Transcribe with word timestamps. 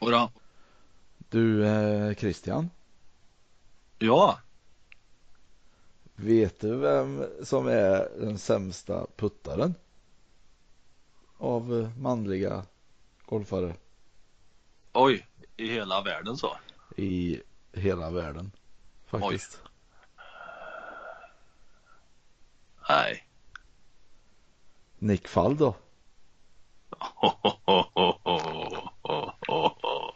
Jodå. 0.00 0.30
Du 1.18 1.66
eh, 1.66 2.14
Christian, 2.14 2.70
Ja, 3.98 4.38
vet 6.14 6.60
du 6.60 6.76
vem 6.76 7.24
som 7.42 7.66
är 7.66 8.08
den 8.18 8.38
sämsta 8.38 9.06
puttaren? 9.16 9.74
Av 11.38 11.80
eh, 11.80 11.98
manliga 11.98 12.64
golfare 13.26 13.74
oj, 14.92 15.26
i 15.56 15.72
hela 15.72 16.02
världen 16.02 16.36
så. 16.36 16.56
i 16.96 17.40
hela 17.72 18.10
världen. 18.10 18.52
Faktiskt. 19.06 19.60
Nej. 22.88 23.26
Nick 24.98 25.28
Faldo. 29.46 30.14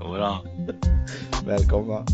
Jodå. 0.00 0.44
Välkomna. 1.44 2.06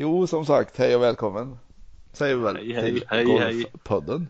Jo, 0.00 0.26
som 0.26 0.46
sagt, 0.46 0.76
hej 0.76 0.96
och 0.96 1.02
välkommen. 1.02 1.58
Säger 2.12 2.36
vi 2.36 2.42
väl 2.42 2.56
Hej, 2.56 2.72
hej, 2.72 2.94
till 2.94 3.06
hej. 3.08 3.24
Golfpodden. 3.24 4.28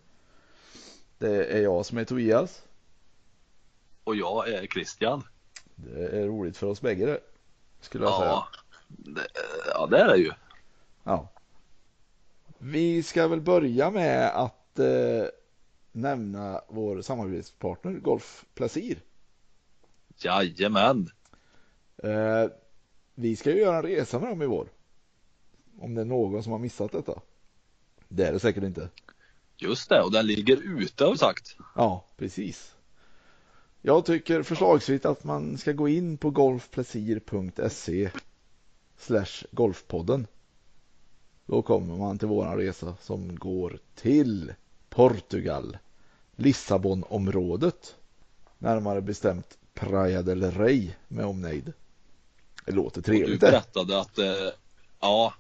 Det 1.19 1.45
är 1.45 1.63
jag 1.63 1.87
som 1.87 1.99
är 1.99 2.05
Tobias. 2.05 2.63
Och 4.05 4.17
jag 4.17 4.49
är 4.49 4.67
Christian. 4.67 5.23
Det 5.75 6.07
är 6.07 6.27
roligt 6.27 6.57
för 6.57 6.67
oss 6.67 6.81
bägge 6.81 7.07
det. 7.07 7.21
Skulle 7.81 8.05
jag 8.05 8.19
säga. 8.19 8.31
Ja, 8.31 8.49
det, 8.87 9.27
ja, 9.75 9.87
det 9.87 9.99
är 9.99 10.09
det 10.09 10.17
ju. 10.17 10.33
Ja. 11.05 11.29
Vi 12.59 13.03
ska 13.03 13.29
väl 13.29 13.41
börja 13.41 13.91
med 13.91 14.29
att 14.29 14.79
eh, 14.79 15.27
nämna 15.93 16.61
vår 16.69 17.03
samarbetspartner 17.03 17.93
Golf 17.93 18.45
Placir. 18.55 18.99
Jajamän. 20.17 21.11
Eh, 22.03 22.45
vi 23.15 23.37
ska 23.37 23.51
ju 23.51 23.61
göra 23.61 23.77
en 23.77 23.83
resa 23.83 24.19
med 24.19 24.29
dem 24.29 24.43
i 24.43 24.47
vår. 24.47 24.69
Om 25.79 25.95
det 25.95 26.01
är 26.01 26.05
någon 26.05 26.43
som 26.43 26.53
har 26.53 26.59
missat 26.59 26.93
detta. 26.93 27.21
Det 28.09 28.27
är 28.27 28.33
det 28.33 28.41
säkert 28.41 28.65
inte. 28.65 28.89
Just 29.57 29.89
det, 29.89 30.03
och 30.03 30.13
den 30.13 30.27
ligger 30.27 30.57
ute 30.57 31.05
har 31.05 31.13
vi 31.13 31.19
sagt. 31.19 31.57
Ja, 31.75 32.05
precis. 32.17 32.75
Jag 33.83 34.05
tycker 34.05 34.43
förslagsvis 34.43 35.05
att 35.05 35.25
man 35.25 35.59
ska 35.59 35.73
gå 35.73 35.89
in 35.89 36.19
på 36.19 36.31
golfplacir.se 36.31 38.11
slash 38.99 39.47
golfpodden. 39.51 40.27
Då 41.47 41.63
kommer 41.63 41.97
man 41.97 42.19
till 42.19 42.29
våran 42.29 42.57
resa 42.57 42.95
som 43.01 43.37
går 43.37 43.79
till 43.95 44.55
Portugal, 44.89 45.79
Lissabonområdet. 46.37 47.97
Närmare 48.59 49.01
bestämt 49.01 49.59
Praia 49.75 50.23
del 50.23 50.51
Rey 50.51 50.91
med 51.09 51.25
omnejd. 51.27 51.73
Det 52.65 52.73
låter 52.73 53.01
Du 53.01 53.05
trevligt 53.05 53.41
det. 53.41 53.47
berättade 53.51 54.01
att, 54.01 54.19
eh, 54.19 54.49
ja, 55.01 55.35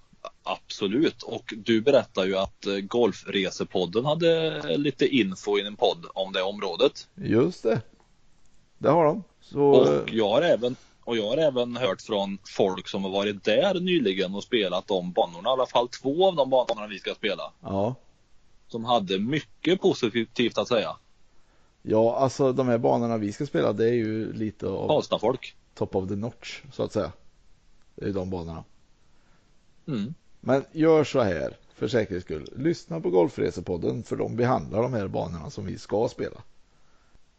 absolut. 0.49 1.23
Och 1.23 1.55
du 1.57 1.81
berättade 1.81 2.27
ju 2.27 2.37
att 2.37 2.67
eh, 2.67 2.75
Golfresepodden 2.77 4.05
hade 4.05 4.63
lite 4.77 5.07
info 5.07 5.59
i 5.59 5.67
en 5.67 5.77
podd 5.77 6.07
om 6.15 6.33
det 6.33 6.43
området. 6.43 7.09
Just 7.15 7.63
det. 7.63 7.81
Det 8.79 8.89
har 8.91 9.05
de. 9.05 9.25
Så, 9.41 9.61
Och 9.61 10.11
jag 10.11 10.29
har 10.29 10.43
även 10.43 10.77
och 11.05 11.17
jag 11.17 11.29
har 11.29 11.37
även 11.37 11.77
hört 11.77 12.03
från 12.03 12.39
folk 12.57 12.89
som 12.89 13.05
har 13.05 13.11
varit 13.11 13.45
där 13.45 13.81
nyligen 13.81 14.35
och 14.35 14.43
spelat 14.43 14.87
de 14.87 15.13
banorna, 15.13 15.49
i 15.49 15.53
alla 15.53 15.67
fall 15.67 15.89
två 15.89 16.29
av 16.29 16.37
de 16.37 16.51
banorna 16.51 16.87
vi 16.87 16.99
ska 16.99 17.15
spela. 17.15 17.53
ja. 17.61 17.95
Som 18.69 18.85
hade 18.85 19.19
mycket 19.19 19.81
positivt 19.81 20.59
att 20.59 20.69
säga. 20.69 20.97
Ja, 21.83 22.17
alltså 22.17 22.53
de 22.53 22.69
här 22.69 22.79
banorna 22.79 23.17
vi 23.17 23.33
ska 23.33 23.47
spela 23.47 23.73
det 23.73 23.89
är 23.89 23.95
ju 23.95 24.33
lite 24.33 24.67
av 24.67 24.89
Karlstad-folk. 24.89 25.57
top 25.75 25.97
of 25.97 26.09
the 26.09 26.17
notch 26.17 26.63
så 26.73 26.83
att 26.83 26.93
säga. 26.93 27.13
Det 27.95 28.07
är 28.07 28.13
de 28.13 28.31
banorna. 28.31 28.65
Mm. 29.87 30.15
Men 30.41 30.65
gör 30.73 31.05
så 31.05 31.21
här 31.21 31.57
för 31.75 31.89
säkerhets 31.89 32.25
skull. 32.25 32.49
Lyssna 32.57 33.01
på 33.01 33.11
Golfresepodden 33.11 34.03
för 34.03 34.17
de 34.17 34.37
behandlar 34.37 34.83
de 34.83 34.93
här 34.93 35.09
banorna 35.09 35.51
som 35.51 35.67
vi 35.67 35.79
ska 35.79 36.09
spela. 36.09 36.43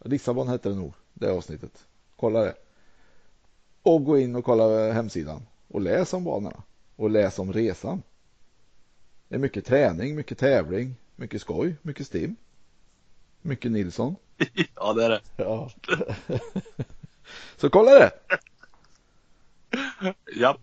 Lissabon 0.05 0.47
hette 0.47 0.69
det 0.69 0.75
nog, 0.75 0.93
det 1.13 1.31
avsnittet. 1.31 1.85
Kolla 2.15 2.39
det. 2.39 2.55
Och 3.81 4.05
gå 4.05 4.17
in 4.17 4.35
och 4.35 4.45
kolla 4.45 4.91
hemsidan 4.91 5.41
och 5.67 5.81
läs 5.81 6.13
om 6.13 6.23
banorna 6.23 6.63
och 6.95 7.09
läs 7.09 7.39
om 7.39 7.53
resan. 7.53 8.01
Det 9.27 9.35
är 9.35 9.39
mycket 9.39 9.65
träning, 9.65 10.15
mycket 10.15 10.37
tävling, 10.37 10.95
mycket 11.15 11.41
skoj, 11.41 11.75
mycket 11.81 12.07
stim. 12.07 12.35
Mycket 13.41 13.71
Nilsson. 13.71 14.15
ja, 14.75 14.93
det 14.93 15.05
är 15.05 15.09
det. 15.09 15.21
Ja. 15.35 15.71
Så 17.57 17.69
kolla 17.69 17.91
det! 17.91 18.11
Japp. 20.39 20.61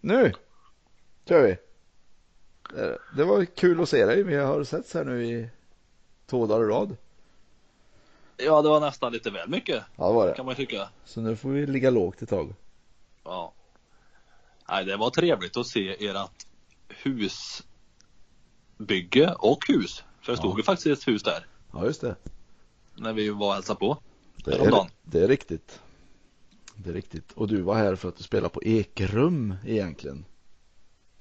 Nu 0.00 0.32
kör 1.28 1.42
vi. 1.42 1.50
Eh, 2.82 2.92
Det 3.16 3.24
var 3.24 3.44
kul 3.44 3.80
att 3.82 3.88
se 3.88 4.04
dig. 4.06 4.22
Vi 4.22 4.36
har 4.36 4.64
setts 4.64 4.94
här 4.94 5.04
nu 5.04 5.26
i 5.26 5.48
två 6.26 6.46
dagar 6.46 6.64
i 6.64 6.68
rad. 6.68 6.96
Ja, 8.36 8.62
det 8.62 8.68
var 8.68 8.80
nästan 8.80 9.12
lite 9.12 9.30
väl 9.30 9.48
mycket 9.48 9.82
Ja, 9.96 10.08
det 10.08 10.14
var 10.14 10.26
det. 10.26 10.34
kan 10.34 10.46
man 10.46 10.54
tycka. 10.54 10.88
Så 11.04 11.20
nu 11.20 11.36
får 11.36 11.48
vi 11.48 11.66
ligga 11.66 11.90
lågt 11.90 12.22
ett 12.22 12.28
tag. 12.28 12.54
Ja. 13.24 13.52
Nej, 14.68 14.84
det 14.84 14.96
var 14.96 15.10
trevligt 15.10 15.56
att 15.56 15.66
se 15.66 16.06
ert 16.08 16.46
husbygge 16.88 17.64
och 19.38 19.58
hus. 19.68 20.04
För 20.20 20.32
det 20.32 20.38
stod 20.38 20.52
Ja. 20.52 20.56
ju 20.56 20.62
faktiskt 20.62 20.86
ett 20.86 21.08
hus 21.08 21.22
där 21.22 21.46
Ja, 21.72 21.84
just 21.84 22.00
det. 22.00 22.16
när 22.96 23.12
vi 23.12 23.28
var 23.28 23.46
och 23.48 23.54
hälsade 23.54 23.78
på. 23.78 23.98
Det 24.44 24.52
är, 24.54 24.86
det 25.02 25.22
är 25.22 25.28
riktigt. 25.28 25.80
Det 26.76 26.90
är 26.90 26.94
riktigt. 26.94 27.32
Och 27.32 27.48
du 27.48 27.60
var 27.60 27.74
här 27.74 27.96
för 27.96 28.08
att 28.08 28.16
du 28.16 28.22
spelar 28.22 28.48
på 28.48 28.62
Ekrum 28.62 29.54
egentligen. 29.66 30.24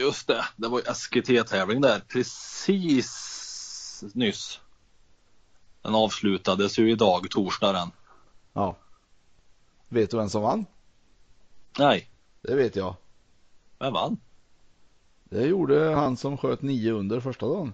Just 0.02 0.28
det, 0.28 0.46
det 0.56 0.68
var 0.68 0.80
ju 0.80 0.86
SKT-tävling 0.94 1.82
där 1.82 2.00
precis 2.00 3.12
nyss. 4.14 4.60
Den 5.82 5.96
avslutades 5.96 6.80
ju 6.80 6.92
idag, 6.92 7.28
torsdag 7.30 7.72
den. 7.72 7.92
Ja. 8.54 8.76
Vet 9.90 10.12
du 10.12 10.18
vem 10.18 10.30
som 10.30 10.42
vann? 10.42 10.66
Nej, 11.80 12.10
Det 12.42 12.56
vet 12.56 12.76
jag. 12.76 12.96
vem 13.80 13.94
vann? 13.94 14.18
Det 15.24 15.46
gjorde 15.46 15.96
han 15.96 16.18
som 16.18 16.38
sköt 16.38 16.62
nio 16.62 16.92
under 16.92 17.20
första 17.20 17.48
dagen. 17.48 17.74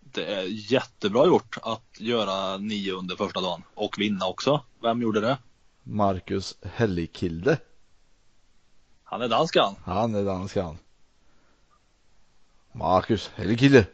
Det 0.00 0.26
är 0.34 0.72
jättebra 0.72 1.26
gjort 1.26 1.56
att 1.62 2.00
göra 2.00 2.56
nio 2.56 2.92
under 2.92 3.16
första 3.16 3.40
dagen 3.40 3.62
och 3.74 3.98
vinna 3.98 4.26
också. 4.26 4.64
Vem 4.82 5.02
gjorde 5.02 5.20
det? 5.20 5.38
Marcus 5.82 6.56
Hellikilde. 6.62 7.58
Han 9.04 9.22
är 9.22 9.28
dansk 9.28 9.56
han. 9.56 9.74
Han 9.84 10.14
är 10.14 10.24
dansk 10.24 10.56
han. 10.56 10.78
Marcus 12.72 13.30
Hellikilde. 13.34 13.86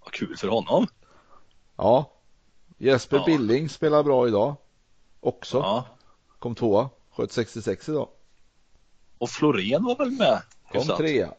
Vad 0.00 0.12
kul 0.12 0.36
för 0.36 0.48
honom. 0.48 0.86
Ja. 1.76 2.10
Jesper 2.78 3.16
Ja. 3.16 3.24
Billing 3.24 3.68
spelar 3.68 4.02
bra 4.02 4.28
idag. 4.28 4.56
Också. 5.20 5.58
Ja. 5.58 5.86
Kom 6.38 6.54
tvåa. 6.54 6.90
Sköt 7.10 7.32
66 7.32 7.88
idag. 7.88 8.08
Och 9.18 9.30
Florén 9.30 9.84
var 9.84 9.96
väl 9.96 10.10
med? 10.10 10.42
Kom 10.72 10.96
trea. 10.96 11.34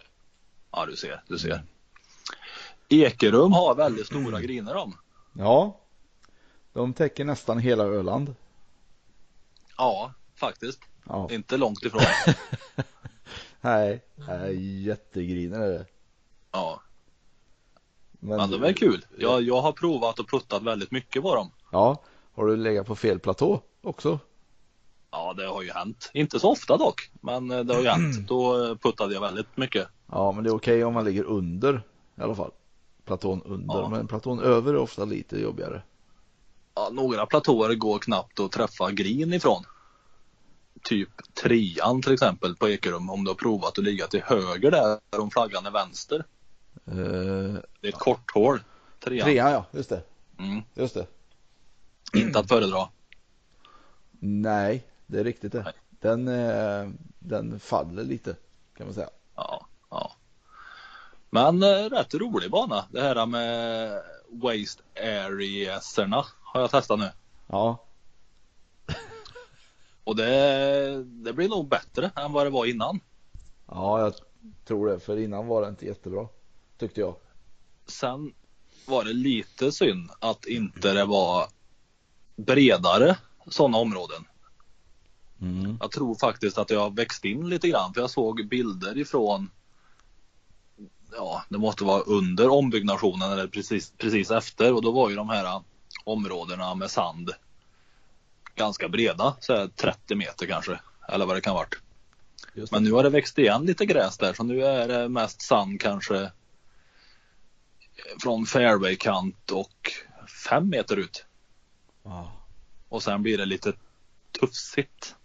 Ja, 0.72 0.86
du 0.86 0.96
ser, 0.96 1.24
du 1.28 1.40
ser. 1.40 1.64
Ekerum 2.90 3.52
har 3.52 3.76
väldigt 3.76 4.08
stora 4.08 4.42
griner 4.42 4.74
de. 4.74 4.98
Ja. 5.34 5.80
De 6.74 6.94
täcker 6.94 7.26
nästan 7.26 7.60
hela 7.60 7.84
Öland. 7.84 8.36
Ja, 9.78 10.14
faktiskt. 10.36 10.80
Ja. 11.08 11.28
Inte 11.32 11.58
långt 11.58 11.84
ifrån. 11.84 12.02
Nej, 13.62 14.02
nej 14.16 14.84
jättegriner 14.84 15.60
är 15.60 15.70
det. 15.70 15.86
Ja, 16.56 16.82
Men, 18.20 18.38
men 18.38 18.52
de 18.52 18.64
är 18.64 18.74
kul. 18.74 19.06
Jag, 19.18 19.42
jag 19.42 19.62
har 19.62 19.72
provat 19.72 20.20
och 20.20 20.30
puttat 20.30 20.64
väldigt 20.64 20.92
mycket 20.92 21.22
på 21.22 21.36
dem. 21.36 21.52
Ja, 21.72 22.02
har 22.36 22.46
du 22.46 22.56
legat 22.58 22.88
på 22.88 22.96
fel 22.96 23.20
platå 23.20 23.62
också? 23.82 24.20
Ja, 25.12 25.34
det 25.34 25.46
har 25.48 25.62
ju 25.62 25.72
hänt. 25.72 26.12
Inte 26.14 26.40
så 26.40 26.52
ofta 26.52 26.78
dock, 26.78 27.12
men 27.22 27.52
eh, 27.52 27.60
det 27.60 27.74
har 27.74 27.82
ju 27.82 27.88
hänt. 27.88 28.28
Då 28.28 28.66
eh, 28.66 28.76
puttade 28.76 29.14
jag 29.14 29.22
väldigt 29.22 29.58
mycket. 29.58 29.88
Ja, 30.12 30.32
men 30.32 30.44
det 30.44 30.50
är 30.50 30.56
okej 30.56 30.84
om 30.84 30.94
man 30.94 31.06
ligger 31.06 31.24
under 31.24 31.82
i 32.18 32.22
alla 32.22 32.36
fall. 32.36 32.52
Platån 33.06 33.42
under, 33.46 33.76
Ja. 33.76 33.90
men 33.90 34.08
platån 34.08 34.40
över 34.40 34.74
är 34.74 34.78
ofta 34.78 35.06
lite 35.06 35.38
jobbigare. 35.42 35.82
Ja, 36.76 36.90
några 36.92 37.26
platåer 37.26 37.76
går 37.76 38.00
knappt 38.00 38.40
att 38.40 38.52
träffa 38.52 38.92
green 38.92 39.34
ifrån. 39.34 39.64
Typ 40.84 41.10
trean 41.44 42.02
till 42.02 42.14
exempel 42.14 42.56
på 42.56 42.70
Ekerum 42.70 43.10
om 43.10 43.24
du 43.24 43.30
har 43.30 43.36
provat 43.36 43.78
att 43.78 43.84
ligga 43.84 44.08
till 44.08 44.22
höger 44.24 44.72
där 44.72 45.00
om 45.22 45.32
flaggan 45.32 45.66
är 45.66 45.72
vänster. 45.72 46.26
Eh, 46.88 46.96
Det 47.82 47.88
är 47.88 47.90
ett 47.90 47.96
kort 48.00 48.32
hål. 48.34 48.60
Trean. 49.00 49.26
trean 49.26 49.52
ja, 49.52 49.66
just 49.72 49.90
det. 49.90 50.04
Mm. 50.40 50.62
Just 50.74 50.94
det. 50.94 51.08
Inte 52.14 52.40
att 52.40 52.48
föredra. 52.48 52.90
Nej, 54.20 54.88
det 55.08 55.20
är 55.20 55.24
riktigt 55.24 55.52
det. 55.52 55.64
Nej. 55.64 55.74
Den, 55.90 56.28
eh, 56.28 56.90
den 57.20 57.60
faller 57.60 58.04
lite 58.04 58.36
kan 58.78 58.88
man 58.88 58.94
säga. 58.94 59.10
Ja, 59.36 59.68
ja. 59.90 60.12
Men 61.30 61.64
eh, 61.64 61.90
rätt 61.90 62.14
rolig 62.14 62.52
bana. 62.52 62.86
Det 62.92 63.02
här 63.02 63.26
med 63.26 64.02
waste 64.30 64.84
areaserna 65.26 66.26
har 66.42 66.62
jag 66.62 66.72
testat 66.72 67.00
nu. 67.00 67.10
Ja, 67.48 67.84
Och 70.04 70.16
det, 70.16 71.04
det 71.04 71.34
blir 71.34 71.50
nog 71.50 71.68
bättre 71.68 72.12
än 72.16 72.32
vad 72.34 72.46
det 72.46 72.50
var 72.50 72.66
innan. 72.66 73.00
ja 73.68 74.00
jag 74.00 74.14
tror 74.66 74.88
det. 74.88 75.00
För 75.00 75.18
innan 75.18 75.48
var 75.48 75.62
det 75.62 75.68
inte 75.70 75.86
jättebra. 75.86 76.28
Tyckte 76.78 77.00
jag. 77.02 77.16
Sen 77.88 78.34
var 78.86 79.04
det 79.04 79.14
lite 79.14 79.72
synd 79.72 80.10
att 80.20 80.46
inte 80.46 80.94
det 80.94 81.06
var 81.06 81.48
bredare 82.36 83.18
sådana 83.48 83.78
områden. 83.78 84.26
Mm. 85.42 85.78
Jag 85.82 85.92
tror 85.92 86.16
faktiskt 86.16 86.58
att 86.58 86.70
jag 86.70 86.80
har 86.80 86.90
växt 86.90 87.26
in 87.26 87.50
lite 87.50 87.68
grann 87.68 87.94
för 87.94 88.02
jag 88.02 88.10
såg 88.10 88.48
bilder 88.48 88.98
ifrån 88.98 89.50
Ja, 91.18 91.44
det 91.50 91.58
måste 91.58 91.84
vara 91.84 92.02
under 92.02 92.50
ombyggnationen 92.50 93.32
eller 93.32 93.48
precis, 93.48 93.94
precis 93.98 94.32
efter 94.32 94.74
och 94.74 94.82
då 94.82 94.92
var 94.92 95.10
ju 95.10 95.16
de 95.16 95.30
här 95.30 95.62
områdena 96.04 96.76
med 96.76 96.92
sand 96.92 97.32
ganska 98.56 98.90
breda, 98.90 99.36
så 99.40 99.56
här 99.56 99.68
30 99.68 100.16
meter 100.16 100.46
kanske 100.46 100.80
eller 101.08 101.26
vad 101.26 101.36
det 101.36 101.42
kan 101.42 101.56
varit. 101.56 101.76
Just 102.54 102.72
Men 102.72 102.84
nu 102.84 102.92
har 102.92 103.04
det 103.04 103.10
växt 103.10 103.38
igen 103.38 103.66
lite 103.66 103.86
gräs 103.86 104.18
där 104.18 104.34
så 104.34 104.44
nu 104.44 104.66
är 104.66 104.88
det 104.88 105.10
mest 105.10 105.42
sand 105.42 105.82
kanske 105.82 106.32
från 108.24 108.46
fairwaykant 108.46 109.52
och 109.52 109.92
fem 110.50 110.70
meter 110.70 110.98
ut. 110.98 111.26
Ja. 112.04 112.32
Och 112.90 113.04
sen 113.04 113.22
blir 113.24 113.38
det 113.38 113.46
lite 113.46 113.74
tufsigt 114.40 115.16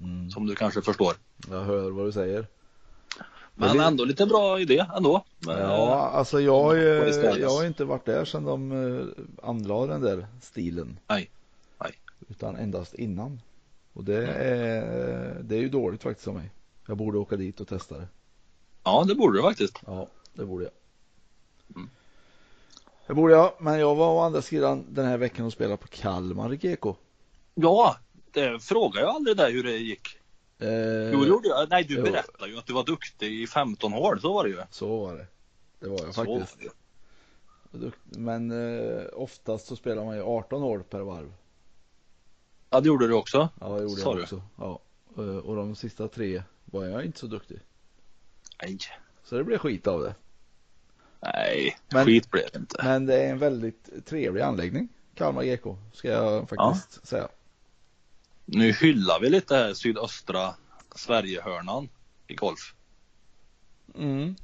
Mm. 0.00 0.30
som 0.30 0.46
du 0.46 0.54
kanske 0.54 0.82
förstår. 0.82 1.14
Jag 1.50 1.60
hör 1.64 1.90
vad 1.90 2.06
du 2.06 2.12
säger. 2.12 2.46
Men 3.54 3.76
det- 3.76 3.84
ändå 3.84 4.04
lite 4.04 4.26
bra 4.26 4.60
idé 4.60 4.86
ändå. 4.96 5.24
Men, 5.38 5.58
Ja, 5.58 6.08
alltså 6.08 6.40
jag, 6.40 6.76
eh, 6.76 7.38
jag 7.38 7.50
har 7.50 7.64
inte 7.64 7.84
varit 7.84 8.04
där 8.04 8.24
sedan 8.24 8.44
de 8.44 8.72
eh, 8.72 9.06
anlade 9.48 9.86
den 9.92 10.00
där 10.00 10.26
stilen. 10.42 10.98
Nej, 11.06 11.30
nej. 11.80 11.92
Utan 12.28 12.56
endast 12.56 12.94
innan. 12.94 13.40
Och 13.92 14.04
det 14.04 14.26
är, 14.26 15.42
det 15.42 15.56
är 15.56 15.60
ju 15.60 15.68
dåligt 15.68 16.02
faktiskt 16.02 16.28
av 16.28 16.34
mig. 16.34 16.50
Jag 16.86 16.96
borde 16.96 17.18
åka 17.18 17.36
dit 17.36 17.60
och 17.60 17.68
testa 17.68 17.98
det. 17.98 18.08
Ja, 18.84 19.04
det 19.08 19.14
borde 19.14 19.38
du 19.38 19.42
faktiskt. 19.42 19.80
Ja, 19.86 20.08
det 20.34 20.44
borde 20.44 20.64
jag. 20.64 20.72
Mm. 21.76 21.90
Det 23.06 23.14
borde 23.14 23.34
jag, 23.34 23.52
men 23.60 23.78
jag 23.80 23.94
var 23.94 24.14
å 24.14 24.18
andra 24.20 24.42
sidan 24.42 24.84
den 24.88 25.06
här 25.06 25.16
veckan 25.18 25.46
och 25.46 25.52
spelade 25.52 25.76
på 25.76 25.88
Kalmar 25.88 26.50
GK. 26.54 26.96
Ja, 27.54 27.96
det 28.32 28.62
frågade 28.62 29.00
jag 29.06 29.14
aldrig 29.14 29.36
dig 29.36 29.52
hur 29.52 29.62
det 29.62 29.76
gick. 29.76 30.18
Eh, 30.58 31.10
Jo, 31.12 31.24
gjorde 31.24 31.48
jag. 31.48 31.70
Nej, 31.70 31.84
du 31.84 31.94
jo. 31.96 32.02
berättade 32.02 32.50
ju 32.52 32.58
att 32.58 32.66
du 32.66 32.72
var 32.72 32.84
duktig 32.84 33.42
i 33.42 33.46
15 33.46 33.92
hål. 33.92 34.20
Så 34.20 34.32
var 34.34 34.44
det 34.44 34.50
ju. 34.50 34.58
Så 34.70 34.96
var 35.00 35.14
det. 35.14 35.26
Det 35.80 35.88
var 35.88 35.98
jag 36.04 36.14
Så 36.14 36.24
var 36.24 36.38
faktiskt. 36.40 36.58
Dukt- 37.72 37.98
Men 38.04 38.50
eh, 38.50 39.02
oftast 39.12 39.66
så 39.66 39.76
spelar 39.76 40.04
man 40.04 40.16
ju 40.16 40.22
18 40.22 40.62
år 40.62 40.78
per 40.78 41.00
varv. 41.00 41.32
Ja, 42.70 42.80
det 42.80 42.86
gjorde 42.86 43.06
du 43.06 43.14
också. 43.14 43.48
Ja, 43.60 43.68
det 43.68 43.82
gjorde 43.82 44.00
Sa 44.00 44.12
jag 44.14 44.22
också. 44.22 44.42
Ja. 44.58 44.80
Eh, 45.18 45.36
Och 45.36 45.56
de 45.56 45.76
sista 45.76 46.08
tre 46.08 46.42
var 46.64 46.84
jag 46.84 47.04
inte 47.04 47.18
så 47.18 47.26
duktig. 47.26 47.60
Nej, 48.62 48.78
Så 49.24 49.36
det 49.36 49.44
blev 49.44 49.58
skit 49.58 49.86
av 49.86 50.00
det. 50.02 50.14
Nej, 51.24 51.76
Men- 51.92 52.04
skit 52.04 52.30
blev 52.30 52.44
det 52.52 52.58
inte. 52.58 52.76
Men 52.84 53.06
det 53.06 53.14
är 53.22 53.30
en 53.30 53.38
väldigt 53.38 54.06
trevlig 54.06 54.42
anläggning. 54.42 54.88
Kalmar 55.14 55.42
GK 55.44 55.76
ska 55.92 56.08
jag 56.08 56.48
faktiskt 56.48 57.06
säga. 57.06 57.28
Nu 58.44 58.72
hyllar 58.72 59.20
vi 59.20 59.30
lite 59.30 59.56
här 59.56 59.74
sydöstra 59.74 60.54
Sverigehörnan 60.94 61.88
i 62.26 62.34
golf. 62.34 62.74
Mm. 63.94 64.34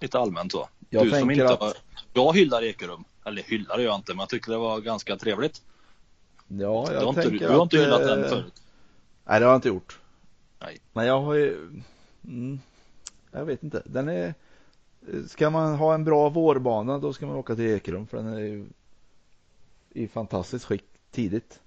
Lite 0.00 0.18
allmänt 0.18 0.52
så. 0.52 0.68
Jag 0.90 1.04
du 1.04 1.10
som 1.10 1.18
tänker 1.18 1.32
inte 1.34 1.52
att- 1.54 1.60
har... 1.60 1.72
Jag 2.12 2.36
hyllar 2.36 2.62
Ekerum. 2.64 3.04
Eller 3.24 3.42
hyllar 3.42 3.78
gör 3.78 3.84
jag 3.84 3.94
inte, 3.94 4.12
men 4.12 4.18
jag 4.18 4.28
tycker 4.28 4.50
det 4.52 4.58
var 4.58 4.80
ganska 4.80 5.16
trevligt. 5.16 5.62
Ja, 6.48 6.92
jag 6.92 6.92
Du 6.92 6.96
har 6.96 7.08
inte, 7.08 7.22
tänker 7.22 7.48
du 7.48 7.54
har 7.54 7.62
inte 7.62 7.76
hyllat 7.78 8.00
den 8.00 8.28
förut. 8.28 8.62
Nej, 9.24 9.40
det 9.40 9.46
har 9.46 9.52
jag 9.52 9.58
inte 9.58 9.68
gjort. 9.68 9.98
Nej. 10.60 10.80
Men 10.92 11.06
jag 11.06 11.20
har 11.20 11.34
ju, 11.34 11.82
mm, 12.24 12.60
jag 13.30 13.44
vet 13.44 13.62
inte. 13.62 13.82
Den 13.84 14.08
är, 14.08 14.34
ska 15.28 15.50
man 15.50 15.74
ha 15.74 15.94
en 15.94 16.04
bra 16.04 16.28
vårbana 16.28 16.98
då 16.98 17.12
ska 17.12 17.26
man 17.26 17.36
åka 17.36 17.54
till 17.56 17.64
Ekerum 17.70 18.06
för 18.06 18.16
den 18.16 18.26
är 18.28 18.38
ju 18.38 18.66
i 19.90 20.08
fantastiskt 20.08 20.64
skick 20.64 20.84
tidigt. 21.10 21.60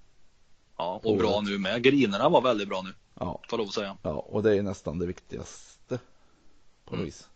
Ja, 0.76 1.00
och 1.04 1.16
bra 1.16 1.40
nu 1.44 1.58
med. 1.58 1.82
Grinerna 1.82 2.28
var 2.28 2.42
väldigt 2.42 2.68
bra 2.68 2.82
nu, 2.82 2.90
Ja, 3.14 3.40
får 3.48 3.58
jag 3.58 3.58
lov 3.58 3.68
att 3.68 3.74
säga. 3.74 3.96
ja, 4.02 4.10
och 4.10 4.42
det 4.42 4.56
är 4.58 4.62
nästan 4.62 4.98
det 4.98 5.06
viktigaste 5.06 5.98
på 6.84 6.90
något 6.90 6.92
Mm. 6.94 7.04
vis. 7.04 7.28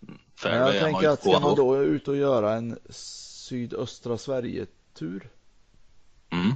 Men 0.00 0.18
Fairway 0.34 0.74
jag 0.76 0.82
man 0.82 0.92
tänker 0.92 1.08
att 1.08 1.20
ska 1.20 1.40
man 1.40 1.56
då 1.56 1.82
ut 1.82 2.08
och 2.08 2.16
göra 2.16 2.54
en 2.54 2.78
sydöstra 2.90 4.18
Sverige-tur 4.18 5.28
Mm. 6.30 6.52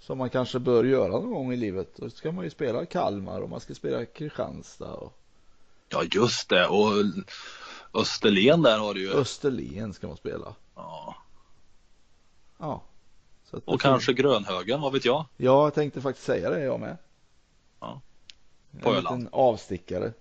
som 0.00 0.18
man 0.18 0.30
kanske 0.30 0.58
bör 0.58 0.84
göra 0.84 1.08
någon 1.08 1.30
gång 1.30 1.52
i 1.52 1.56
livet. 1.56 1.96
Då 1.96 2.10
ska 2.10 2.32
man 2.32 2.44
ju 2.44 2.50
spela 2.50 2.86
Kalmar 2.86 3.40
och 3.40 3.50
man 3.50 3.60
ska 3.60 3.74
spela 3.74 4.04
Kristianstad 4.04 4.94
och 4.94 5.18
Ja, 5.88 6.02
just 6.12 6.48
det. 6.48 6.66
Och 6.66 6.90
Österlen 7.94 8.62
där 8.62 8.78
har 8.78 8.94
du 8.94 9.00
ju. 9.00 9.10
Österlen 9.12 9.94
ska 9.94 10.06
man 10.08 10.16
spela. 10.16 10.54
Ja. 10.74 11.16
Ja. 12.58 12.82
Och 13.64 13.80
kanske 13.80 14.12
Grönhögen, 14.12 14.80
vad 14.80 14.92
vet 14.92 15.04
jag? 15.04 15.26
Ja, 15.36 15.64
jag 15.64 15.74
tänkte 15.74 16.00
faktiskt 16.00 16.26
säga 16.26 16.50
det 16.50 16.60
jag 16.60 16.80
med. 16.80 16.96
Ja. 17.80 18.00
På 18.82 18.88
En 18.90 18.96
Öland. 18.96 19.18
liten 19.20 19.28
avstickare. 19.32 20.12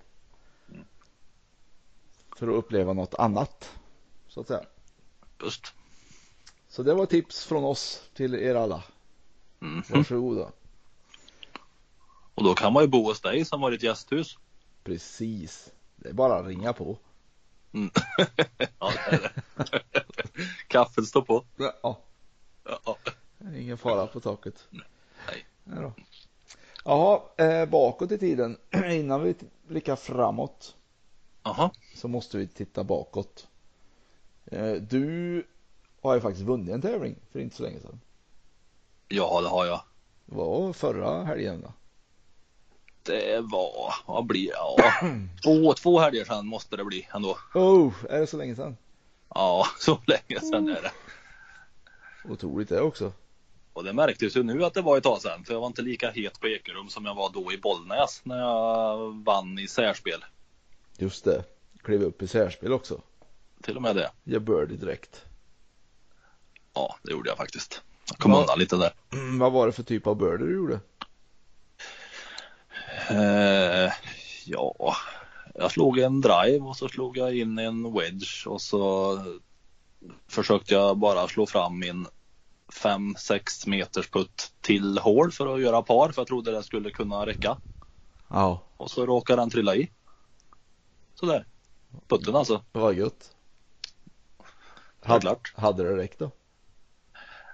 För 2.38 2.48
att 2.48 2.56
uppleva 2.56 2.94
något 2.94 3.16
annat. 3.16 3.72
Så 4.28 4.42
att 4.42 4.48
säga. 4.48 4.64
Just. 5.44 5.74
Så 6.70 6.84
det 6.84 6.94
var 6.94 7.06
tips 7.06 7.46
från 7.46 7.64
oss 7.64 8.02
till 8.14 8.36
er 8.36 8.56
alla. 8.56 8.84
Mm. 9.62 9.84
Varsågoda. 9.90 10.52
Och 12.36 12.44
då 12.44 12.54
kan 12.54 12.74
man 12.74 12.84
ju 12.84 12.88
bo 12.88 13.04
hos 13.04 13.22
dig 13.22 13.46
som 13.46 13.62
har 13.62 13.72
ditt 13.72 13.84
gästhus. 13.84 14.38
Precis. 14.86 15.72
Det 15.96 16.10
är 16.10 16.14
bara 16.14 16.36
att 16.36 16.46
ringa 16.46 16.74
på. 16.74 16.98
Mm. 17.74 17.90
ja, 18.80 18.92
det 19.10 19.16
är 19.16 19.22
det. 19.22 19.82
Kaffet 20.68 21.06
står 21.08 21.22
på. 21.22 21.44
Ja, 21.58 22.00
Ja. 22.86 22.98
ingen 23.56 23.78
fara 23.78 24.08
på 24.08 24.20
taket. 24.20 24.68
Nej. 24.70 25.46
Nej 25.64 25.82
då. 25.82 25.94
Jaha, 26.86 27.22
eh, 27.38 27.66
bakåt 27.70 28.12
i 28.12 28.18
tiden. 28.18 28.58
Innan 28.92 29.24
vi 29.24 29.36
blickar 29.68 29.96
framåt 29.96 30.76
Jaha. 31.44 31.72
så 31.96 32.08
måste 32.08 32.38
vi 32.38 32.48
titta 32.48 32.84
bakåt. 32.84 33.48
Eh, 34.46 34.74
du 34.74 35.44
har 36.02 36.14
ju 36.16 36.22
faktiskt 36.22 36.46
vunnit 36.46 36.70
en 36.70 36.82
tävling 36.82 37.16
för 37.32 37.40
inte 37.40 37.56
så 37.56 37.64
länge 37.64 37.80
sedan. 37.80 38.00
Ja, 39.08 39.42
det 39.42 39.48
har 39.50 39.66
jag. 39.66 39.82
Det 40.26 40.36
var 40.36 40.74
förra 40.74 41.24
helgen 41.24 41.62
va? 41.62 41.74
Det 43.06 43.42
var, 43.42 43.94
vad 44.06 44.26
blir 44.26 44.48
det? 44.48 44.54
Ja, 44.54 44.78
två, 45.44 45.74
två 45.74 46.00
helger 46.00 46.26
sedan 46.26 46.48
måste 46.48 46.78
det 46.78 46.86
bli 46.86 47.08
ändå. 47.14 47.38
Oh, 47.54 47.94
är 48.10 48.20
det 48.20 48.28
så 48.28 48.38
länge 48.38 48.56
sedan? 48.56 48.78
Ja, 49.30 49.68
så 49.80 50.00
länge 50.08 50.40
sedan 50.40 50.70
är 50.70 50.82
det. 50.82 50.92
Otroligt 52.30 52.70
det 52.70 52.82
också. 52.82 53.12
Och 53.74 53.84
det 53.84 53.94
märktes 53.94 54.38
ju 54.38 54.44
nu 54.44 54.66
att 54.66 54.74
det 54.74 54.82
var 54.82 54.98
ett 54.98 55.04
tag 55.04 55.22
sedan. 55.22 55.44
För 55.44 55.54
jag 55.54 55.60
var 55.60 55.68
inte 55.68 55.82
lika 55.82 56.12
het 56.12 56.40
på 56.40 56.48
Ekerum 56.48 56.90
som 56.90 57.06
jag 57.06 57.16
var 57.16 57.30
då 57.34 57.54
i 57.54 57.58
Bollnäs 57.58 58.22
när 58.24 58.38
jag 58.38 59.24
vann 59.26 59.60
i 59.60 59.68
särspel. 59.68 60.26
Just 60.98 61.26
det. 61.26 61.44
Klev 61.84 62.04
upp 62.04 62.22
i 62.22 62.28
särspel 62.28 62.74
också. 62.74 63.02
Till 63.62 63.76
och 63.76 63.82
med 63.82 63.96
det. 63.96 64.12
Jag 64.24 64.42
birdie 64.42 64.78
direkt. 64.78 65.26
Ja, 66.74 66.96
det 67.04 67.12
gjorde 67.12 67.30
jag 67.30 67.38
faktiskt. 67.38 67.82
Jag 68.10 68.18
kom 68.18 68.34
undan 68.34 68.60
lite 68.60 68.76
där. 68.76 68.92
Mm, 69.14 69.40
vad 69.40 69.52
var 69.52 69.68
det 69.68 69.74
för 69.74 69.84
typ 69.84 70.08
av 70.08 70.16
birdie 70.16 70.46
du 70.46 70.56
gjorde? 70.56 70.80
Eh, 73.10 73.92
ja, 74.46 74.96
jag 75.56 75.72
slog 75.72 76.00
en 76.00 76.22
drive 76.22 76.60
och 76.60 76.78
så 76.78 76.90
slog 76.90 77.18
jag 77.18 77.38
in 77.38 77.60
en 77.60 77.94
wedge 77.94 78.48
och 78.48 78.62
så 78.62 79.20
försökte 80.28 80.74
jag 80.74 80.98
bara 80.98 81.28
slå 81.28 81.46
fram 81.46 81.80
min 81.80 82.08
5-6 82.74 83.70
meters 83.70 84.10
putt 84.10 84.52
till 84.62 84.98
hål 84.98 85.32
för 85.32 85.56
att 85.56 85.62
göra 85.62 85.82
par 85.82 86.12
för 86.12 86.22
jag 86.22 86.28
trodde 86.28 86.52
det 86.52 86.64
skulle 86.64 86.92
kunna 86.92 87.26
räcka. 87.26 87.58
Ja, 88.30 88.62
Och 88.78 88.92
så 88.92 89.06
råkade 89.06 89.42
den 89.42 89.50
trilla 89.50 89.76
i. 89.76 89.92
Sådär. 91.16 91.46
Putten 92.08 92.36
alltså. 92.36 92.64
det 92.72 92.80
var 92.80 92.92
gött. 92.92 93.36
Självklart. 95.02 95.54
Hade 95.56 95.84
det 95.84 95.98
räckt 95.98 96.20
då? 96.20 96.32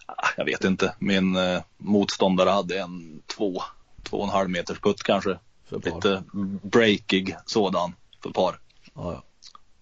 Ah, 0.05 0.27
Jag 0.38 0.46
vet 0.46 0.63
inte. 0.63 0.96
Min 1.00 1.36
eh, 1.36 1.62
motståndare 1.77 2.50
hade 2.50 2.79
en 2.79 3.22
2, 4.03 4.25
2,5 4.25 4.48
meters 4.48 4.79
putt 4.79 5.03
kanske. 5.03 5.39
Lite 5.70 6.24
breakig 6.62 7.36
sådan 7.46 7.96
för 8.24 8.29
par. 8.29 8.60
Ja, 8.93 9.13
ja. 9.13 9.24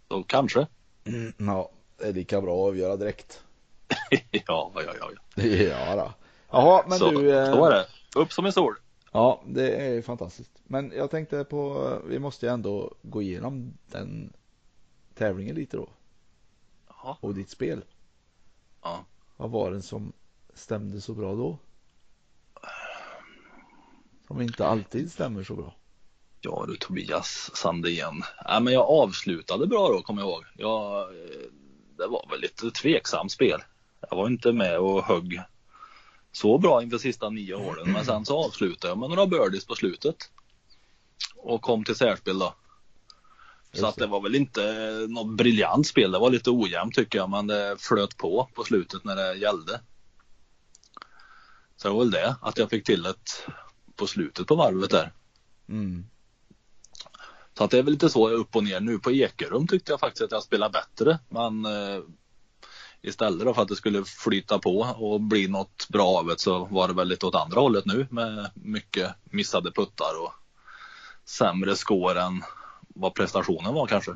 Så 0.08 0.24
kanske. 0.24 0.68
Mm, 1.04 1.34
ja, 1.38 1.72
det 1.98 2.06
är 2.08 2.14
lika 2.14 2.42
bra 2.42 2.54
att 2.54 2.68
avgöra 2.70 2.98
direkt. 2.98 3.44
ja, 4.32 4.72
ja, 4.76 4.82
ja, 4.86 4.94
ja. 5.36 5.44
Ja, 5.44 5.96
då. 5.96 6.14
Jaha, 6.52 6.84
men 6.88 7.00
så, 7.00 7.12
du. 7.12 7.38
eh, 7.40 7.54
så 7.54 7.66
är 7.66 7.72
det. 7.72 7.86
Upp 8.16 8.34
som 8.34 8.46
en 8.46 8.54
sol. 8.54 8.76
Ja, 9.12 9.44
det 9.48 9.72
är 9.76 9.94
ju 9.94 10.02
fantastiskt. 10.02 10.52
Men 10.64 10.92
jag 10.96 11.12
tänkte 11.12 11.44
på, 11.44 11.94
vi 12.06 12.20
måste 12.20 12.46
ju 12.46 12.52
ändå 12.52 12.96
gå 13.02 13.22
igenom 13.22 13.74
den 13.86 14.34
tävlingen 15.16 15.56
lite 15.56 15.78
då. 15.78 15.90
Jaha. 16.88 17.18
Och 17.20 17.34
ditt 17.34 17.50
spel. 17.50 17.84
Ja. 18.82 19.06
Vad 19.38 19.50
var 19.50 19.72
det 19.72 19.82
som 19.82 20.14
stämde 20.54 21.02
så 21.02 21.14
bra 21.14 21.36
då? 21.36 21.58
Som 24.30 24.42
inte 24.42 24.68
alltid 24.68 25.12
stämmer 25.12 25.44
så 25.44 25.56
bra. 25.56 25.76
Ja 26.42 26.66
du 26.68 26.78
Tobias 26.78 27.52
Sandén. 27.54 28.24
Ja, 28.46 28.60
men 28.60 28.74
jag 28.74 28.90
avslutade 28.90 29.68
bra 29.68 29.88
då 29.88 30.02
kommer 30.02 30.22
jag 30.22 30.30
ihåg. 30.30 30.44
Jag, 30.58 31.02
eh, 31.02 31.52
det 31.98 32.08
var 32.08 32.30
väl 32.32 32.42
lite 32.42 32.72
tveksamt 32.72 33.32
spel. 33.32 33.62
Jag 34.10 34.18
var 34.18 34.28
inte 34.28 34.52
med 34.52 34.80
och 34.80 35.04
högg 35.04 35.42
så 36.32 36.58
bra 36.58 36.84
inför 36.84 36.98
sista 36.98 37.30
nio 37.30 37.56
hålen. 37.56 37.92
Men 37.92 38.06
sen 38.06 38.26
så 38.26 38.46
avslutade 38.46 38.92
jag 38.92 38.98
med 38.98 39.10
några 39.10 39.26
birdies 39.26 39.66
på 39.66 39.76
slutet. 39.76 40.16
Och 41.36 41.62
kom 41.62 41.84
till 41.84 41.96
särspel 41.96 42.40
då. 42.40 42.56
Så 43.74 43.86
att 43.86 43.96
det. 43.96 44.02
det 44.02 44.08
var 44.08 44.22
väl 44.22 44.36
inte 44.36 44.62
något 45.10 45.38
briljant 45.38 45.88
spel. 45.88 46.12
Det 46.12 46.20
var 46.20 46.30
lite 46.30 46.50
ojämnt 46.50 46.96
tycker 46.96 47.18
jag. 47.18 47.30
Men 47.30 47.48
det 47.48 47.76
flöt 47.80 48.18
på 48.18 48.50
på 48.54 48.64
slutet 48.64 49.04
när 49.04 49.16
det 49.16 49.36
gällde. 49.36 49.82
Så 51.78 51.88
det 51.88 51.94
var 51.94 52.00
väl 52.00 52.12
det. 52.12 52.36
Att 52.42 52.58
jag 52.58 52.70
fick 52.70 52.86
till 52.86 53.06
ett 53.06 53.46
på 54.00 54.08
slutet 54.08 54.48
på 54.48 54.56
varvet 54.56 54.90
där. 54.90 55.12
Mm. 55.70 56.06
Så 57.58 57.64
att 57.64 57.72
det 57.72 57.78
är 57.78 57.84
väl 57.84 57.94
lite 57.94 58.10
så 58.10 58.30
upp 58.30 58.56
och 58.56 58.64
ner 58.64 58.80
nu. 58.80 59.00
På 59.00 59.12
Ekerum 59.12 59.68
tyckte 59.68 59.92
jag 59.92 60.00
faktiskt 60.00 60.22
att 60.22 60.32
jag 60.32 60.44
spelade 60.44 60.72
bättre. 60.72 61.20
Men 61.30 61.66
eh, 61.66 62.04
istället 63.02 63.56
för 63.56 63.62
att 63.62 63.68
det 63.68 63.76
skulle 63.76 64.04
flyta 64.06 64.60
på 64.60 64.80
och 64.80 65.22
bli 65.22 65.48
något 65.48 65.88
bra 65.90 66.08
av 66.08 66.26
det 66.26 66.40
så 66.40 66.66
var 66.66 66.88
det 66.88 66.94
väl 66.94 67.08
lite 67.08 67.26
åt 67.26 67.36
andra 67.36 67.60
hållet 67.60 67.86
nu 67.86 68.08
med 68.12 68.52
mycket 68.54 69.16
missade 69.24 69.72
puttar 69.72 70.24
och 70.24 70.34
sämre 71.26 71.76
score 71.76 72.22
än 72.22 72.44
vad 72.88 73.14
prestationen 73.14 73.74
var 73.74 73.88
kanske. 73.88 74.16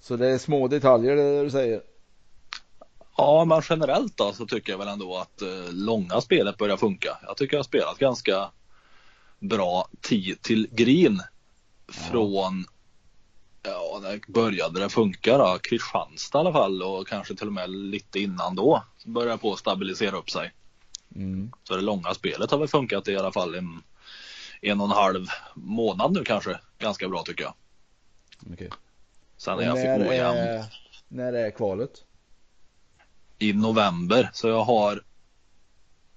Så 0.00 0.16
det 0.16 0.26
är 0.26 0.38
små 0.38 0.68
detaljer 0.68 1.16
det 1.16 1.42
du 1.42 1.50
säger. 1.50 1.82
Ja, 3.20 3.44
men 3.44 3.62
generellt 3.68 4.16
då 4.16 4.32
så 4.32 4.46
tycker 4.46 4.72
jag 4.72 4.78
väl 4.78 4.88
ändå 4.88 5.16
att 5.16 5.42
eh, 5.42 5.72
långa 5.72 6.20
spelet 6.20 6.56
börjar 6.56 6.76
funka. 6.76 7.18
Jag 7.26 7.36
tycker 7.36 7.54
jag 7.54 7.58
har 7.58 7.64
spelat 7.64 7.98
ganska 7.98 8.50
bra 9.38 9.88
tid 10.00 10.42
till 10.42 10.68
green 10.70 11.22
från 11.88 12.64
ja, 13.62 13.98
när 14.02 14.20
började 14.32 14.80
det 14.80 14.88
funka 14.88 15.38
då? 15.38 15.58
Kristianstad 15.62 16.38
i 16.38 16.40
alla 16.40 16.52
fall 16.52 16.82
och 16.82 17.08
kanske 17.08 17.34
till 17.34 17.46
och 17.46 17.52
med 17.52 17.70
lite 17.70 18.20
innan 18.20 18.54
då 18.54 18.82
så 18.98 19.08
började 19.08 19.32
jag 19.32 19.40
på 19.40 19.52
att 19.52 19.58
stabilisera 19.58 20.16
upp 20.16 20.30
sig. 20.30 20.52
Mm. 21.14 21.52
Så 21.64 21.76
det 21.76 21.82
långa 21.82 22.14
spelet 22.14 22.50
har 22.50 22.58
väl 22.58 22.68
funkat 22.68 23.08
i 23.08 23.16
alla 23.16 23.32
fall 23.32 23.54
en, 23.54 23.82
en 24.60 24.80
och 24.80 24.86
en 24.86 24.92
halv 24.92 25.26
månad 25.54 26.12
nu 26.12 26.24
kanske. 26.24 26.60
Ganska 26.78 27.08
bra 27.08 27.22
tycker 27.22 27.44
jag. 27.44 27.54
Okej. 28.52 28.70
Sen 29.36 29.58
är 29.58 29.62
jag 29.62 29.74
när, 29.74 29.98
fick 29.98 30.10
ojämn 30.10 30.38
är, 30.38 30.64
när 31.08 31.32
är 31.32 31.50
kvalet? 31.50 32.04
I 33.38 33.52
november. 33.52 34.30
Så 34.32 34.48
jag 34.48 34.62
har, 34.62 35.02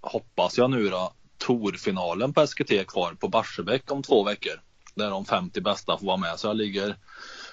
hoppas 0.01 0.57
jag 0.57 0.71
nu 0.71 0.89
då, 0.89 1.13
Torfinalen 1.37 2.33
på 2.33 2.47
SKT 2.47 2.87
kvar 2.87 3.13
på 3.13 3.27
Barsebäck 3.27 3.91
om 3.91 4.03
två 4.03 4.23
veckor. 4.23 4.61
Där 4.95 5.09
de 5.09 5.25
50 5.25 5.61
bästa 5.61 5.97
får 5.97 6.05
vara 6.05 6.17
med. 6.17 6.39
Så 6.39 6.47
jag 6.47 6.55
ligger 6.55 6.97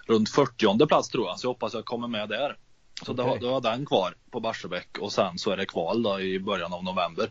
runt 0.06 0.30
40 0.30 0.86
plats 0.86 1.08
tror 1.08 1.26
jag. 1.26 1.40
Så 1.40 1.46
jag 1.46 1.50
hoppas 1.50 1.74
jag 1.74 1.84
kommer 1.84 2.08
med 2.08 2.28
där. 2.28 2.56
Så 3.06 3.12
då, 3.12 3.22
Okej. 3.22 3.38
då 3.40 3.46
har 3.46 3.52
jag 3.52 3.62
den 3.62 3.86
kvar 3.86 4.14
på 4.30 4.40
Barsebäck 4.40 4.98
och 4.98 5.12
sen 5.12 5.38
så 5.38 5.50
är 5.50 5.56
det 5.56 5.66
kval 5.66 6.02
då 6.02 6.20
i 6.20 6.40
början 6.40 6.72
av 6.72 6.84
november. 6.84 7.30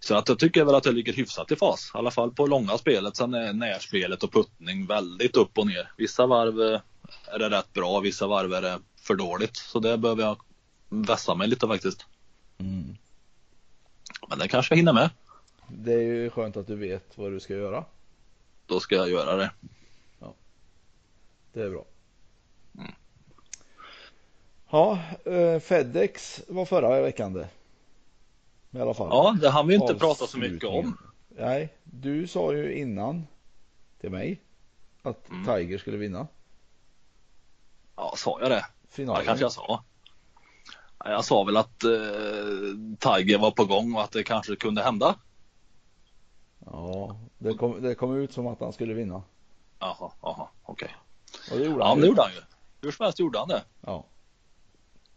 Så 0.00 0.14
att 0.14 0.28
jag 0.28 0.38
tycker 0.38 0.64
väl 0.64 0.74
att 0.74 0.84
jag 0.84 0.94
ligger 0.94 1.12
hyfsat 1.12 1.52
i 1.52 1.56
fas. 1.56 1.90
I 1.94 1.98
alla 1.98 2.10
fall 2.10 2.30
på 2.30 2.46
långa 2.46 2.78
spelet. 2.78 3.16
Sen 3.16 3.34
är 3.34 3.52
närspelet 3.52 4.22
och 4.22 4.32
puttning 4.32 4.86
väldigt 4.86 5.36
upp 5.36 5.58
och 5.58 5.66
ner. 5.66 5.92
Vissa 5.96 6.26
varv 6.26 6.60
eh, 6.60 6.80
är 7.34 7.38
det 7.38 7.50
rätt 7.50 7.72
bra, 7.72 8.00
vissa 8.00 8.26
varv 8.26 8.52
är 8.52 8.62
det 8.62 8.78
för 9.02 9.14
dåligt. 9.14 9.56
Så 9.56 9.80
det 9.80 9.98
behöver 9.98 10.22
jag 10.22 10.40
vässa 10.88 11.34
mig 11.34 11.48
lite 11.48 11.66
faktiskt. 11.66 12.06
Mm. 12.58 12.96
Men 14.28 14.38
det 14.38 14.48
kanske 14.48 14.72
jag 14.72 14.76
hinner 14.76 14.92
med. 14.92 15.10
Det 15.68 15.92
är 15.92 16.02
ju 16.02 16.30
skönt 16.30 16.56
att 16.56 16.66
du 16.66 16.76
vet 16.76 17.18
vad 17.18 17.32
du 17.32 17.40
ska 17.40 17.54
göra. 17.54 17.84
Då 18.66 18.80
ska 18.80 18.94
jag 18.94 19.10
göra 19.10 19.36
det. 19.36 19.50
Det 21.52 21.62
är 21.62 21.70
bra. 21.70 21.84
Mm. 22.78 22.92
Ja, 24.70 24.98
eh, 25.24 25.60
Fedex 25.60 26.42
var 26.48 26.64
förra 26.64 27.02
veckan 27.02 27.32
det. 27.32 27.48
I 28.70 28.80
alla 28.80 28.94
fall. 28.94 29.08
Ja, 29.10 29.36
det 29.40 29.50
hann 29.50 29.66
vi 29.66 29.74
inte 29.74 29.94
prata 29.94 30.26
så 30.26 30.38
mycket 30.38 30.68
om. 30.68 30.96
Nej, 31.28 31.74
du 31.84 32.26
sa 32.26 32.52
ju 32.52 32.74
innan 32.78 33.26
till 34.00 34.10
mig 34.10 34.40
att 35.02 35.30
Mm. 35.30 35.44
Tiger 35.46 35.78
skulle 35.78 35.96
vinna 35.96 36.26
Ja, 37.96 38.14
sa 38.16 38.40
jag 38.40 38.50
det? 38.50 38.66
Ja, 38.92 38.96
finalen. 38.96 39.24
kanske 39.26 39.44
jag 39.44 39.52
sa. 39.52 39.84
Ja, 41.04 41.10
Jag 41.10 41.24
sa 41.24 41.44
väl 41.44 41.56
att 41.56 41.84
eh, 41.84 41.90
Tiger 42.98 43.38
var 43.38 43.50
på 43.50 43.64
gång 43.64 43.94
och 43.94 44.02
att 44.02 44.12
det 44.12 44.22
kanske 44.22 44.56
kunde 44.56 44.82
hända. 44.82 45.14
Ja, 46.66 47.16
det 47.38 47.54
kom, 47.54 47.82
det 47.82 47.94
kom 47.94 48.16
ut 48.16 48.32
som 48.32 48.46
att 48.46 48.60
han 48.60 48.72
skulle 48.72 48.94
vinna. 48.94 49.22
Jaha, 49.78 50.12
jaha, 50.22 50.48
okej. 50.62 50.96
Och 51.52 51.58
det 51.58 51.64
gjorde 51.64 51.78
Ja, 51.78 51.86
han 51.88 51.96
det 51.98 52.02
ju. 52.02 52.08
gjorde 52.08 52.22
han 52.22 52.30
ju. 52.32 52.40
Hur 52.82 52.90
som 52.90 53.04
helst 53.04 53.18
gjorde 53.18 53.38
han 53.38 53.48
det. 53.48 53.62
Ja. 53.80 54.06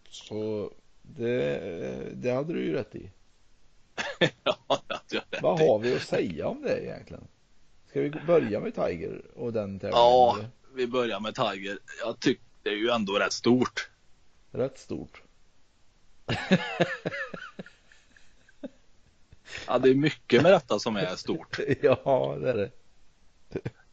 Så 0.10 0.72
det, 1.02 2.12
det 2.16 2.32
hade 2.32 2.54
du 2.54 2.64
ju 2.66 2.74
rätt 2.74 2.96
i. 2.96 3.12
ja, 4.44 4.56
det 4.88 4.94
hade 4.94 5.04
jag 5.10 5.24
rätt 5.30 5.42
Vad 5.42 5.60
har 5.60 5.80
vi 5.80 5.96
att 5.96 6.02
säga 6.02 6.48
om 6.48 6.62
det 6.62 6.84
egentligen? 6.86 7.28
Ska 7.90 8.02
vi 8.02 8.10
börja 8.10 8.60
med 8.60 8.76
Tiger 8.76 9.22
och 9.36 9.54
den 9.54 9.80
tävlingen? 9.80 10.00
Ja, 10.02 10.38
vi 10.76 10.88
börjar 10.88 11.20
med 11.20 11.36
Tiger. 11.36 11.80
Jag 12.06 12.20
tycker 12.20 12.45
det 12.66 12.72
är 12.72 12.76
ju 12.76 12.90
ändå 12.90 13.20
rätt 13.20 13.34
stort. 13.34 13.90
Rätt 14.52 14.80
stort. 14.80 15.22
Ja, 19.68 19.80
det 19.80 19.90
är 19.90 19.96
mycket 19.96 20.44
med 20.44 20.52
detta 20.52 20.80
som 20.80 20.96
är 20.96 21.16
stort. 21.16 21.60
ja, 21.82 22.38
det 22.42 22.50
är 22.50 22.54
det. 22.54 22.72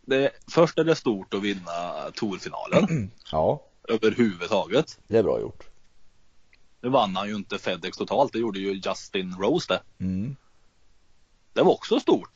Det, 0.00 0.30
först 0.50 0.78
är 0.78 0.84
det 0.84 0.94
stort 0.94 1.34
att 1.34 1.42
vinna 1.42 2.10
Tourfinalen 2.14 3.10
Ja, 3.32 3.66
överhuvudtaget. 3.88 4.98
det 5.06 5.18
är 5.18 5.22
bra 5.22 5.40
gjort. 5.40 5.64
Nu 6.80 6.88
vann 6.88 7.16
han 7.16 7.28
ju 7.28 7.34
inte 7.34 7.58
Fedex 7.58 7.96
totalt, 7.96 8.32
det 8.32 8.38
gjorde 8.38 8.58
ju 8.58 8.80
Justin 8.84 9.36
Rose 9.40 9.72
det. 9.74 10.04
Mm. 10.04 10.36
Det 11.52 11.62
var 11.62 11.72
också 11.72 12.00
stort. 12.00 12.30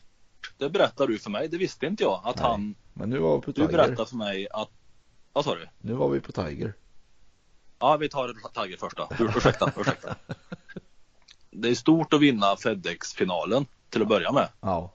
Det 0.58 0.70
berättar 0.70 1.06
du 1.06 1.18
för 1.18 1.30
mig, 1.30 1.48
det 1.48 1.58
visste 1.58 1.86
inte 1.86 2.02
jag. 2.02 2.20
Att 2.24 2.36
Nej. 2.36 2.44
han, 2.44 2.74
Men 2.92 3.10
nu 3.10 3.18
var 3.18 3.38
på 3.38 3.50
du 3.50 3.66
berättade 3.66 4.06
för 4.06 4.16
mig 4.16 4.48
att, 4.50 4.70
vad 5.36 5.44
sa 5.44 5.54
du? 5.54 5.68
Nu 5.78 5.92
var 5.92 6.08
vi 6.08 6.20
på 6.20 6.32
Tiger. 6.32 6.74
Ja, 7.78 7.96
vi 7.96 8.08
tar 8.08 8.34
Tiger 8.62 8.76
först 8.76 8.96
då. 8.96 9.08
Ur- 9.18 9.36
Ursäkta, 9.36 9.72
ursäkta. 9.76 10.16
Det 11.50 11.68
är 11.68 11.74
stort 11.74 12.12
att 12.12 12.20
vinna 12.20 12.56
Fedex-finalen 12.56 13.66
till 13.90 14.02
att 14.02 14.08
börja 14.08 14.32
med, 14.32 14.48
Ja. 14.60 14.92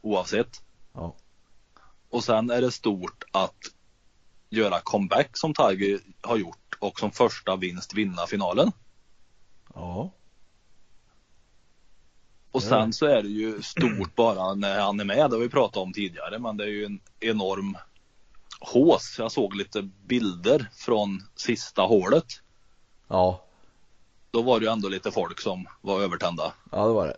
oavsett. 0.00 0.62
Ja. 0.92 1.14
Och 2.08 2.24
sen 2.24 2.50
är 2.50 2.60
det 2.60 2.70
stort 2.72 3.24
att 3.32 3.56
göra 4.50 4.80
comeback 4.80 5.36
som 5.36 5.54
Tiger 5.54 6.00
har 6.20 6.36
gjort 6.36 6.76
och 6.80 6.98
som 7.00 7.10
första 7.10 7.56
vinst 7.56 7.94
vinna 7.94 8.26
finalen. 8.26 8.72
Ja. 9.74 10.10
Och 12.50 12.62
sen 12.62 12.92
så 12.92 13.06
är 13.06 13.22
det 13.22 13.28
ju 13.28 13.62
stort 13.62 14.14
bara 14.14 14.54
när 14.54 14.80
han 14.80 15.00
är 15.00 15.04
med, 15.04 15.16
det 15.30 15.36
har 15.36 15.42
vi 15.42 15.48
pratat 15.48 15.76
om 15.76 15.92
tidigare, 15.92 16.38
men 16.38 16.56
det 16.56 16.64
är 16.64 16.68
ju 16.68 16.84
en 16.84 17.00
enorm 17.20 17.76
hås. 18.60 19.16
Jag 19.18 19.32
såg 19.32 19.54
lite 19.54 19.82
bilder 19.82 20.70
från 20.72 21.22
sista 21.34 21.82
hålet. 21.82 22.26
Ja. 23.08 23.44
då 24.30 24.42
var 24.42 24.60
det 24.60 24.66
ju 24.66 24.72
ändå 24.72 24.88
lite 24.88 25.10
folk 25.10 25.40
som 25.40 25.66
var 25.80 26.00
övertända. 26.00 26.52
Ja, 26.72 26.86
det 26.86 26.92
var 26.92 27.06
det. 27.06 27.16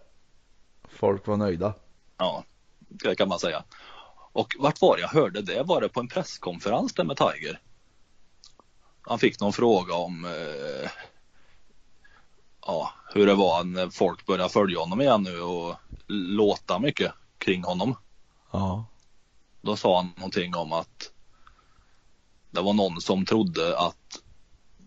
Folk 0.88 1.26
var 1.26 1.36
nöjda. 1.36 1.74
Ja, 2.16 2.44
det 2.78 3.14
kan 3.14 3.28
man 3.28 3.38
säga. 3.38 3.64
Och 4.32 4.56
vart 4.58 4.80
var 4.80 4.96
det 4.96 5.02
jag 5.02 5.08
hörde 5.08 5.42
det? 5.42 5.62
Var 5.62 5.80
det 5.80 5.88
på 5.88 6.00
en 6.00 6.08
presskonferens 6.08 6.94
där 6.94 7.04
med 7.04 7.16
Tiger? 7.16 7.60
Han 9.02 9.18
fick 9.18 9.40
någon 9.40 9.52
fråga 9.52 9.94
om 9.94 10.24
eh, 10.24 10.90
ja, 12.66 12.92
hur 13.14 13.26
det 13.26 13.34
var 13.34 13.64
när 13.64 13.90
folk 13.90 14.26
började 14.26 14.48
följa 14.48 14.78
honom 14.78 15.00
igen 15.00 15.22
nu 15.22 15.40
och 15.40 15.76
låta 16.06 16.78
mycket 16.78 17.12
kring 17.38 17.64
honom. 17.64 17.94
Ja. 18.50 18.84
Då 19.60 19.76
sa 19.76 19.96
han 19.96 20.12
någonting 20.16 20.54
om 20.54 20.72
att 20.72 21.12
det 22.50 22.60
var 22.60 22.72
någon 22.72 23.00
som 23.00 23.24
trodde 23.24 23.78
att 23.78 24.20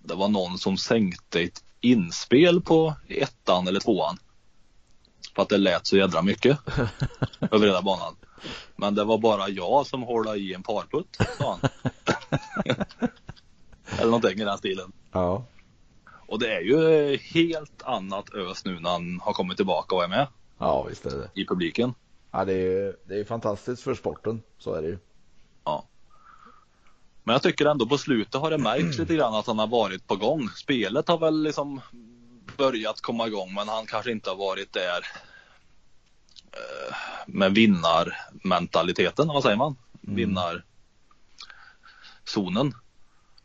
det 0.03 0.15
var 0.15 0.27
någon 0.27 0.57
som 0.57 0.77
sänkte 0.77 1.41
ett 1.41 1.63
inspel 1.81 2.61
på 2.61 2.93
ettan 3.07 3.67
eller 3.67 3.79
tvåan. 3.79 4.17
För 5.35 5.41
att 5.41 5.49
det 5.49 5.57
lät 5.57 5.87
så 5.87 5.97
jädra 5.97 6.21
mycket 6.21 6.57
över 7.51 7.67
hela 7.67 7.81
banan. 7.81 8.15
Men 8.75 8.95
det 8.95 9.03
var 9.03 9.17
bara 9.17 9.49
jag 9.49 9.87
som 9.87 10.03
hålade 10.03 10.37
i 10.37 10.53
en 10.53 10.63
parputt, 10.63 11.17
sa 11.37 11.59
han. 11.61 11.69
eller 13.97 14.05
någonting 14.11 14.41
i 14.41 14.45
den 14.45 14.57
stilen. 14.57 14.91
Ja. 15.11 15.45
Och 16.27 16.39
det 16.39 16.55
är 16.55 16.61
ju 16.61 17.17
helt 17.17 17.83
annat 17.83 18.33
ös 18.33 18.65
nu 18.65 18.79
när 18.79 18.89
han 18.89 19.19
har 19.19 19.33
kommit 19.33 19.57
tillbaka 19.57 19.95
och 19.95 20.03
är 20.03 20.07
med 20.07 20.27
Ja, 20.57 20.83
visst 20.83 21.05
är 21.05 21.17
det. 21.17 21.41
i 21.41 21.45
publiken. 21.45 21.93
Ja, 22.31 22.45
det 22.45 22.53
är 22.53 22.57
ju 22.57 22.93
det 23.07 23.19
är 23.19 23.23
fantastiskt 23.25 23.83
för 23.83 23.95
sporten. 23.95 24.41
Så 24.57 24.73
är 24.73 24.81
det 24.81 24.87
ju. 24.87 24.97
Ja. 25.63 25.85
Men 27.23 27.33
jag 27.33 27.43
tycker 27.43 27.65
ändå 27.65 27.85
på 27.85 27.97
slutet 27.97 28.41
har 28.41 28.49
det 28.51 28.57
märkts 28.57 28.97
lite 28.97 29.15
grann 29.15 29.33
att 29.35 29.47
han 29.47 29.59
har 29.59 29.67
varit 29.67 30.07
på 30.07 30.15
gång. 30.15 30.49
Spelet 30.49 31.07
har 31.07 31.17
väl 31.17 31.43
liksom 31.43 31.81
börjat 32.57 33.01
komma 33.01 33.27
igång 33.27 33.53
men 33.53 33.67
han 33.67 33.85
kanske 33.85 34.11
inte 34.11 34.29
har 34.29 34.37
varit 34.37 34.73
där 34.73 35.05
eh, 36.51 36.95
med 37.27 37.53
vinnarmentaliteten, 37.55 39.27
vad 39.27 39.43
säger 39.43 39.57
man? 39.57 39.75
Vinnarzonen. 40.01 40.63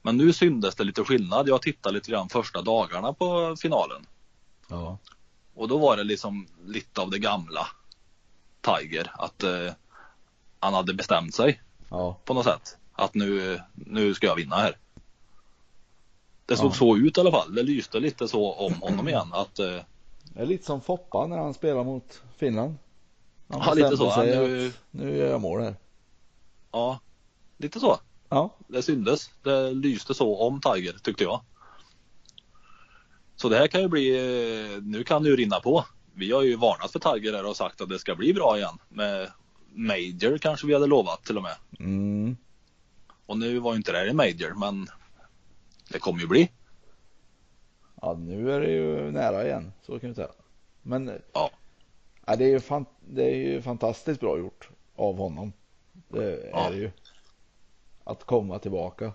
Men 0.02 0.16
nu 0.16 0.32
syntes 0.32 0.74
det 0.74 0.84
lite 0.84 1.04
skillnad. 1.04 1.48
Jag 1.48 1.62
tittade 1.62 1.94
lite 1.94 2.10
grann 2.10 2.28
första 2.28 2.62
dagarna 2.62 3.12
på 3.12 3.56
finalen. 3.62 4.06
Ja. 4.68 4.98
Och 5.54 5.68
då 5.68 5.78
var 5.78 5.96
det 5.96 6.04
liksom 6.04 6.46
lite 6.64 7.00
av 7.00 7.10
det 7.10 7.18
gamla 7.18 7.66
Tiger. 8.60 9.10
Att 9.14 9.42
eh, 9.42 9.72
han 10.60 10.74
hade 10.74 10.94
bestämt 10.94 11.34
sig 11.34 11.62
Ja. 11.90 12.18
på 12.24 12.34
något 12.34 12.44
sätt. 12.44 12.76
Att 12.96 13.14
nu, 13.14 13.60
nu 13.74 14.14
ska 14.14 14.26
jag 14.26 14.36
vinna 14.36 14.56
här. 14.56 14.76
Det 16.46 16.56
såg 16.56 16.70
Ja. 16.70 16.74
så 16.74 16.96
ut 16.96 17.18
i 17.18 17.20
alla 17.20 17.30
fall. 17.32 17.54
Det 17.54 17.62
lyste 17.62 18.00
lite 18.00 18.28
så 18.28 18.52
om 18.52 18.72
honom 18.74 19.08
igen. 19.08 19.28
Att, 19.32 19.58
eh, 19.58 19.76
Det 20.34 20.40
är 20.42 20.46
lite 20.46 20.64
som 20.64 20.80
Foppa 20.80 21.26
när 21.26 21.38
han 21.38 21.54
spelar 21.54 21.84
mot 21.84 22.22
Finland. 22.36 22.74
Han 23.48 23.62
Ja, 23.66 23.74
lite 23.74 23.96
så. 23.96 24.10
sig 24.10 24.36
Nu- 24.36 24.66
att 24.68 24.74
nu 24.90 25.16
gör 25.16 25.30
jag 25.30 25.40
mål 25.40 25.62
här. 25.62 25.74
ja, 26.72 26.98
lite 27.56 27.80
så. 27.80 27.98
Ja. 28.28 28.54
Det 28.68 28.82
syndes. 28.82 29.30
Det 29.42 29.70
lyste 29.70 30.14
så 30.14 30.36
om 30.40 30.60
Tiger 30.60 30.92
tyckte 31.02 31.24
jag. 31.24 31.40
Så 33.36 33.48
det 33.48 33.56
här 33.58 33.66
kan 33.66 33.80
ju 33.80 33.88
bli, 33.88 34.16
eh, 34.74 34.82
nu 34.82 35.04
kan 35.04 35.22
det 35.22 35.28
ju 35.28 35.36
rinna 35.36 35.60
på. 35.60 35.84
Vi 36.14 36.32
har 36.32 36.42
ju 36.42 36.56
varnat 36.56 36.92
för 36.92 36.98
Tiger 36.98 37.32
här 37.34 37.46
och 37.46 37.56
sagt 37.56 37.80
att 37.80 37.88
det 37.88 37.98
ska 37.98 38.14
bli 38.14 38.34
bra 38.34 38.56
igen. 38.56 38.78
Med 38.88 39.30
Major 39.74 40.38
kanske 40.38 40.66
vi 40.66 40.74
hade 40.74 40.86
lovat 40.86 41.24
till 41.24 41.36
och 41.36 41.42
med. 41.42 41.56
Mm. 41.78 42.36
Och 43.26 43.38
nu 43.38 43.58
var 43.58 43.72
ju 43.72 43.76
inte 43.76 43.92
det 43.92 43.98
här 43.98 44.06
en 44.06 44.16
Major 44.16 44.54
men 44.58 44.86
det 45.88 45.98
kommer 45.98 46.20
ju 46.20 46.26
bli. 46.26 46.50
Ja, 48.02 48.14
nu 48.14 48.52
är 48.52 48.60
det 48.60 48.70
ju 48.70 49.10
nära 49.10 49.44
igen. 49.46 49.72
Så 49.82 49.98
kan 49.98 50.08
vi 50.08 50.14
säga. 50.14 50.30
Men 50.82 51.20
Ja. 51.32 51.50
ja, 52.26 52.36
det, 52.36 52.44
är 52.44 52.48
ju 52.48 52.60
fan, 52.60 52.86
det 53.08 53.22
är 53.22 53.36
ju 53.36 53.62
fantastiskt 53.62 54.20
bra 54.20 54.38
gjort 54.38 54.68
av 54.96 55.16
honom. 55.16 55.52
Det 56.08 56.32
är 56.32 56.50
Ja. 56.50 56.70
det 56.70 56.76
ju. 56.76 56.90
Att 58.04 58.24
komma 58.24 58.58
tillbaka. 58.58 59.12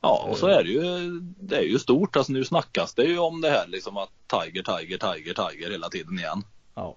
Ja, 0.00 0.26
och 0.30 0.36
så 0.36 0.46
är 0.46 0.64
det 0.64 0.70
ju, 0.70 1.10
det 1.20 1.56
är 1.56 1.62
ju 1.62 1.78
stort. 1.78 2.16
Alltså 2.16 2.32
nu 2.32 2.44
snackas 2.44 2.94
det 2.94 3.04
ju 3.04 3.18
om 3.18 3.40
det 3.40 3.50
här 3.50 3.66
liksom 3.66 3.96
att 3.96 4.10
Tiger, 4.26 4.62
Tiger, 4.62 4.98
Tiger, 4.98 5.34
Tiger 5.34 5.70
hela 5.70 5.88
tiden 5.88 6.18
igen. 6.18 6.42
Ja. 6.74 6.96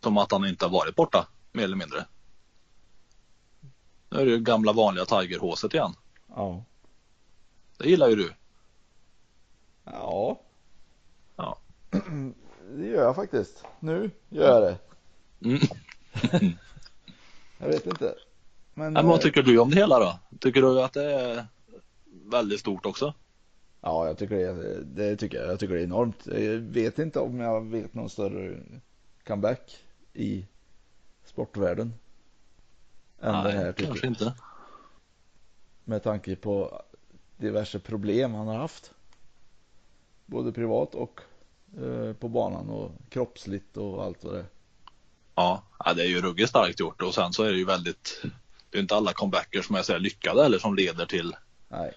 Som 0.00 0.18
att 0.18 0.32
han 0.32 0.46
inte 0.46 0.64
har 0.64 0.72
varit 0.72 0.94
borta, 0.96 1.26
mer 1.52 1.64
eller 1.64 1.76
mindre. 1.76 2.04
Nu 4.16 4.22
är 4.22 4.26
det 4.26 4.38
gamla 4.38 4.72
vanliga 4.72 5.04
Tiger-håset 5.04 5.74
igen. 5.74 5.92
Ja. 6.28 6.64
Det 7.78 7.88
gillar 7.88 8.08
ju 8.08 8.16
du. 8.16 8.32
Ja. 9.84 10.40
Ja. 11.36 11.58
Det 12.76 12.86
gör 12.86 13.02
jag 13.02 13.16
faktiskt. 13.16 13.64
Nu 13.80 14.10
gör 14.28 14.60
jag 14.60 14.62
det. 14.62 14.78
Mm. 15.48 15.60
Jag 17.58 17.68
vet 17.68 17.86
inte. 17.86 18.14
Men, 18.74 18.92
Men 18.92 19.06
vad 19.06 19.18
eh, 19.18 19.22
tycker 19.22 19.42
du 19.42 19.58
om 19.58 19.70
det 19.70 19.76
hela 19.76 19.98
då? 19.98 20.18
Tycker 20.40 20.62
du 20.62 20.82
att 20.82 20.92
det 20.92 21.12
är 21.12 21.46
väldigt 22.24 22.60
stort 22.60 22.86
också? 22.86 23.14
Ja, 23.80 24.06
jag 24.06 24.18
tycker 24.18 24.36
det, 24.36 24.84
det 24.84 25.16
tycker 25.16 25.38
jag. 25.38 25.48
Jag 25.50 25.60
tycker 25.60 25.74
det 25.74 25.80
är 25.80 25.84
enormt. 25.84 26.26
Jag 26.26 26.58
vet 26.58 26.98
inte 26.98 27.20
om 27.20 27.40
jag 27.40 27.70
vet 27.70 27.94
någon 27.94 28.10
större 28.10 28.58
comeback 29.26 29.84
i 30.12 30.46
sportvärlden. 31.24 31.92
Än 33.20 33.44
det 33.44 33.50
här 33.50 33.72
tycker 33.72 33.86
kanske 33.86 34.06
jag. 34.06 34.12
inte. 34.12 34.34
Med 35.84 36.02
tanke 36.02 36.36
på 36.36 36.82
diverse 37.36 37.78
problem 37.78 38.34
han 38.34 38.46
har 38.46 38.56
haft. 38.56 38.92
Både 40.26 40.52
privat 40.52 40.94
och 40.94 41.20
eh, 41.82 42.12
på 42.12 42.28
banan 42.28 42.70
och 42.70 42.92
kroppsligt 43.08 43.76
och 43.76 44.04
allt 44.04 44.24
vad 44.24 44.34
det 44.34 44.38
är. 44.38 44.46
Ja, 45.34 45.62
det 45.96 46.02
är 46.02 46.08
ju 46.08 46.20
ruggigt 46.20 46.48
starkt 46.48 46.80
gjort 46.80 47.02
och 47.02 47.14
sen 47.14 47.32
så 47.32 47.42
är 47.42 47.52
det 47.52 47.58
ju 47.58 47.64
väldigt 47.64 48.22
Det 48.70 48.78
är 48.78 48.82
inte 48.82 48.96
alla 48.96 49.12
comebackers 49.12 49.66
som 49.66 49.76
är 49.76 49.82
så 49.82 49.92
här 49.92 49.98
lyckade 49.98 50.44
eller 50.44 50.58
som 50.58 50.74
leder 50.74 51.06
till 51.06 51.36
Nej. 51.68 51.92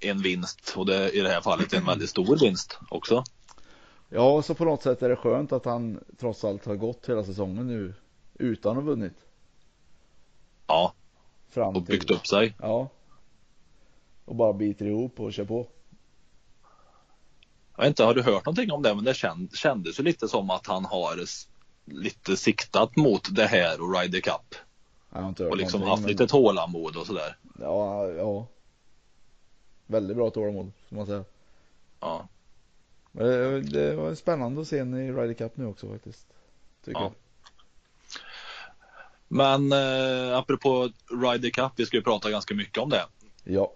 en 0.00 0.22
vinst 0.22 0.74
och 0.76 0.86
det 0.86 1.10
i 1.10 1.20
det 1.20 1.28
här 1.28 1.40
fallet 1.40 1.72
en 1.72 1.86
väldigt 1.86 2.10
stor 2.10 2.36
vinst 2.36 2.78
också. 2.90 3.24
Ja, 4.08 4.42
så 4.42 4.54
på 4.54 4.64
något 4.64 4.82
sätt 4.82 5.02
är 5.02 5.08
det 5.08 5.16
skönt 5.16 5.52
att 5.52 5.64
han 5.64 6.04
trots 6.18 6.44
allt 6.44 6.66
har 6.66 6.76
gått 6.76 7.08
hela 7.08 7.24
säsongen 7.24 7.66
nu 7.66 7.94
utan 8.34 8.70
att 8.70 8.84
ha 8.84 8.90
vunnit. 8.90 9.23
Ja, 10.66 10.92
Fram 11.48 11.76
och 11.76 11.82
byggt 11.82 12.10
upp 12.10 12.26
sig. 12.26 12.54
Ja. 12.60 12.88
Och 14.24 14.34
bara 14.34 14.52
biter 14.52 14.86
ihop 14.86 15.20
och 15.20 15.32
kör 15.32 15.44
på. 15.44 15.66
Jag 17.76 17.82
vet 17.84 17.88
inte, 17.88 18.04
har 18.04 18.14
du 18.14 18.22
hört 18.22 18.44
någonting 18.46 18.72
om 18.72 18.82
det? 18.82 18.94
Men 18.94 19.04
det 19.04 19.14
känd, 19.14 19.56
kändes 19.56 20.00
ju 20.00 20.02
lite 20.02 20.28
som 20.28 20.50
att 20.50 20.66
han 20.66 20.84
har 20.84 21.16
lite 21.84 22.36
siktat 22.36 22.96
mot 22.96 23.34
det 23.36 23.46
här 23.46 23.80
och 23.82 23.96
Ryder 24.00 24.20
Cup. 24.20 24.54
Jag 25.12 25.20
har 25.20 25.28
inte 25.28 25.42
hört 25.44 25.50
Och 25.52 25.56
liksom 25.56 25.82
haft 25.82 26.02
men- 26.02 26.10
lite 26.10 26.26
tålamod 26.26 26.96
och 26.96 27.06
sådär. 27.06 27.36
Ja, 27.60 28.08
ja. 28.08 28.46
Väldigt 29.86 30.16
bra 30.16 30.30
tålamod, 30.30 30.72
får 30.88 30.96
man 30.96 31.06
säga. 31.06 31.24
Ja. 32.00 32.28
Men 33.12 33.26
det, 33.26 33.60
det 33.60 33.96
var 33.96 34.14
spännande 34.14 34.60
att 34.60 34.68
se 34.68 34.78
en 34.78 34.94
i 34.94 35.12
Ryder 35.12 35.34
Cup 35.34 35.56
nu 35.56 35.66
också 35.66 35.88
faktiskt. 35.88 36.26
Tycker 36.84 37.00
Ja. 37.00 37.04
jag. 37.04 37.12
Men 39.34 39.72
eh, 39.72 40.36
apropå 40.38 40.90
Ryder 41.10 41.50
Cup, 41.50 41.72
vi 41.76 41.86
ska 41.86 41.96
ju 41.96 42.02
prata 42.02 42.30
ganska 42.30 42.54
mycket 42.54 42.78
om 42.78 42.90
det. 42.90 43.06
Ja. 43.44 43.72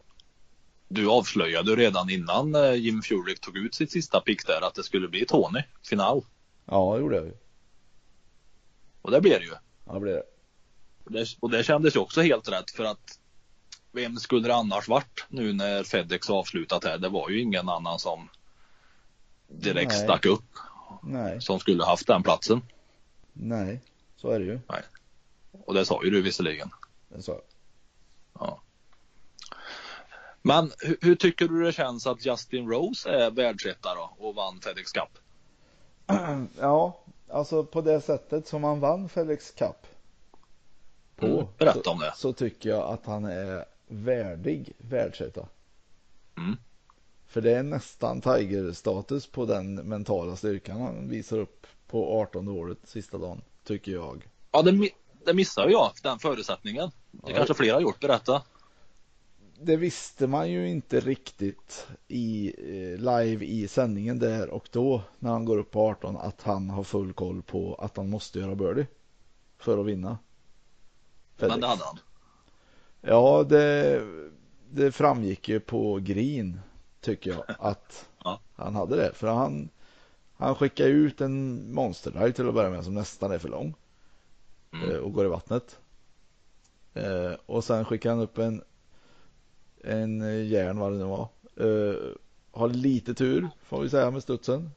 Du 0.89 1.09
avslöjade 1.09 1.77
redan 1.77 2.11
innan 2.11 2.55
eh, 2.55 2.75
Jim 2.75 3.03
Furyk 3.03 3.41
tog 3.41 3.57
ut 3.57 3.75
sitt 3.75 3.93
sista 3.93 4.21
pick 4.21 4.47
där 4.47 4.67
att 4.67 4.75
det 4.75 4.83
skulle 4.83 5.09
bli 5.09 5.25
Tony 5.27 5.63
final. 5.83 6.25
Ja, 6.65 6.95
det 6.95 7.01
gjorde 7.01 7.17
jag 7.17 7.25
ju. 7.25 7.33
Och 9.03 9.11
det 9.11 9.21
blev 9.21 9.41
det 9.41 9.45
ju. 9.45 9.53
Ja, 9.87 9.93
det 9.93 10.01
blev 10.01 10.15
det. 10.15 10.23
Och 11.05 11.13
det, 11.13 11.27
och 11.41 11.51
det 11.51 11.65
kändes 11.65 11.97
ju 11.97 12.01
också 12.01 12.21
helt 12.21 12.49
rätt 12.49 12.71
för 12.71 12.85
att 12.85 13.19
vem 13.93 14.17
skulle 14.17 14.49
det 14.49 14.55
annars 14.55 14.89
varit 14.89 15.27
nu 15.29 15.53
när 15.53 15.85
Fedex 15.85 16.31
avslutat 16.31 16.85
här? 16.85 16.99
Det 16.99 17.09
var 17.09 17.31
ju 17.31 17.41
ingen 17.41 17.69
annan 17.69 17.99
som 17.99 18.29
direkt 19.49 19.93
Nej. 19.93 20.05
stack 20.05 20.27
upp 20.27 20.51
Nej, 21.03 21.41
som 21.41 21.61
skulle 21.61 21.85
haft 21.85 22.07
den 22.07 22.23
platsen. 22.23 22.63
nej. 23.33 23.81
Så 24.17 24.31
är 24.31 24.39
det 24.39 24.45
ju. 24.45 24.61
Och 25.53 25.75
det 25.75 25.85
sa 25.85 26.05
ju 26.05 26.11
du 26.11 26.23
visserligen. 26.23 26.71
Det 27.09 27.23
sa. 27.23 27.41
Ja. 28.39 28.61
Men 30.43 30.73
hur, 30.79 30.97
hur 31.01 31.15
tycker 31.15 31.49
du 31.49 31.65
det 31.65 31.73
känns 31.73 32.07
att 32.07 32.27
Justin 32.27 32.69
Rose 32.69 33.11
är 33.11 33.31
världsetta 33.31 33.95
då 33.95 34.11
och 34.19 34.35
vann 34.35 34.61
Fedex 34.61 34.93
Cup? 34.93 35.19
Ja, 36.61 37.01
alltså 37.29 37.65
på 37.65 37.81
det 37.81 38.01
sättet 38.01 38.49
som 38.49 38.65
han 38.65 38.81
vann 38.81 39.09
Felix 39.09 39.51
Cup 39.51 39.87
på. 41.17 41.27
Mm, 41.27 41.47
berätta 41.59 41.83
så, 41.85 41.91
om 41.91 41.99
det. 41.99 42.13
Så 42.17 42.33
tycker 42.33 42.69
jag 42.69 42.93
att 42.93 43.07
han 43.07 43.25
är 43.25 43.65
värdig 43.87 44.73
världsetta. 44.79 45.49
Mm. 46.37 46.57
För 47.27 47.41
det 47.41 47.57
är 47.57 47.63
nästan 47.63 48.21
Tiger-status 48.21 49.27
på 49.27 49.47
den 49.47 49.75
mentala 49.75 50.37
styrkan 50.37 50.81
han 50.81 51.09
visar 51.09 51.39
upp 51.39 51.67
på 51.87 52.21
18 52.21 52.49
året 52.49 52.79
sista 52.85 53.19
dagen, 53.19 53.41
tycker 53.65 53.93
jag. 53.93 54.29
Ja, 54.53 54.63
det, 54.63 54.91
det 55.25 55.35
missar 55.35 55.69
jag, 55.69 55.93
den 56.03 56.19
förutsättningen. 56.19 56.91
Det 57.11 57.33
kanske 57.33 57.55
fler 57.55 57.75
har 57.75 57.81
gjort, 57.81 58.01
berätta. 58.01 58.43
det 59.61 59.77
visste 59.77 60.27
man 60.27 60.51
ju 60.51 60.69
inte 60.69 61.01
riktigt 61.01 61.87
i 62.09 62.55
eh, 62.59 62.99
live 62.99 63.45
i 63.45 63.69
sändningen 63.69 64.19
där 64.19 64.51
och 64.51 64.69
då 64.73 65.03
när 65.19 65.31
han 65.31 65.45
går 65.45 65.59
upp 65.59 65.71
på 65.71 65.89
18 65.89 66.17
att 66.17 66.43
han 66.43 66.71
har 66.71 66.85
full 66.85 67.13
koll 67.13 67.43
på 67.43 67.75
att 67.75 67.97
han 67.97 68.11
måste 68.11 68.39
göra 68.39 68.55
birdie 68.55 68.87
för 69.59 69.79
att 69.79 69.87
vinna. 69.87 70.19
FedEx. 71.37 71.53
Men 71.53 71.61
det 71.61 71.67
hade 71.67 71.85
han. 71.85 71.99
Ja, 73.01 73.43
det, 73.49 74.03
det 74.71 74.93
framgick 74.93 75.49
ju 75.49 75.61
på 75.61 75.99
green 76.03 76.61
tycker 77.01 77.31
jag 77.31 77.45
att 77.59 78.09
ja. 78.25 78.41
han 78.55 78.75
hade 78.75 78.97
det. 78.97 79.15
För 79.15 79.27
han, 79.27 79.69
han 80.37 80.55
skickar 80.55 80.87
ut 80.87 81.21
en 81.21 81.67
monsterdrive 81.75 82.33
till 82.33 82.49
att 82.49 82.55
börja 82.55 82.71
med 82.71 82.85
som 82.85 82.95
nästan 82.95 83.33
är 83.33 83.39
för 83.39 83.49
lång 83.49 83.75
mm. 84.73 84.91
Eh, 84.91 84.97
och 84.97 85.13
går 85.13 85.25
i 85.25 85.29
vattnet. 85.29 85.79
Eh, 86.95 87.33
och 87.47 87.65
sen 87.65 87.85
skickar 87.85 88.11
han 88.11 88.21
upp 88.21 88.39
en 88.39 88.63
en 89.85 90.21
järn 90.49 90.79
vad 90.79 90.93
det 90.93 90.99
nu 90.99 91.05
var. 91.05 91.29
Uh, 91.61 92.15
har 92.51 92.69
lite 92.69 93.15
tur 93.15 93.49
får 93.63 93.83
vi 93.83 93.91
säga 93.91 94.11
med 94.11 94.23
studsen. 94.23 94.71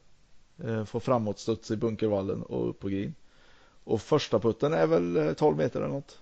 Får 0.86 1.00
framåt 1.00 1.38
studs 1.38 1.70
i 1.70 1.76
bunkervallen 1.76 2.42
och 2.42 2.68
upp 2.68 2.80
på 2.80 2.88
green. 2.88 3.14
Och 3.84 4.00
första 4.00 4.38
putten 4.38 4.72
är 4.72 4.86
väl 4.86 5.34
12 5.34 5.56
meter 5.56 5.80
eller 5.80 5.94
något. 5.94 6.18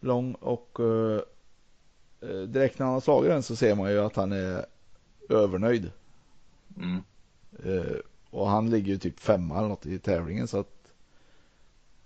Lång 0.00 0.34
och 0.34 0.78
direkt 2.46 2.78
när 2.78 2.86
han 2.86 2.94
har 2.94 3.00
slagit 3.00 3.30
den 3.30 3.42
så 3.42 3.56
ser 3.56 3.74
man 3.74 3.90
ju 3.90 3.98
att 4.00 4.16
han 4.16 4.32
är 4.32 4.66
övernöjd. 5.28 5.90
Mm. 6.76 7.02
och 8.30 8.48
han 8.48 8.70
ligger 8.70 8.92
ju 8.92 8.98
typ 8.98 9.20
femma 9.20 9.58
eller 9.58 9.68
något 9.68 9.86
i 9.86 9.98
tävlingen 9.98 10.48
så 10.48 10.58
att 10.58 10.73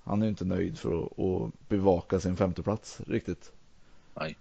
han 0.09 0.23
är 0.23 0.29
inte 0.29 0.45
nöjd 0.45 0.79
för 0.79 1.05
att, 1.05 1.19
att 1.19 1.69
bevaka 1.69 2.21
sin 2.21 2.37
femteplats 2.37 3.01
riktigt. 3.07 3.53
Nej. 4.15 4.37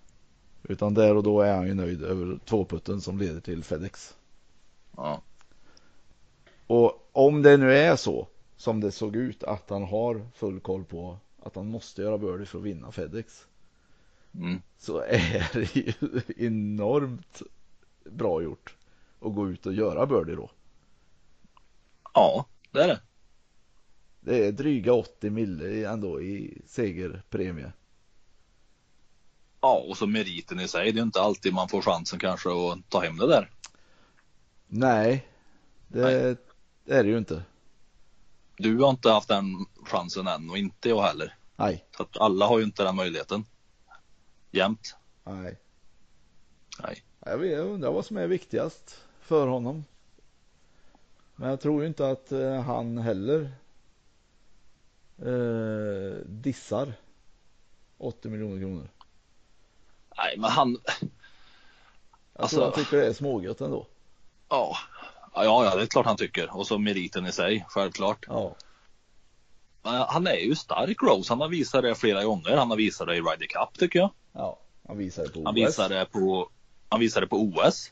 Utan 0.63 0.93
där 0.93 1.15
och 1.15 1.23
då 1.23 1.41
är 1.41 1.55
han 1.55 1.67
ju 1.67 1.73
nöjd 1.73 2.03
över 2.03 2.39
tvåputten 2.45 3.01
som 3.01 3.17
leder 3.17 3.41
till 3.41 3.63
FedEx. 3.63 4.15
Ja. 4.95 5.21
Och 6.67 7.09
om 7.11 7.41
det 7.41 7.57
nu 7.57 7.77
är 7.77 7.95
så 7.95 8.27
som 8.55 8.81
det 8.81 8.91
såg 8.91 9.15
ut 9.15 9.43
att 9.43 9.69
han 9.69 9.83
har 9.83 10.27
full 10.33 10.59
koll 10.59 10.83
på 10.83 11.17
att 11.43 11.55
han 11.55 11.67
måste 11.67 12.01
göra 12.01 12.17
birdie 12.17 12.45
för 12.45 12.57
att 12.57 12.63
vinna 12.63 12.91
FedEx. 12.91 13.47
Mm. 14.33 14.61
Så 14.77 14.99
är 15.01 15.49
det 15.53 15.75
ju 15.75 15.93
enormt 16.47 17.41
bra 18.05 18.41
gjort 18.41 18.75
att 19.19 19.35
gå 19.35 19.49
ut 19.49 19.65
och 19.65 19.73
göra 19.73 20.05
birdie 20.05 20.35
då. 20.35 20.49
Ja, 22.13 22.45
det 22.71 22.83
är 22.83 22.87
det. 22.87 22.99
Det 24.27 24.47
är 24.47 24.51
dryga 24.51 24.93
80 24.93 25.29
mille 25.29 25.89
ändå 25.89 26.21
i 26.21 26.61
segerpremie. 26.65 27.71
Ja, 29.61 29.85
och 29.89 29.97
så 29.97 30.07
meriten 30.07 30.59
i 30.59 30.67
sig. 30.67 30.91
Det 30.91 30.99
är 30.99 31.03
inte 31.03 31.21
alltid 31.21 31.53
man 31.53 31.69
får 31.69 31.81
chansen 31.81 32.19
kanske 32.19 32.49
att 32.49 32.89
ta 32.89 33.01
hem 33.03 33.17
det 33.17 33.27
där. 33.27 33.49
Nej, 34.67 35.27
det 35.87 36.01
Nej. 36.01 36.35
är 36.97 37.03
det 37.03 37.09
ju 37.09 37.17
inte. 37.17 37.43
Du 38.57 38.77
har 38.77 38.89
inte 38.89 39.09
haft 39.09 39.27
den 39.27 39.65
chansen 39.85 40.27
än 40.27 40.49
och 40.49 40.57
inte 40.57 40.89
jag 40.89 41.01
heller. 41.01 41.35
Nej. 41.55 41.85
Så 41.97 42.03
att 42.03 42.17
alla 42.17 42.45
har 42.45 42.59
ju 42.59 42.65
inte 42.65 42.83
den 42.83 42.95
möjligheten. 42.95 43.45
Jämt. 44.51 44.95
Nej. 45.23 45.59
Nej. 46.83 47.03
Jag, 47.25 47.37
vet, 47.37 47.51
jag 47.51 47.67
undrar 47.67 47.91
vad 47.91 48.05
som 48.05 48.17
är 48.17 48.27
viktigast 48.27 49.01
för 49.21 49.47
honom. 49.47 49.85
Men 51.35 51.49
jag 51.49 51.61
tror 51.61 51.81
ju 51.81 51.87
inte 51.87 52.09
att 52.09 52.31
eh, 52.31 52.61
han 52.61 52.97
heller 52.97 53.51
eh, 55.21 56.25
dissar 56.25 56.93
80 57.97 58.29
miljoner 58.29 58.59
kronor. 58.59 58.89
Nej, 60.17 60.37
men 60.37 60.49
han... 60.49 60.77
Alltså, 62.39 62.63
han 62.63 62.73
tycker 62.73 62.97
det 62.97 63.07
är 63.07 63.13
smågött 63.13 63.61
ändå. 63.61 63.87
Ja. 64.49 64.77
ja, 65.33 65.65
ja, 65.65 65.75
det 65.75 65.81
är 65.81 65.85
klart 65.85 66.05
han 66.05 66.17
tycker. 66.17 66.57
Och 66.57 66.67
så 66.67 66.77
meriten 66.77 67.25
i 67.25 67.31
sig, 67.31 67.65
självklart. 67.69 68.25
Ja. 68.27 68.55
Men 69.81 69.93
han 69.93 70.27
är 70.27 70.35
ju 70.35 70.55
stark 70.55 71.03
Rose. 71.03 71.31
Han 71.31 71.41
har 71.41 71.47
visat 71.47 71.83
det 71.83 71.95
flera 71.95 72.23
gånger. 72.23 72.57
Han 72.57 72.69
har 72.69 72.77
visat 72.77 73.07
det 73.07 73.15
i 73.15 73.21
Ryder 73.21 73.47
Cup 73.47 73.79
tycker 73.79 73.99
jag. 73.99 74.11
Ja, 74.33 74.59
han 74.87 74.97
visade 74.97 75.29
på 75.29 75.39
OS. 75.39 75.45
Han 75.45 75.55
visade 75.55 75.95
det 75.95 76.05
på, 76.05 76.49
han 76.89 76.99
visade 76.99 77.27
på 77.27 77.37
OS. 77.37 77.91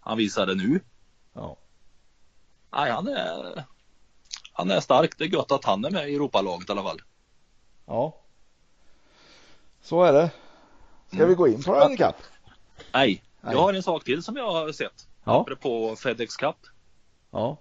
Han 0.00 0.18
visade 0.18 0.54
nu. 0.54 0.80
Ja. 1.32 1.56
Nej, 2.72 2.90
han 2.90 3.08
är, 3.08 3.64
han 4.62 4.70
är 4.70 4.80
stark. 4.80 5.18
Det 5.18 5.24
är 5.24 5.28
gott 5.28 5.52
att 5.52 5.64
han 5.64 5.84
är 5.84 5.90
med 5.90 6.10
i 6.10 6.14
Europalaget 6.14 6.68
i 6.68 6.72
alla 6.72 6.82
fall. 6.82 7.02
Ja. 7.86 8.16
Så 9.82 10.02
är 10.02 10.12
det. 10.12 10.30
Ska 11.06 11.16
mm. 11.16 11.28
vi 11.28 11.34
gå 11.34 11.48
in 11.48 11.62
på 11.62 11.74
Ryder 11.74 11.96
Cup? 11.96 12.16
Nej, 12.92 13.22
jag 13.40 13.58
har 13.58 13.74
en 13.74 13.82
sak 13.82 14.04
till 14.04 14.22
som 14.22 14.36
jag 14.36 14.52
har 14.52 14.72
sett. 14.72 15.08
Ja. 15.24 15.40
Apropå 15.40 15.96
Fedex 15.96 16.36
Cup. 16.36 16.56
Ja. 17.30 17.56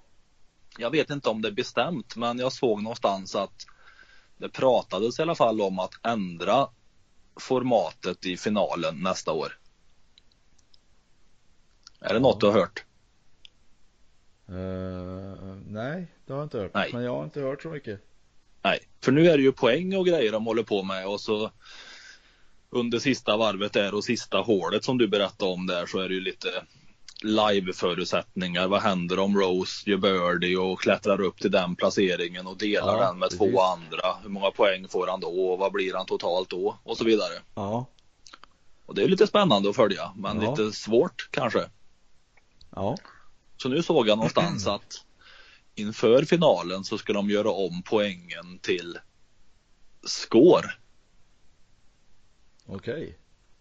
Jag 0.77 0.89
vet 0.89 1.09
inte 1.09 1.29
om 1.29 1.41
det 1.41 1.47
är 1.47 1.51
bestämt, 1.51 2.15
men 2.15 2.39
jag 2.39 2.53
såg 2.53 2.83
någonstans 2.83 3.35
att 3.35 3.65
det 4.37 4.49
pratades 4.49 5.19
i 5.19 5.21
alla 5.21 5.35
fall 5.35 5.61
om 5.61 5.79
att 5.79 6.05
ändra 6.05 6.67
formatet 7.35 8.25
i 8.25 8.37
finalen 8.37 9.03
nästa 9.03 9.31
år. 9.31 9.59
Är 11.99 12.13
det 12.13 12.19
något 12.19 12.39
du 12.39 12.45
har 12.45 12.53
hört? 12.53 12.85
Uh, 14.51 15.55
nej, 15.67 16.07
det 16.25 16.33
har 16.33 16.39
jag 16.39 16.45
inte 16.45 16.57
hört. 16.57 16.71
Nej. 16.73 16.89
Men 16.93 17.03
jag 17.03 17.15
har 17.15 17.23
inte 17.23 17.41
hört 17.41 17.61
så 17.61 17.69
mycket. 17.69 17.99
Nej, 18.63 18.79
för 19.01 19.11
nu 19.11 19.29
är 19.29 19.37
det 19.37 19.43
ju 19.43 19.51
poäng 19.51 19.95
och 19.95 20.05
grejer 20.05 20.31
de 20.31 20.45
håller 20.45 20.63
på 20.63 20.83
med 20.83 21.07
och 21.07 21.21
så 21.21 21.51
under 22.69 22.99
sista 22.99 23.37
varvet 23.37 23.73
där 23.73 23.93
och 23.93 24.03
sista 24.03 24.37
hålet 24.37 24.83
som 24.83 24.97
du 24.97 25.07
berättade 25.07 25.51
om 25.51 25.67
där 25.67 25.85
så 25.85 25.99
är 25.99 26.09
det 26.09 26.15
ju 26.15 26.21
lite 26.21 26.49
live-förutsättningar. 27.23 28.67
Vad 28.67 28.81
händer 28.81 29.19
om 29.19 29.37
Rose 29.39 29.89
gör 29.89 29.97
birdie 29.97 30.57
och 30.57 30.81
klättrar 30.81 31.21
upp 31.21 31.37
till 31.37 31.51
den 31.51 31.75
placeringen 31.75 32.47
och 32.47 32.57
delar 32.57 32.97
ja, 32.97 33.05
den 33.05 33.19
med 33.19 33.29
precis. 33.29 33.51
två 33.51 33.61
andra? 33.61 34.15
Hur 34.23 34.29
många 34.29 34.51
poäng 34.51 34.87
får 34.87 35.07
han 35.07 35.19
då 35.19 35.51
och 35.51 35.59
vad 35.59 35.71
blir 35.71 35.93
han 35.93 36.05
totalt 36.05 36.49
då? 36.49 36.77
Och 36.83 36.97
så 36.97 37.03
vidare. 37.03 37.33
Ja. 37.55 37.85
Och 38.85 38.95
det 38.95 39.03
är 39.03 39.07
lite 39.07 39.27
spännande 39.27 39.69
att 39.69 39.75
följa, 39.75 40.11
men 40.15 40.41
ja. 40.41 40.49
lite 40.49 40.71
svårt 40.71 41.29
kanske. 41.31 41.65
Ja. 42.75 42.97
Så 43.61 43.69
nu 43.69 43.83
såg 43.83 44.07
jag 44.07 44.17
någonstans 44.17 44.67
att 44.67 45.05
inför 45.75 46.25
finalen 46.25 46.83
så 46.83 46.97
ska 46.97 47.13
de 47.13 47.29
göra 47.29 47.51
om 47.51 47.83
poängen 47.85 48.59
till 48.61 48.99
score. 50.03 50.71
Okej. 52.65 52.93
Okay. 52.93 53.13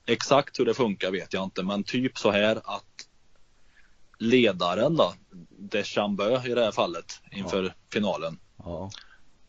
Exakt 0.06 0.58
hur 0.58 0.64
det 0.64 0.74
funkar 0.74 1.10
vet 1.10 1.32
jag 1.32 1.44
inte, 1.44 1.62
men 1.62 1.84
typ 1.84 2.18
så 2.18 2.30
här 2.30 2.56
att 2.56 3.08
ledaren 4.18 4.96
då, 4.96 5.14
Deschambö 5.58 6.46
i 6.46 6.54
det 6.54 6.64
här 6.64 6.72
fallet 6.72 7.20
inför 7.32 7.64
ja. 7.64 7.70
finalen. 7.92 8.38
Ja. 8.56 8.90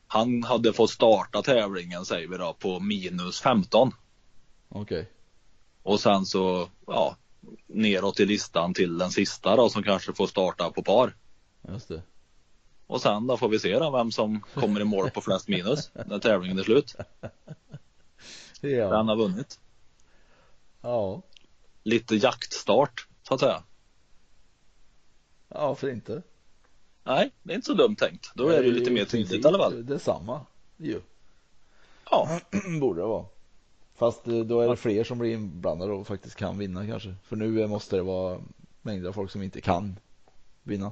Han 0.08 0.44
hade 0.44 0.74
fått 0.74 0.92
starta 0.92 1.42
tävlingen 1.42 2.06
säger 2.06 2.28
vi 2.28 2.38
då 2.38 2.54
på 2.54 2.80
minus 2.80 3.42
15. 3.42 3.92
Okej. 4.70 5.00
Okay. 5.00 5.06
Och 5.84 6.00
sen 6.00 6.26
så, 6.26 6.70
ja, 6.88 7.18
neråt 7.68 8.20
i 8.20 8.26
listan 8.26 8.74
till 8.74 8.98
den 8.98 9.12
sista 9.12 9.56
då 9.56 9.70
som 9.70 9.84
kanske 9.84 10.14
får 10.14 10.28
starta 10.28 10.72
på 10.72 10.84
par. 10.84 11.16
Just 11.68 11.88
det. 11.88 12.02
Och 12.88 13.02
sen 13.02 13.28
då 13.28 13.38
får 13.38 13.50
vi 13.50 13.60
se 13.60 13.80
då 13.80 13.92
vem 13.92 14.12
som 14.12 14.42
kommer 14.42 14.82
i 14.82 14.84
mål 14.84 15.10
på 15.10 15.22
flest 15.22 15.48
minus 15.48 15.92
när 16.06 16.20
tävlingen 16.20 16.60
är 16.60 16.64
slut. 16.64 16.96
Ja. 18.64 18.90
Den 18.90 19.08
har 19.08 19.16
vunnit. 19.16 19.60
Ja. 20.82 21.22
Lite 21.84 22.16
jaktstart 22.16 23.08
så 23.24 23.34
att 23.34 23.40
säga. 23.40 23.64
Ja, 25.48 25.76
för 25.76 25.90
inte. 25.90 26.22
Nej, 27.04 27.32
det 27.44 27.54
är 27.54 27.56
inte 27.56 27.66
så 27.66 27.74
dumt 27.74 27.96
tänkt. 27.96 28.32
Då 28.36 28.48
är 28.48 28.64
det, 28.64 28.72
det 28.72 28.80
lite 28.80 28.92
mer 28.92 29.06
tydligt 29.06 29.46
i 29.46 29.48
alla 29.48 29.58
fall. 29.58 29.86
Detsamma 29.86 30.46
ju. 30.78 31.02
Ja. 32.10 32.40
Borde 32.82 33.02
det 33.02 33.08
vara. 33.08 33.26
Fast 34.02 34.28
eh, 34.28 34.40
då 34.40 34.62
är 34.62 34.68
det 34.68 34.76
fler 34.76 35.04
som 35.04 35.18
blir 35.20 35.34
inblandade 35.34 35.94
och 35.94 36.08
faktiskt 36.08 36.36
kan 36.36 36.58
vinna 36.58 36.88
kanske. 36.88 37.16
För 37.24 37.36
nu 37.36 37.68
måste 37.68 37.96
det 37.96 38.02
vara 38.02 38.42
mängder 38.82 39.10
av 39.10 39.14
folk 39.14 39.32
som 39.32 39.42
inte 39.42 39.62
kan 39.62 40.00
vinna. 40.64 40.92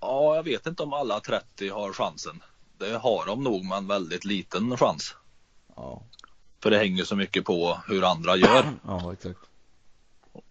Ja, 0.00 0.36
jag 0.36 0.42
vet 0.42 0.66
inte 0.66 0.82
om 0.82 0.92
alla 0.92 1.20
30 1.20 1.68
har 1.68 1.92
chansen. 1.92 2.42
Det 2.78 2.96
har 2.96 3.26
de 3.26 3.44
nog, 3.44 3.64
men 3.64 3.86
väldigt 3.86 4.24
liten 4.24 4.76
chans. 4.76 5.14
Ja. 5.76 6.02
För 6.62 6.70
det 6.70 6.78
hänger 6.78 7.04
så 7.04 7.16
mycket 7.16 7.44
på 7.44 7.78
hur 7.88 8.04
andra 8.04 8.36
gör. 8.36 8.64
Ja, 8.86 9.12
exakt. 9.12 9.40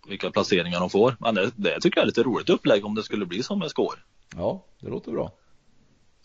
Vilka 0.08 0.32
placeringar 0.32 0.80
de 0.80 0.90
får. 0.90 1.16
Men 1.20 1.36
det, 1.36 1.52
det 1.56 1.82
tycker 1.82 1.98
jag 1.98 2.04
är 2.04 2.08
lite 2.08 2.24
roligt 2.24 2.50
upplägg 2.50 2.86
om 2.86 2.96
det 2.96 3.04
skulle 3.04 3.26
bli 3.26 3.44
som 3.44 3.60
med 3.60 3.70
score. 3.70 4.00
Ja, 4.36 4.66
det 4.80 4.90
låter 4.90 5.12
bra. 5.12 5.32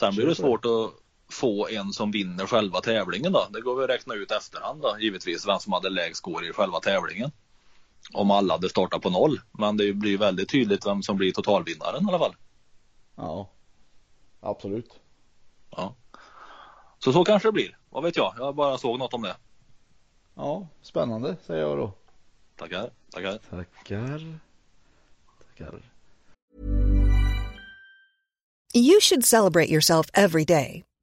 Sen 0.01 0.15
blir 0.15 0.27
det 0.27 0.35
svårt 0.35 0.65
att 0.65 1.06
få 1.31 1.69
en 1.69 1.93
som 1.93 2.11
vinner 2.11 2.47
själva 2.47 2.81
tävlingen 2.81 3.33
då. 3.33 3.47
Det 3.51 3.61
går 3.61 3.75
väl 3.75 3.85
att 3.85 3.91
räkna 3.91 4.15
ut 4.15 4.31
efterhand 4.31 4.83
då, 4.83 4.97
givetvis, 5.01 5.49
vem 5.49 5.59
som 5.59 5.73
hade 5.73 5.91
lägst 5.91 6.17
score 6.17 6.49
i 6.49 6.53
själva 6.53 6.81
tävlingen. 6.81 7.33
Om 8.13 8.31
alla 8.31 8.55
hade 8.55 8.69
startat 8.69 9.03
på 9.03 9.11
noll. 9.11 9.41
Men 9.53 9.77
det 9.77 9.93
blir 9.93 10.19
väldigt 10.19 10.49
tydligt 10.49 10.87
vem 10.87 11.03
som 11.03 11.17
blir 11.17 11.33
totalvinnaren 11.33 12.05
i 12.05 12.09
alla 12.09 12.19
fall. 12.19 12.37
Ja, 13.17 13.51
absolut. 14.41 15.01
Ja. 15.71 15.95
Så 16.99 17.13
så 17.13 17.25
kanske 17.25 17.49
det 17.49 17.53
blir. 17.53 17.79
Vad 17.91 18.03
vet 18.03 18.17
jag? 18.17 18.35
Jag 18.39 18.55
bara 18.55 18.79
såg 18.79 18.99
något 18.99 19.15
om 19.15 19.23
det. 19.23 19.37
Ja, 20.35 20.69
spännande 20.83 21.37
säger 21.47 21.63
jag 21.63 21.79
då. 21.79 21.93
Tackar, 22.57 22.91
tackar. 23.11 23.39
Tackar. 23.39 24.39
Tackar. 25.57 25.83
You 28.75 29.01
should 29.01 29.25
celebrate 29.25 29.71
yourself 29.71 30.11
every 30.13 30.45
day, 30.45 30.83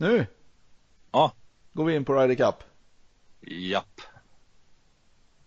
Nu 0.00 0.26
Ja, 1.12 1.32
går 1.72 1.84
vi 1.84 1.94
in 1.94 2.04
på 2.04 2.14
Ryder 2.14 2.34
Cup. 2.34 2.54
japp. 3.40 4.00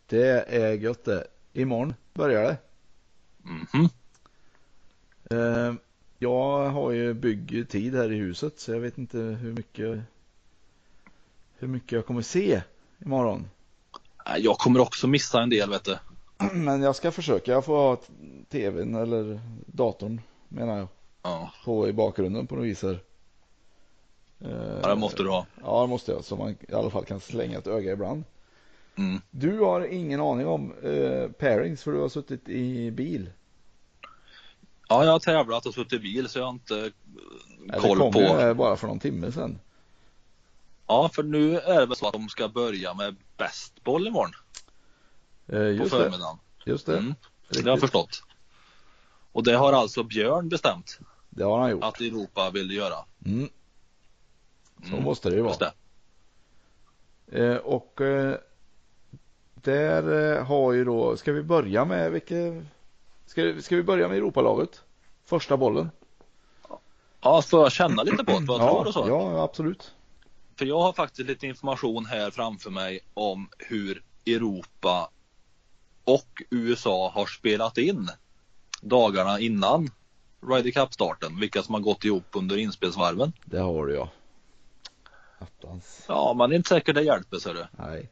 Det 0.06 0.46
är 0.48 0.74
gött 0.74 1.04
det. 1.06 1.28
Imorgon 1.54 1.94
börjar 2.14 2.44
det. 2.44 2.58
Mhm. 3.44 3.90
Eh, 5.32 5.74
jag 6.20 6.70
har 6.70 6.92
ju 6.92 7.14
byggetid 7.14 7.96
här 7.96 8.12
i 8.12 8.16
huset 8.16 8.60
så 8.60 8.72
jag 8.72 8.80
vet 8.80 8.98
inte 8.98 9.18
hur 9.18 9.54
mycket 9.54 10.00
hur 11.58 11.68
mycket 11.68 11.92
jag 11.92 12.06
kommer 12.06 12.22
se 12.22 12.62
imorgon. 13.00 13.50
Jag 14.38 14.58
kommer 14.58 14.80
också 14.80 15.08
missa 15.08 15.42
en 15.42 15.50
del 15.50 15.70
vet 15.70 15.84
du. 15.84 15.98
Men 16.54 16.82
jag 16.82 16.96
ska 16.96 17.12
försöka. 17.12 17.52
Jag 17.52 17.66
får 17.66 17.76
ha 17.76 18.02
tvn 18.50 18.96
eller 18.96 19.42
datorn 19.66 20.22
menar 20.48 20.78
jag 20.78 20.88
Ja, 21.24 21.54
på 21.66 21.88
i 21.90 21.94
bakgrunden 21.94 22.48
på 22.48 22.56
något 22.56 22.66
vis 22.66 22.84
här. 22.84 23.00
Eh, 24.46 24.80
ja, 24.84 24.90
det 24.90 24.96
måste 24.96 25.24
du 25.24 25.30
ha. 25.30 25.46
Ja, 25.64 25.82
det 25.82 25.88
måste 25.88 26.12
jag. 26.12 26.24
Så 26.24 26.36
man 26.36 26.56
i 26.70 26.74
alla 26.74 26.90
fall 26.90 27.06
kan 27.06 27.20
slänga 27.20 27.58
ett 27.58 27.68
öga 27.68 27.92
ibland. 27.92 28.24
Mm. 28.96 29.22
Du 29.32 29.60
har 29.60 29.82
ingen 29.82 30.22
aning 30.22 30.48
om 30.48 30.74
eh, 30.84 31.32
pairings 31.32 31.84
för 31.84 31.92
du 31.92 32.00
har 32.00 32.10
suttit 32.10 32.50
i 32.50 32.92
bil. 32.92 33.30
Ja, 34.90 35.06
jag 35.06 35.12
har 35.12 35.20
tävlat 35.20 35.66
och 35.66 35.74
suttit 35.74 35.94
i 35.94 36.00
bil 36.00 36.30
så 36.30 36.40
jag 36.40 36.46
har 36.46 36.52
inte 36.54 36.92
eh, 37.74 37.80
koll 37.82 37.98
kom 37.98 38.14
på. 38.14 38.20
ju 38.20 38.28
här 38.28 38.54
bara 38.54 38.76
för 38.76 38.88
någon 38.88 39.00
timme 39.00 39.32
sedan. 39.32 39.60
Ja, 40.88 41.10
för 41.14 41.24
nu 41.24 41.60
är 41.60 41.80
det 41.80 41.86
väl 41.86 41.96
så 41.96 42.08
att 42.08 42.14
de 42.14 42.30
ska 42.30 42.48
börja 42.50 42.94
med 42.94 43.16
bästboll 43.38 44.08
imorgon 44.08 44.32
Eh, 45.48 45.58
på 45.58 45.64
just 45.64 45.84
det. 45.84 45.90
förmiddagen. 45.90 46.38
Just 46.66 46.86
det. 46.86 46.98
Mm. 46.98 47.16
Det 47.50 47.62
har 47.62 47.70
jag 47.70 47.80
förstått. 47.80 48.24
Och 49.32 49.44
det 49.44 49.54
har 49.54 49.74
alltså 49.74 50.04
Björn 50.04 50.50
bestämt 50.50 51.00
Det 51.30 51.44
har 51.44 51.60
han 51.60 51.72
gjort. 51.72 51.84
att 51.84 52.02
Europa 52.02 52.50
vill 52.54 52.72
göra. 52.72 52.96
Mm. 53.26 53.50
Så 54.84 54.92
Mm, 54.94 55.04
måste 55.04 55.30
det 55.30 55.36
ju 55.36 55.42
vara. 55.42 55.56
Det. 55.58 55.74
Eh, 57.32 57.58
och 57.58 58.02
eh, 58.02 58.36
där 59.54 60.36
eh, 60.38 60.46
har 60.46 60.74
ju 60.74 60.86
då, 60.86 61.18
ska 61.18 61.32
vi 61.32 61.44
börja 61.44 61.86
med 61.86 62.12
vilka, 62.12 62.36
ska, 63.26 63.62
ska 63.62 63.76
vi 63.76 63.84
börja 63.84 64.08
med 64.08 64.18
Europalaget? 64.18 64.82
Första 65.26 65.58
bollen. 65.58 65.90
Ja, 67.22 67.42
får 67.42 67.62
jag 67.62 67.72
känna 67.72 68.04
lite 68.04 68.24
på 68.24 68.40
det, 68.40 68.46
vad 68.46 68.62
jag 68.62 68.70
tror 68.70 68.88
och 68.88 68.94
så? 68.94 69.06
ja, 69.08 69.44
absolut. 69.44 69.94
För 70.56 70.66
jag 70.66 70.80
har 70.80 70.94
faktiskt 70.94 71.30
lite 71.30 71.48
information 71.48 72.06
här 72.06 72.32
framför 72.32 72.70
mig 72.70 73.00
om 73.14 73.50
hur 73.58 74.04
Europa 74.26 75.10
och 76.04 76.42
USA 76.50 77.12
har 77.16 77.26
spelat 77.26 77.78
in 77.78 78.10
dagarna 78.82 79.40
innan 79.40 79.90
Ryder 80.48 80.72
Cup-starten. 80.72 81.40
Vilka 81.40 81.64
som 81.64 81.74
har 81.74 81.82
gått 81.82 82.06
ihop 82.06 82.26
under 82.32 82.58
inspelsvarven. 82.58 83.34
Det 83.46 83.60
har 83.60 83.86
du 83.86 83.94
ja. 83.94 84.10
Attans. 85.42 86.06
Ja, 86.08 86.34
man 86.34 86.52
är 86.52 86.56
inte 86.56 86.70
säker 86.70 86.94
det 86.94 87.02
hjälper 87.02 87.40
ser 87.40 87.54
du. 87.54 87.68
Nej. 87.72 88.10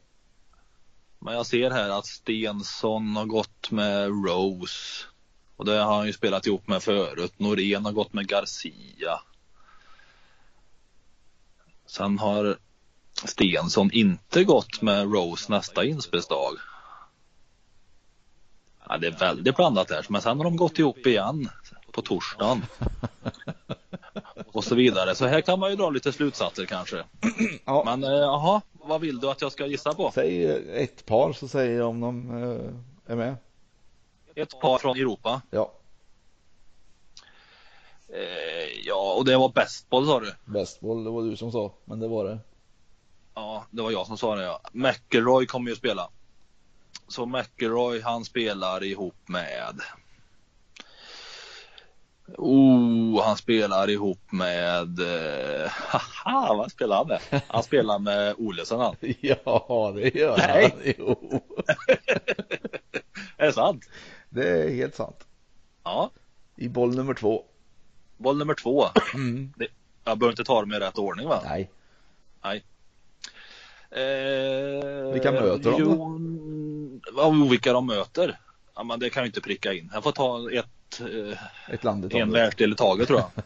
Men 1.18 1.34
jag 1.34 1.46
ser 1.46 1.70
här 1.70 1.90
att 1.90 2.06
Stensson 2.06 3.16
har 3.16 3.26
gått 3.26 3.70
med 3.70 4.08
Rose. 4.26 5.06
Och 5.56 5.64
det 5.64 5.78
har 5.78 5.96
han 5.96 6.06
ju 6.06 6.12
spelat 6.12 6.46
ihop 6.46 6.68
med 6.68 6.82
förut. 6.82 7.32
Norén 7.36 7.84
har 7.84 7.92
gått 7.92 8.12
med 8.12 8.28
Garcia. 8.28 9.20
Sen 11.86 12.18
har 12.18 12.58
Stensson 13.24 13.90
inte 13.92 14.44
gått 14.44 14.82
med 14.82 15.12
Rose 15.12 15.52
nästa 15.52 15.84
inspelsdag. 15.84 16.52
Ja, 18.88 18.98
det 18.98 19.06
är 19.06 19.18
väldigt 19.18 19.56
blandat 19.56 19.90
här. 19.90 20.06
Men 20.08 20.22
sen 20.22 20.36
har 20.36 20.44
de 20.44 20.56
gått 20.56 20.78
ihop 20.78 21.06
igen 21.06 21.50
på 21.92 22.02
torsdagen. 22.02 22.66
Och 24.52 24.64
så 24.64 24.74
vidare. 24.74 25.14
Så 25.14 25.26
här 25.26 25.40
kan 25.40 25.58
man 25.58 25.70
ju 25.70 25.76
dra 25.76 25.90
lite 25.90 26.12
slutsatser 26.12 26.64
kanske. 26.66 27.04
Ja. 27.64 27.82
Men 27.84 28.04
eh, 28.04 28.10
jaha, 28.10 28.60
vad 28.72 29.00
vill 29.00 29.20
du 29.20 29.30
att 29.30 29.40
jag 29.40 29.52
ska 29.52 29.66
gissa 29.66 29.94
på? 29.94 30.10
Säg 30.14 30.44
eh, 30.44 30.82
ett 30.82 31.06
par 31.06 31.32
så 31.32 31.48
säger 31.48 31.78
jag 31.78 31.88
om 31.88 32.00
de 32.00 32.42
eh, 32.42 33.12
är 33.12 33.16
med. 33.16 33.36
Ett 34.34 34.60
par 34.60 34.78
från 34.78 34.96
Europa. 34.96 35.42
Ja, 35.50 35.72
Eh, 38.12 38.80
ja, 38.84 39.14
och 39.18 39.24
det 39.24 39.36
var 39.36 39.48
bästboll 39.48 40.06
sa 40.06 40.20
du? 40.20 40.34
bästboll, 40.44 41.04
det 41.04 41.10
var 41.10 41.22
du 41.22 41.36
som 41.36 41.52
sa, 41.52 41.72
men 41.84 42.00
det 42.00 42.08
var 42.08 42.24
det. 42.24 42.38
Ja, 43.34 43.64
det 43.70 43.82
var 43.82 43.90
jag 43.90 44.06
som 44.06 44.18
sa 44.18 44.34
det 44.34 44.42
ja. 44.42 44.60
McElroy 44.72 45.46
kommer 45.46 45.70
ju 45.70 45.76
spela. 45.76 46.08
Så 47.08 47.26
McElroy 47.26 48.00
han 48.00 48.24
spelar 48.24 48.84
ihop 48.84 49.16
med 49.26 49.80
Oh, 52.38 53.22
han 53.24 53.36
spelar 53.36 53.90
ihop 53.90 54.32
med 54.32 54.98
eh, 54.98 55.70
Haha, 55.70 56.54
vad 56.54 56.70
spelar 56.72 56.96
han 56.96 57.08
med? 57.08 57.42
Han 57.48 57.62
spelar 57.62 57.98
med 57.98 58.34
Olesen 58.38 58.80
han. 58.80 58.96
Ja, 59.20 59.92
det 59.94 60.14
gör 60.14 60.36
Nej. 60.38 60.62
han. 60.62 60.94
Jo, 60.98 61.40
Är 63.36 63.46
det 63.46 63.52
sant? 63.52 63.84
det 64.28 64.48
är 64.48 64.70
helt 64.74 64.94
sant. 64.94 65.26
Ja. 65.84 66.10
I 66.56 66.68
boll 66.68 66.94
nummer 66.96 67.14
två. 67.14 67.44
Boll 68.16 68.38
nummer 68.38 68.54
två. 68.54 68.84
Mm. 69.14 69.52
Det, 69.56 69.66
jag 70.04 70.18
behöver 70.18 70.32
inte 70.32 70.44
ta 70.44 70.60
dem 70.60 70.72
i 70.72 70.78
rätt 70.78 70.98
ordning 70.98 71.28
va? 71.28 71.40
Nej, 71.44 71.70
Nej. 72.44 72.64
Eh, 73.90 75.12
Vilka 75.12 75.32
möter 75.32 75.70
de? 75.70 75.76
Jo, 75.78 76.20
ja, 77.16 77.30
vilka 77.50 77.72
de 77.72 77.86
möter? 77.86 78.38
Ja, 78.74 78.82
men 78.82 79.00
det 79.00 79.10
kan 79.10 79.20
jag 79.20 79.28
inte 79.28 79.40
pricka 79.40 79.72
in. 79.72 79.90
Jag 79.94 80.02
får 80.02 80.12
ta 80.12 80.50
ett, 80.52 80.66
eh, 81.00 81.38
ett 81.74 81.84
land 81.84 82.12
i 82.14 82.18
en 82.18 82.32
världsdel 82.32 82.72
i 82.72 82.76
taget 82.76 83.08
tror 83.08 83.20
jag. 83.20 83.30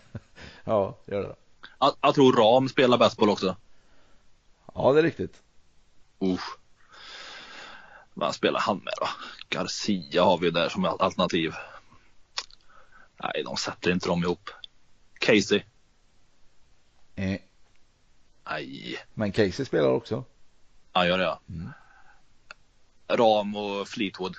Ja, 0.65 0.99
gör 1.07 1.23
det. 1.23 1.35
jag. 1.79 1.95
Jag 2.01 2.15
tror 2.15 2.33
Ram 2.33 2.69
spelar 2.69 2.99
bästboll 2.99 3.31
också. 3.31 3.57
Ja, 4.75 4.93
det 4.93 4.99
är 4.99 5.03
riktigt. 5.03 5.43
Usch. 6.23 6.59
Vad 8.15 8.35
spelar 8.35 8.61
han 8.61 8.77
med 8.77 8.93
då? 9.01 9.07
Garcia 9.49 10.25
har 10.25 10.39
vi 10.39 10.51
där 10.51 10.69
som 10.69 10.85
alternativ. 10.85 11.55
Nej, 13.23 13.43
de 13.45 13.57
sätter 13.57 13.93
inte 13.93 14.09
dem 14.09 14.23
ihop. 14.25 14.51
Casey. 15.19 15.63
Eh. 17.15 17.41
Nej, 18.51 18.99
Men 19.15 19.33
Casey 19.33 19.67
spelar 19.67 19.89
också. 19.89 20.25
han 20.93 21.07
gör 21.07 21.19
det 21.19 21.25
ja. 21.25 21.41
Mm. 21.49 21.71
Ram 23.09 23.57
och 23.57 23.89
Fleetwood. 23.89 24.37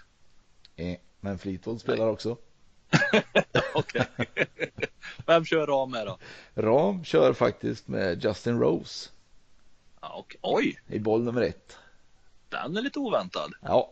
Eh. 0.75 0.97
Men 1.19 1.39
Fleetwood 1.39 1.81
spelar 1.81 2.07
också. 2.07 2.37
Okej. 3.73 4.05
Vem 5.25 5.45
kör 5.45 5.67
Ram 5.67 5.91
med 5.91 6.07
då? 6.07 6.17
Ram 6.55 7.03
kör 7.03 7.33
faktiskt 7.33 7.87
med 7.87 8.23
Justin 8.23 8.59
Rose 8.59 9.09
Ja, 10.01 10.13
okej. 10.17 10.39
Oj, 10.43 10.79
i 10.87 10.99
boll 10.99 11.23
nummer 11.23 11.41
ett. 11.41 11.77
den 12.49 12.77
är 12.77 12.81
lite 12.81 12.99
oväntad. 12.99 13.53
Ja, 13.61 13.91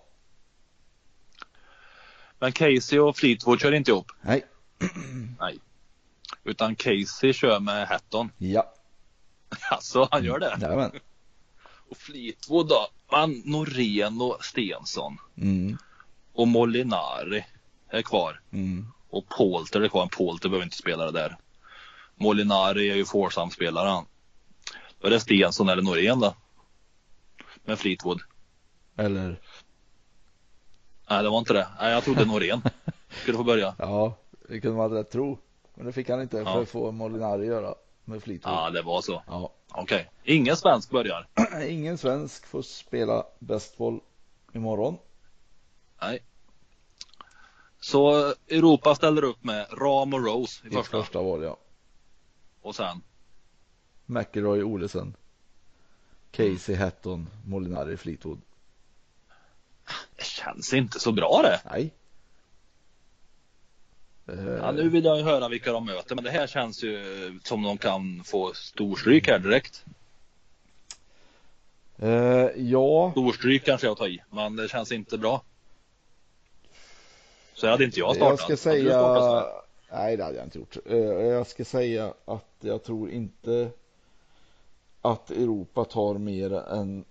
Men 2.40 2.52
Casey 2.52 3.00
och 3.00 3.18
Fleetwood 3.18 3.60
kör 3.62 3.72
inte 3.72 3.92
ihop. 3.92 4.12
nej, 4.22 4.46
Nej. 5.40 5.60
Utan 6.44 6.76
Casey 6.76 7.34
kör 7.34 7.60
med 7.60 7.88
Hatton. 7.88 8.32
ja, 8.38 8.74
Alltså 9.72 10.08
han 10.12 10.24
gör 10.24 10.40
det. 10.40 10.58
jajamän. 10.62 10.92
Och 11.90 11.98
Fleetwood 11.98 12.68
då? 12.68 12.88
Men 13.12 13.42
Norén 13.46 14.22
och 14.22 14.46
Stensson 14.46 15.18
Mm. 15.38 15.78
och 16.34 16.48
Molinari 16.48 17.46
är 17.98 18.02
kvar. 18.02 18.42
Mm. 18.52 18.88
Och 19.10 19.28
Polter 19.30 19.82
är 19.82 19.88
kvar. 19.88 20.08
Polter 20.18 20.50
behöver 20.50 20.64
inte 20.66 20.78
spela 20.78 21.06
det 21.06 21.12
där. 21.12 21.38
Molinari 22.16 22.90
är 22.90 22.96
ju 22.96 23.06
Forsam-spelare 23.06 23.90
han. 23.90 24.06
Då 25.00 25.08
är 25.08 25.12
det 25.12 25.20
Stensson 25.20 25.70
eller 25.70 25.82
Norén 25.84 26.20
då. 26.20 26.36
Med 27.64 27.80
Fleetwood. 27.80 28.22
Eller, 28.98 29.40
Nej 31.10 31.24
det 31.24 31.30
var 31.30 31.40
inte 31.40 31.54
det. 31.54 31.68
Nej 31.80 31.92
jag 31.92 32.04
trodde 32.04 32.26
Norén 32.26 32.62
skulle 33.22 33.38
få 33.38 33.44
börja. 33.44 33.76
ja, 33.78 34.18
det 34.50 34.60
kunde 34.62 34.78
man 34.78 34.92
rätt 34.92 35.12
tro. 35.12 35.40
Men 35.76 35.86
det 35.86 35.92
fick 35.92 36.10
han 36.10 36.22
inte 36.22 36.38
Ja. 36.38 36.54
för 36.54 36.62
att 36.62 36.70
få 36.70 36.92
Molinari 36.92 37.46
göra 37.46 37.76
med 38.06 38.24
Fleetwood. 38.24 38.54
Ja 38.56 38.70
det 38.70 38.82
var 38.82 39.02
så. 39.02 39.24
Ja. 39.28 39.54
Okej. 39.72 40.10
Ingen 40.24 40.56
svensk 40.58 40.90
börjar. 40.90 41.28
Ingen 41.68 41.98
svensk 41.98 42.46
får 42.48 42.62
spela 42.62 43.26
bästboll 43.40 44.00
imorgon. 44.54 44.98
Nej. 46.02 46.24
Så 47.84 48.34
Europa 48.48 48.96
ställer 48.96 49.24
upp 49.24 49.44
med 49.44 49.68
Ram 49.72 50.14
och 50.14 50.26
Rose 50.26 50.68
i 50.68 50.70
I 50.70 50.72
första. 50.74 51.02
första 51.04 51.22
val, 51.22 51.44
ja. 51.44 51.58
Och 52.62 52.76
sen. 52.76 53.02
McIlroy, 54.06 54.64
Olesen. 54.64 55.14
Casey, 56.32 56.76
Hatton, 56.76 57.30
Molinari, 57.46 57.98
Fleetwood. 57.98 58.42
Det 60.16 60.24
känns 60.26 60.74
inte 60.74 61.00
så 61.00 61.12
bra 61.12 61.42
det. 61.44 61.62
Nej. 61.72 61.92
Eh, 64.28 64.46
Ja, 64.46 64.72
nu 64.72 64.90
vill 64.90 65.06
jag 65.06 65.18
ju 65.18 65.24
höra 65.24 65.50
vilka 65.50 65.72
de 65.72 65.86
möter 65.86 66.16
men 66.16 66.24
det 66.24 66.32
här 66.32 66.48
känns 66.48 66.84
ju 66.84 67.40
som 67.44 67.64
de 67.64 67.78
kan 67.78 68.24
få 68.24 68.54
storstryk 68.54 69.28
här 69.28 69.40
direkt. 69.40 69.86
eh, 71.98 72.10
ja, 72.56 73.12
Storstryk 73.12 73.66
kanske 73.66 73.88
jag 73.88 73.98
tar 73.98 74.08
i 74.08 74.24
men 74.30 74.56
det 74.56 74.68
känns 74.70 74.92
inte 74.92 75.18
bra. 75.18 75.44
Så 77.64 77.70
hade 77.70 77.84
inte 77.84 78.00
jag 78.00 78.16
startat. 78.16 78.50
jag 78.50 78.60
ska 78.60 78.72
startat 78.72 78.84
säga. 78.84 79.46
Nej, 79.92 80.18
det 80.18 80.24
hade 80.24 80.38
jag 80.38 80.46
inte 80.46 80.60
gjort. 80.60 80.78
Eh, 80.86 80.98
jag 80.98 81.48
ska 81.48 81.66
säga 81.66 82.14
att 82.26 82.56
jag 82.60 82.84
tror 82.84 83.10
inte 83.10 83.70
att 85.02 85.32
Europa 85.32 85.86
tar 85.86 86.18
mer 86.18 86.54
än 86.54 87.06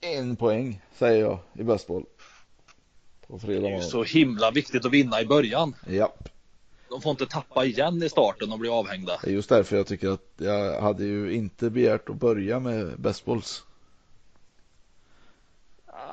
en 0.00 0.36
poäng, 0.36 0.80
säger 0.94 1.20
jag, 1.22 1.38
i 1.52 1.62
bästboll. 1.62 2.04
På 3.26 3.34
Det 3.34 3.40
fredag 3.40 3.68
är 3.68 3.76
ju 3.76 3.82
så 3.82 4.02
himla 4.02 4.50
viktigt 4.50 4.84
att 4.84 4.92
vinna 4.92 5.20
i 5.20 5.26
början. 5.26 5.74
Japp. 5.88 6.28
De 6.88 7.00
får 7.00 7.10
inte 7.10 7.26
tappa 7.26 7.64
igen 7.64 8.02
i 8.02 8.08
starten 8.08 8.52
och 8.52 8.58
bli 8.58 8.68
avhängda. 8.68 9.18
Det 9.22 9.30
är 9.30 9.34
just 9.34 9.48
därför 9.48 9.76
jag 9.76 9.86
tycker 9.86 10.08
att 10.08 10.32
jag 10.36 10.80
hade 10.80 11.04
ju 11.04 11.32
inte 11.34 11.70
begärt 11.70 12.08
att 12.08 12.16
börja 12.16 12.60
med 12.60 13.00
bästbolls. 13.00 13.64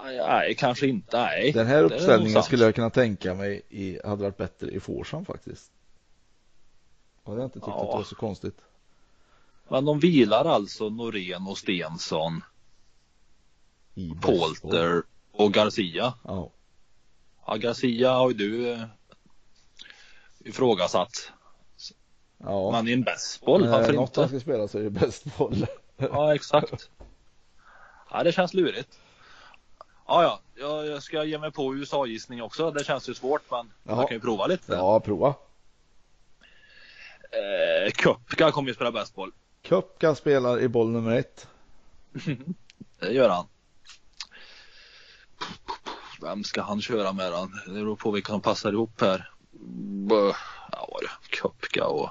Nej, 0.05 0.55
kanske 0.55 0.87
inte. 0.87 1.17
Nej. 1.17 1.51
Den 1.51 1.67
här 1.67 1.83
uppställningen 1.83 2.43
skulle 2.43 2.65
jag 2.65 2.75
kunna 2.75 2.89
tänka 2.89 3.33
mig 3.33 3.61
i, 3.69 3.99
hade 4.03 4.23
varit 4.23 4.37
bättre 4.37 4.71
i 4.71 4.79
Forsam 4.79 5.25
faktiskt. 5.25 5.71
Det 7.23 7.31
hade 7.31 7.41
jag 7.41 7.47
inte 7.47 7.59
tyckt 7.59 7.67
Ja. 7.67 7.81
att 7.83 7.91
det 7.91 7.97
var 7.97 8.03
så 8.03 8.15
konstigt. 8.15 8.57
Men 9.69 9.85
de 9.85 9.99
vilar 9.99 10.45
alltså 10.45 10.89
Norén 10.89 11.47
och 11.47 11.57
Stensson, 11.57 12.43
I. 13.95 14.11
Polter 14.21 15.03
och 15.31 15.53
Garcia. 15.53 16.13
Ja. 16.23 16.51
Ja, 17.47 17.55
Garcia 17.55 18.11
har 18.11 18.29
ju 18.29 18.35
du 18.35 18.71
eh, 18.71 18.83
ifrågasatt. 20.39 21.31
ja. 22.37 22.71
Men 22.71 22.87
i 22.87 22.91
en 22.93 22.99
är 23.01 23.07
varför 23.67 23.91
det 23.91 23.97
något 23.97 24.15
han 24.15 24.25
inte? 24.25 24.27
ska 24.27 24.39
spela 24.39 24.67
så 24.67 24.77
är 24.79 24.83
det 24.83 24.89
bästboll. 24.89 25.65
Ja, 25.97 26.35
exakt. 26.35 26.89
Ja, 28.11 28.23
det 28.23 28.31
känns 28.31 28.53
lurigt. 28.53 28.99
Ja, 30.07 30.23
ja, 30.23 30.39
jag 30.55 30.87
jag 30.87 31.03
ska 31.03 31.23
ge 31.23 31.37
mig 31.37 31.51
på 31.51 31.75
USA-gissning 31.75 32.41
också. 32.41 32.71
Det 32.71 32.83
känns 32.83 33.09
ju 33.09 33.13
svårt, 33.13 33.51
men 33.51 33.71
Jaha. 33.83 33.95
man 33.95 34.07
kan 34.07 34.17
ju 34.17 34.21
prova 34.21 34.47
lite. 34.47 34.73
Ja, 34.73 34.99
prova. 34.99 35.33
Eh, 37.31 37.91
Köpka 37.91 38.51
kommer 38.51 38.69
ju 38.69 38.75
spela 38.75 38.91
bästboll. 38.91 39.31
Köpka 39.63 40.15
spelar 40.15 40.59
i 40.59 40.67
boll 40.67 40.89
nummer 40.89 41.15
ett. 41.15 41.47
Det 42.99 43.11
gör 43.11 43.29
han. 43.29 43.45
Vem 46.21 46.43
ska 46.43 46.61
han 46.61 46.81
köra 46.81 47.13
med 47.13 47.31
då? 47.31 47.49
Det 47.65 47.71
beror 47.71 47.95
på 47.95 48.11
vilka 48.11 48.31
som 48.33 48.41
passar 48.41 48.71
ihop 48.71 49.01
här. 49.01 49.31
Ja, 50.71 50.87
vad 50.91 51.03
är 51.03 51.07
det? 51.07 51.35
Köpka 51.35 51.87
och 51.87 52.09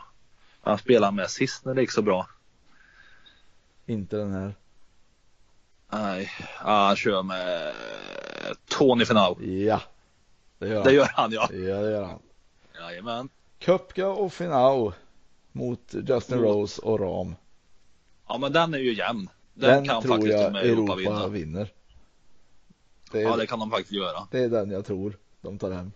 han 0.60 0.78
spelar 0.78 1.10
med 1.12 1.30
sist 1.30 1.64
när 1.64 1.74
det 1.74 1.80
gick 1.80 1.90
så 1.90 2.02
bra. 2.02 2.26
Inte 3.86 4.16
den 4.16 4.32
här. 4.32 4.54
Nej, 5.94 6.30
han 6.56 6.96
kör 6.96 7.22
med 7.22 7.72
Tony 8.68 9.04
Finau. 9.04 9.42
Ja. 9.42 9.80
Det 10.58 10.68
gör 10.68 10.76
han. 10.76 10.84
Det 10.84 10.92
gör 10.94 11.08
han 11.14 11.32
ja. 11.32 11.48
Ja, 11.52 11.56
det 11.80 11.90
gör 11.90 12.02
han. 12.04 12.18
Jajamän. 12.80 13.28
Köpka 13.58 14.08
och 14.08 14.32
Finau 14.32 14.92
mot 15.52 15.80
Justin 16.08 16.36
Mot- 16.38 16.44
Rose 16.46 16.82
och 16.82 17.00
Ram. 17.00 17.34
Ja 18.28 18.38
men 18.38 18.52
den 18.52 18.74
är 18.74 18.78
ju 18.78 18.94
jämn. 18.94 19.28
Den, 19.54 19.70
Den, 19.70 19.88
kan 19.88 20.02
tror 20.02 20.12
faktiskt 20.14 20.32
jag 20.38 20.56
Europa, 20.56 20.94
vinna. 20.94 21.28
vinner. 21.28 21.72
Det 23.12 23.20
Ja 23.20 23.36
det 23.36 23.46
kan 23.46 23.58
de 23.58 23.70
faktiskt 23.70 23.92
göra. 23.92 24.28
det 24.30 24.38
är 24.38 24.48
den 24.48 24.70
jag 24.70 24.84
tror 24.84 25.18
de 25.40 25.58
tar 25.58 25.70
hem. 25.70 25.92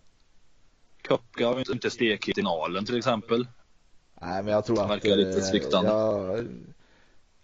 Köpka 1.09 1.47
har 1.47 1.73
inte- 1.73 1.91
stek 1.91 2.29
i 2.29 2.35
finalen 2.35 2.85
till 2.85 2.99
exempel. 2.99 3.47
Nej, 4.21 4.43
men 4.43 4.53
jag 4.55 4.65
tror 4.65 4.83
att 4.83 4.91
Verkar 4.91 5.17
lite 5.17 5.39
eh, 5.39 5.45
sviktande. 5.45 5.91
Jag, 5.91 6.47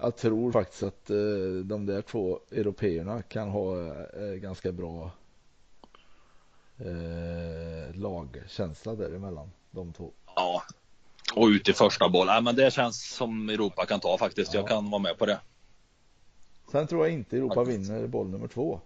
jag 0.05 0.17
tror 0.17 0.53
faktiskt 0.53 0.83
att 0.83 1.11
eh, 1.11 1.17
de 1.65 1.87
där 1.87 2.03
två 2.03 2.41
européerna 2.51 3.23
kan 3.23 3.49
ha 3.49 3.77
eh, 3.93 4.35
ganska 4.35 4.73
bra 4.73 5.11
eh, 6.79 7.95
lagkänsla 7.97 8.95
däremellan, 8.95 9.51
de 9.71 9.93
två. 9.93 10.11
Ja. 10.37 10.63
Och 11.35 11.47
ut 11.47 11.69
i 11.69 11.73
första 11.73 12.09
boll. 12.09 12.27
Nej 12.27 12.43
men 12.43 12.57
det 12.57 12.73
känns 12.73 13.15
som 13.15 13.49
Europa 13.49 13.87
kan 13.87 14.01
ta 14.01 14.19
faktiskt. 14.19 14.55
Jag 14.55 14.63
Ja. 14.65 14.67
kan 14.69 14.91
vara 14.91 15.03
med 15.03 15.19
på 15.19 15.27
det. 15.27 15.41
Sen 16.73 16.87
tror 16.87 17.07
jag 17.07 17.15
inte 17.15 17.37
Europa 17.37 17.65
vinner 17.65 18.07
boll 18.07 18.29
nummer 18.29 18.49
två. 18.49 18.81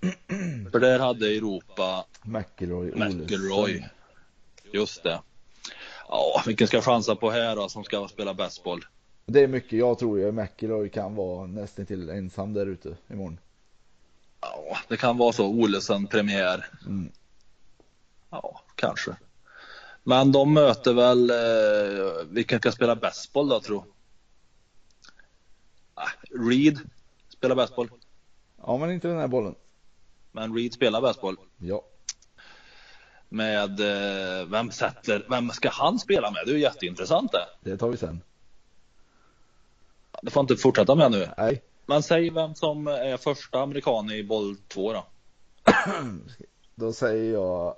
För 0.72 0.80
där 0.80 0.98
hade 0.98 1.26
Europa 1.36 2.04
McIlroy, 2.22 2.92
McIlroy. 2.94 3.84
Just 4.72 5.02
det. 5.02 5.20
Ja, 6.08 6.42
vilken 6.46 6.66
ska 6.66 6.76
jag 6.76 6.84
chansa 6.84 7.16
på 7.16 7.30
här 7.30 7.56
då 7.56 7.68
som 7.68 7.84
ska 7.84 8.08
spela 8.08 8.34
bästboll? 8.34 8.84
Det 9.26 9.40
är 9.40 9.48
mycket, 9.48 9.78
jag 9.78 9.98
tror 9.98 10.18
ju 10.18 10.32
McIlroy 10.32 10.88
kan 10.88 11.14
vara 11.14 11.46
nästan 11.46 11.86
till 11.86 12.10
ensam 12.10 12.52
där 12.52 12.66
ute 12.66 12.96
imorgon. 13.10 13.38
Ja, 14.40 14.76
det 14.88 14.96
kan 14.96 15.18
vara 15.18 15.32
så. 15.32 15.46
Olesen 15.46 16.06
premiär. 16.06 16.66
Mm. 16.86 17.12
Ja, 18.30 18.60
kanske. 18.74 19.16
Men 20.02 20.32
de 20.32 20.52
möter 20.54 20.92
väl, 20.94 21.30
eh, 21.30 22.24
vilken 22.30 22.58
ska 22.58 22.72
spela 22.72 22.96
bästboll 22.96 23.48
då 23.48 23.60
tro? 23.60 23.84
Ah, 25.94 26.08
Reed 26.48 26.78
spelar 27.28 27.56
bästboll. 27.56 27.90
Ja, 28.66 28.76
men 28.76 28.90
inte 28.90 29.08
den 29.08 29.18
här 29.18 29.28
bollen. 29.28 29.54
Men 30.32 30.54
Reed 30.56 30.72
spelar 30.72 31.00
bästboll. 31.00 31.36
Ja, 31.58 31.82
Med, 33.28 33.80
eh, 33.80 34.46
vem 34.46 34.70
sätter, 34.70 35.26
vem 35.30 35.50
ska 35.50 35.70
han 35.70 35.98
spela 35.98 36.30
med? 36.30 36.42
Det 36.46 36.50
är 36.50 36.54
ju 36.54 36.60
jätteintressant 36.60 37.32
det. 37.32 37.70
det 37.70 37.76
tar 37.76 37.88
vi 37.88 37.96
sen. 37.96 38.20
Det 40.24 40.30
får 40.30 40.40
inte 40.40 40.56
fortsätta 40.56 40.94
med 40.94 41.10
nu. 41.10 41.28
Nej, 41.38 41.62
Men 41.86 42.02
säg 42.02 42.30
vem 42.30 42.54
som 42.54 42.86
är 42.86 43.16
första 43.16 43.60
amerikan 43.60 44.10
i 44.10 44.24
boll 44.24 44.56
två 44.56 44.92
då. 44.92 45.06
då 46.74 46.92
säger 46.92 47.32
jag 47.32 47.76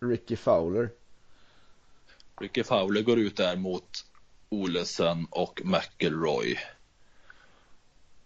Ricky 0.00 0.36
Fowler. 0.36 0.90
Ricky 2.40 2.64
Fowler 2.64 3.02
går 3.02 3.18
ut 3.18 3.36
där 3.36 3.56
mot 3.56 3.88
Olesen 4.48 5.26
och 5.30 5.62
McElroy. 5.64 6.58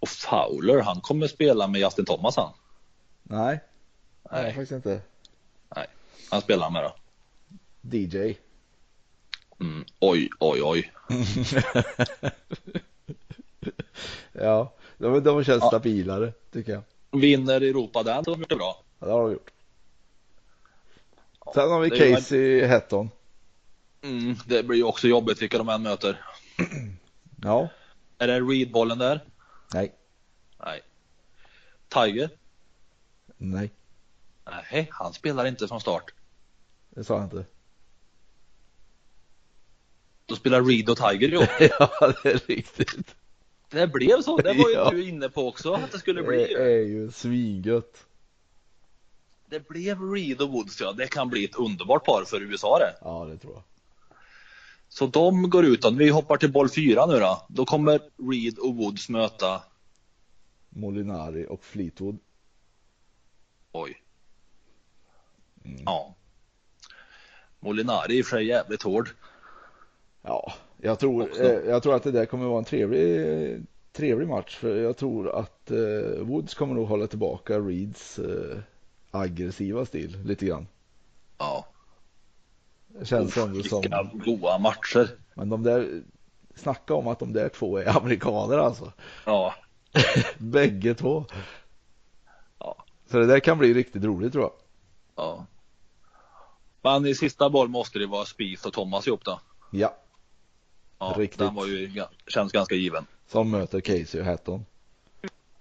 Och 0.01 0.09
Fowler, 0.09 0.81
han 0.81 1.01
kommer 1.01 1.27
spela 1.27 1.67
med 1.67 1.81
Justin 1.81 2.05
Thomas 2.05 2.37
han. 2.37 2.53
Nej, 3.23 3.61
nej. 4.31 4.43
Nej, 4.43 4.55
faktiskt 4.55 4.73
inte. 4.73 5.01
han 6.31 6.41
spelar 6.41 6.71
med 6.71 6.83
då. 6.85 6.97
DJ. 7.97 8.37
Mm. 9.61 9.85
Oj, 10.01 10.29
oj, 10.41 10.63
oj. 10.63 10.93
Ja, 14.33 14.73
de, 14.99 15.25
de 15.25 15.45
känns 15.45 15.63
Ja. 15.63 15.69
stabilare 15.69 16.33
tycker 16.53 16.73
jag. 16.73 16.83
Vinner 17.21 17.61
Europa 17.61 18.03
den, 18.03 18.23
de 18.25 18.41
gjort 18.41 18.49
det 18.49 18.57
bra. 18.57 18.83
Ja, 18.99 19.07
det 19.07 19.13
har 19.13 19.23
de 19.23 19.33
gjort. 19.33 19.51
Sen 21.55 21.71
har 21.71 21.81
vi 21.81 21.89
det 21.89 21.99
Casey 22.15 22.67
Hatton. 22.67 23.11
Mm, 24.03 24.37
det 24.47 24.63
blir 24.63 24.77
ju 24.77 24.83
också 24.85 25.09
jobbigt 25.09 25.43
vilka 25.43 25.59
de 25.59 25.69
än 25.69 25.83
möter. 25.83 26.21
Ja, 27.43 27.69
Är 28.19 28.27
det 28.27 28.41
Reed-bollen 28.41 28.99
där? 28.99 29.21
nej, 29.75 29.93
Nej. 30.65 30.83
Tiger? 31.89 32.31
nej, 33.37 33.71
Nej, 34.45 34.89
han 34.93 35.13
spelar 35.13 35.47
inte 35.47 35.69
från 35.69 35.81
start. 35.81 36.05
det 36.91 37.05
sa 37.05 37.15
jag 37.15 37.25
inte. 37.25 37.45
Då 40.27 40.37
spelar 40.37 40.63
Reed 40.63 40.91
och 40.91 40.97
Tiger 40.97 41.33
ihop. 41.35 41.49
ja, 41.61 42.13
det 42.23 42.29
är 42.33 42.39
riktigt. 42.47 43.15
Det 43.77 43.87
blev 43.87 44.23
så. 44.23 44.37
Det 44.37 44.53
var 44.53 44.69
ju 44.69 44.75
Ja. 44.75 44.91
du 44.91 45.09
inne 45.09 45.29
på 45.29 45.49
också 45.49 45.73
att 45.73 45.93
det 45.93 45.99
skulle 45.99 46.21
Det 46.23 46.29
bli. 46.29 46.55
är 46.55 46.87
ju 46.87 47.11
svingött. 47.11 48.07
Det 49.51 49.69
blev 49.69 50.13
Reed 50.13 50.41
och 50.41 50.49
Woods 50.49 50.81
ja. 50.81 50.93
Det 50.93 51.07
kan 51.07 51.29
bli 51.29 51.45
ett 51.45 51.55
underbart 51.57 52.05
par 52.05 52.25
för 52.25 52.41
USA 52.43 52.79
det. 52.79 52.95
Ja, 53.01 53.25
det 53.31 53.39
tror 53.39 53.55
jag. 53.55 53.63
Så 54.89 55.07
de 55.07 55.51
går 55.51 55.65
ut. 55.65 55.85
Vi 55.93 56.09
hoppar 56.09 56.37
till 56.37 56.53
boll 56.53 56.69
fyra 56.69 57.07
nu 57.07 57.19
då. 57.21 57.47
Då 57.49 57.65
kommer 57.65 58.01
Reed 58.31 58.59
och 58.59 58.75
Woods 58.77 59.09
möta. 59.09 59.63
Molinari 60.69 61.47
och 61.49 61.65
Fleetwood. 61.65 62.19
Oj. 63.73 64.03
Ja. 65.85 66.15
Molinari 67.61 68.15
är 68.15 68.19
i 68.19 68.23
och 68.23 68.27
för 68.27 68.37
sig 68.37 68.47
jävligt 68.47 68.83
hård. 68.83 69.09
Ja, 70.23 70.53
jag 70.87 70.99
tror, 70.99 71.41
eh, 71.41 71.47
jag 71.47 71.83
tror 71.83 71.95
att 71.95 72.03
det 72.03 72.11
där 72.11 72.27
kommer 72.27 72.47
vara 72.47 72.59
en 72.59 72.65
trevlig, 72.65 73.67
trevlig 73.93 74.29
match. 74.29 74.57
För 74.57 74.77
jag 74.77 74.97
tror 74.97 75.39
att 75.39 75.71
eh, 75.71 76.21
Woods 76.21 76.55
kommer 76.55 76.75
nog 76.75 76.89
hålla 76.89 77.07
tillbaka 77.07 77.59
Reeds 77.59 78.19
eh, 78.19 78.59
aggressiva 79.11 79.87
stil 79.87 80.19
lite 80.25 80.47
grann. 80.47 80.67
Ja. 81.39 81.67
Det 82.89 83.05
känns 83.05 83.35
som, 83.35 83.63
som 83.63 83.81
Vilka 83.81 84.11
goa 84.13 84.59
matcher. 84.59 85.11
Men 85.35 85.49
de 85.49 85.63
där, 85.63 86.03
snacka 86.55 86.95
om 86.95 87.07
att 87.07 87.19
de 87.19 87.33
där 87.33 87.49
två 87.49 87.79
är 87.79 87.97
amerikaner 87.97 88.59
alltså. 88.59 88.93
Ja. 89.25 89.55
Bägge 90.39 90.95
två. 90.95 91.25
Ja. 92.59 92.85
Så 93.11 93.19
det 93.19 93.27
där 93.27 93.41
kan 93.41 93.59
bli 93.59 93.75
riktigt 93.75 94.05
roligt 94.05 94.33
tror 94.33 94.45
jag. 94.45 94.53
Ja. 95.17 95.47
Men 96.83 97.07
i 97.07 97.15
sista 97.15 97.51
boll 97.51 97.69
måste 97.69 97.99
det 97.99 98.07
vara 98.07 98.25
Spieth 98.25 98.67
och 98.67 98.73
Thomas 98.73 99.07
ihop 99.07 99.25
då. 99.25 99.41
Ja, 99.71 99.97
Ja, 100.99 101.15
Riktigt. 101.19 101.39
Den 101.39 101.55
var 101.55 101.67
ju, 101.67 102.03
känns 102.27 102.53
ganska 102.53 102.75
given. 102.75 103.07
som 103.29 103.51
möter 103.51 103.81
Casey 103.81 104.21
och 104.21 104.27
Hatton. 104.27 104.67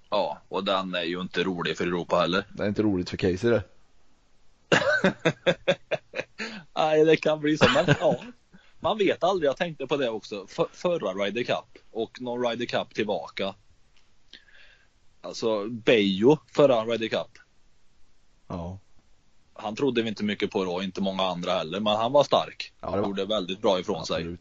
Ja, 0.10 0.42
och 0.50 0.64
den 0.64 0.96
är 0.96 1.04
ju 1.04 1.22
inte 1.22 1.44
rolig 1.44 1.78
för 1.78 1.86
Europa 1.88 2.20
heller. 2.20 2.44
Det 2.54 2.64
är 2.64 2.68
inte 2.68 2.84
roligt 2.84 3.10
för 3.10 3.18
Casey 3.18 3.50
det. 3.50 3.64
Nej, 6.76 7.06
det 7.06 7.18
kan 7.18 7.40
bli 7.40 7.58
så. 7.58 7.66
Men 7.74 7.96
ja, 8.00 8.20
man 8.80 8.98
vet 8.98 9.24
aldrig. 9.24 9.50
Jag 9.50 9.58
tänkte 9.58 9.88
på 9.88 9.98
det 9.98 10.10
också. 10.10 10.48
För, 10.48 10.68
förra 10.72 11.14
Ryder 11.26 11.44
Cup 11.44 11.84
och 11.92 12.22
någon 12.22 12.50
Ryder 12.50 12.66
Cup 12.66 12.94
tillbaka. 12.96 13.56
Alltså 15.22 15.66
Bejo 15.66 16.38
förra 16.48 16.84
Ryder 16.86 17.08
Cup. 17.08 17.32
Ja, 18.48 18.80
Han 19.54 19.76
trodde 19.76 20.02
vi 20.02 20.10
inte 20.10 20.24
mycket 20.24 20.52
på 20.52 20.66
då, 20.66 20.84
inte 20.84 21.02
många 21.02 21.24
andra 21.24 21.52
heller, 21.52 21.80
men 21.80 21.96
han 21.96 22.12
var 22.12 22.24
stark. 22.24 22.74
Ja, 22.82 22.92
det 22.92 22.98
var- 23.02 23.08
Gjorde 23.08 23.26
väldigt 23.26 23.62
bra 23.62 23.80
ifrån 23.80 24.06
sig. 24.06 24.38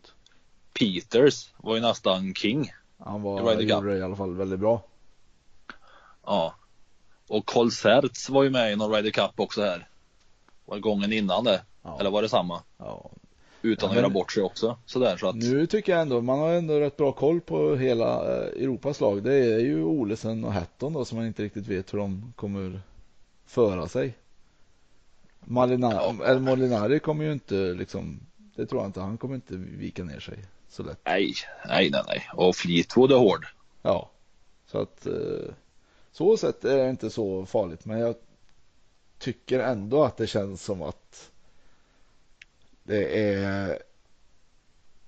Peters 0.79 1.53
var 1.57 1.75
ju 1.75 1.81
nästan 1.81 2.35
king. 2.35 2.73
Han 2.99 3.21
I 3.21 3.25
var, 3.25 3.55
Cup. 3.57 3.63
gjorde 3.71 3.91
det 3.93 3.99
i 3.99 4.03
alla 4.03 4.17
fall 4.17 4.35
väldigt 4.35 4.61
bra. 4.61 4.83
Ja. 6.27 6.55
Och 7.29 7.47
Colserts 7.47 8.31
var 8.31 8.43
ju 8.43 8.51
med 8.51 8.73
i 8.73 8.77
någon 8.77 8.93
Ryder 8.93 9.11
Cup 9.11 9.41
också 9.41 9.63
här. 9.63 9.89
Var 10.65 10.79
gången 10.79 11.13
innan 11.13 11.45
det? 11.45 11.63
Ja. 11.83 11.97
Eller 12.01 12.11
var 12.11 12.23
det 12.23 12.29
samma? 12.29 12.63
Ja. 12.79 13.11
Utan 13.63 13.87
Ja, 13.89 13.91
att 13.91 13.97
göra 14.03 14.09
bort 14.09 14.33
sig 14.33 14.43
också. 14.43 14.79
Sådär 14.87 15.17
så 15.17 15.29
att. 15.29 15.37
Nu 15.37 15.67
tycker 15.67 15.93
jag 15.93 16.01
ändå, 16.03 16.21
man 16.21 16.39
har 16.39 16.53
ändå 16.53 16.81
rätt 16.81 16.97
bra 16.97 17.13
koll 17.13 17.41
på 17.41 17.77
hela 17.77 18.37
eh, 18.37 18.63
Europas 18.63 19.01
lag. 19.01 19.23
Det 19.23 19.35
är 19.35 19.59
ju 19.59 19.83
Olesen 19.85 20.45
och 20.45 20.53
Hatton 20.53 20.93
då 20.93 21.05
som 21.05 21.19
man 21.19 21.27
inte 21.27 21.43
riktigt 21.43 21.67
vet 21.67 21.93
hur 21.95 21.99
de 21.99 22.33
kommer 22.37 22.81
föra 23.47 23.89
sig. 23.89 24.15
Molinari, 25.41 25.95
Ja. 26.19 26.25
eller 26.25 26.41
Molinari 26.41 27.01
kommer 27.01 27.25
ju 27.25 27.33
inte 27.33 27.55
liksom, 27.55 28.21
det 28.57 28.67
tror 28.67 28.81
jag 28.83 28.89
inte, 28.89 29.01
han 29.01 29.17
kommer 29.19 29.35
inte 29.35 29.55
vika 29.57 30.05
ner 30.05 30.21
sig 30.21 30.39
så 30.75 30.83
lätt. 30.83 31.01
Nej, 31.05 31.35
nej, 31.67 31.91
nej, 31.91 32.03
nej. 32.07 32.29
Och 32.33 32.57
Fleetwood 32.57 33.13
är 33.13 33.17
hård. 33.17 33.47
Ja, 33.83 34.11
så 34.67 34.79
att 34.79 35.07
eh, 35.07 35.55
så 36.13 36.37
sett 36.37 36.65
är 36.65 36.77
det 36.77 36.91
inte 36.91 37.11
så 37.11 37.47
farligt, 37.47 37.85
men 37.85 37.99
jag 37.99 38.15
tycker 39.19 39.61
ändå 39.61 40.05
att 40.05 40.17
det 40.17 40.27
känns 40.27 40.63
som 40.65 40.83
att 40.83 41.31
det 42.83 43.33
är 43.35 43.79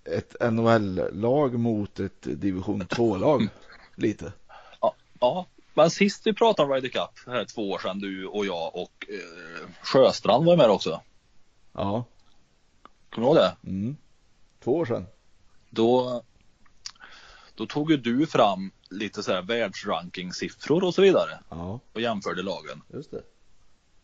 ett 0.05 0.37
NHL-lag 0.53 1.59
mot 1.59 2.01
ett 2.01 2.23
division 2.23 2.83
2-lag 2.83 3.49
lite. 3.95 4.33
Ja, 4.81 4.95
ja. 5.21 5.47
Men 5.75 5.91
sist 5.91 6.27
vi 6.27 6.33
pratade 6.33 6.69
om 6.69 6.75
Ryder 6.75 6.89
Cup, 6.89 7.27
här 7.27 7.45
två 7.45 7.71
år 7.71 7.79
sedan, 7.79 7.99
du 7.99 8.27
och 8.27 8.47
jag 8.47 8.77
och 8.77 9.07
eh, 9.09 9.69
Sjöstrand 9.83 10.45
var 10.45 10.57
med 10.57 10.71
också. 10.71 11.01
Ja, 11.73 12.05
Kommer 13.11 13.27
du 13.27 13.35
ihåg 13.35 13.37
det? 13.37 13.57
mm. 13.71 13.97
två 14.61 14.77
år 14.77 14.87
sedan. 14.87 15.07
Då, 15.77 16.23
då 17.55 17.67
tog 17.67 17.91
ju 17.91 17.97
du 17.97 18.27
fram 18.27 18.71
lite 18.91 19.23
så 19.23 19.33
här 19.33 19.43
världsrankingsiffror 19.43 20.85
och 20.85 20.95
så 20.95 21.03
vidare 21.03 21.39
Ja, 21.51 21.81
och 21.93 22.01
jämförde 22.01 22.43
lagen. 22.43 22.83
just 22.93 23.11
det. 23.11 23.23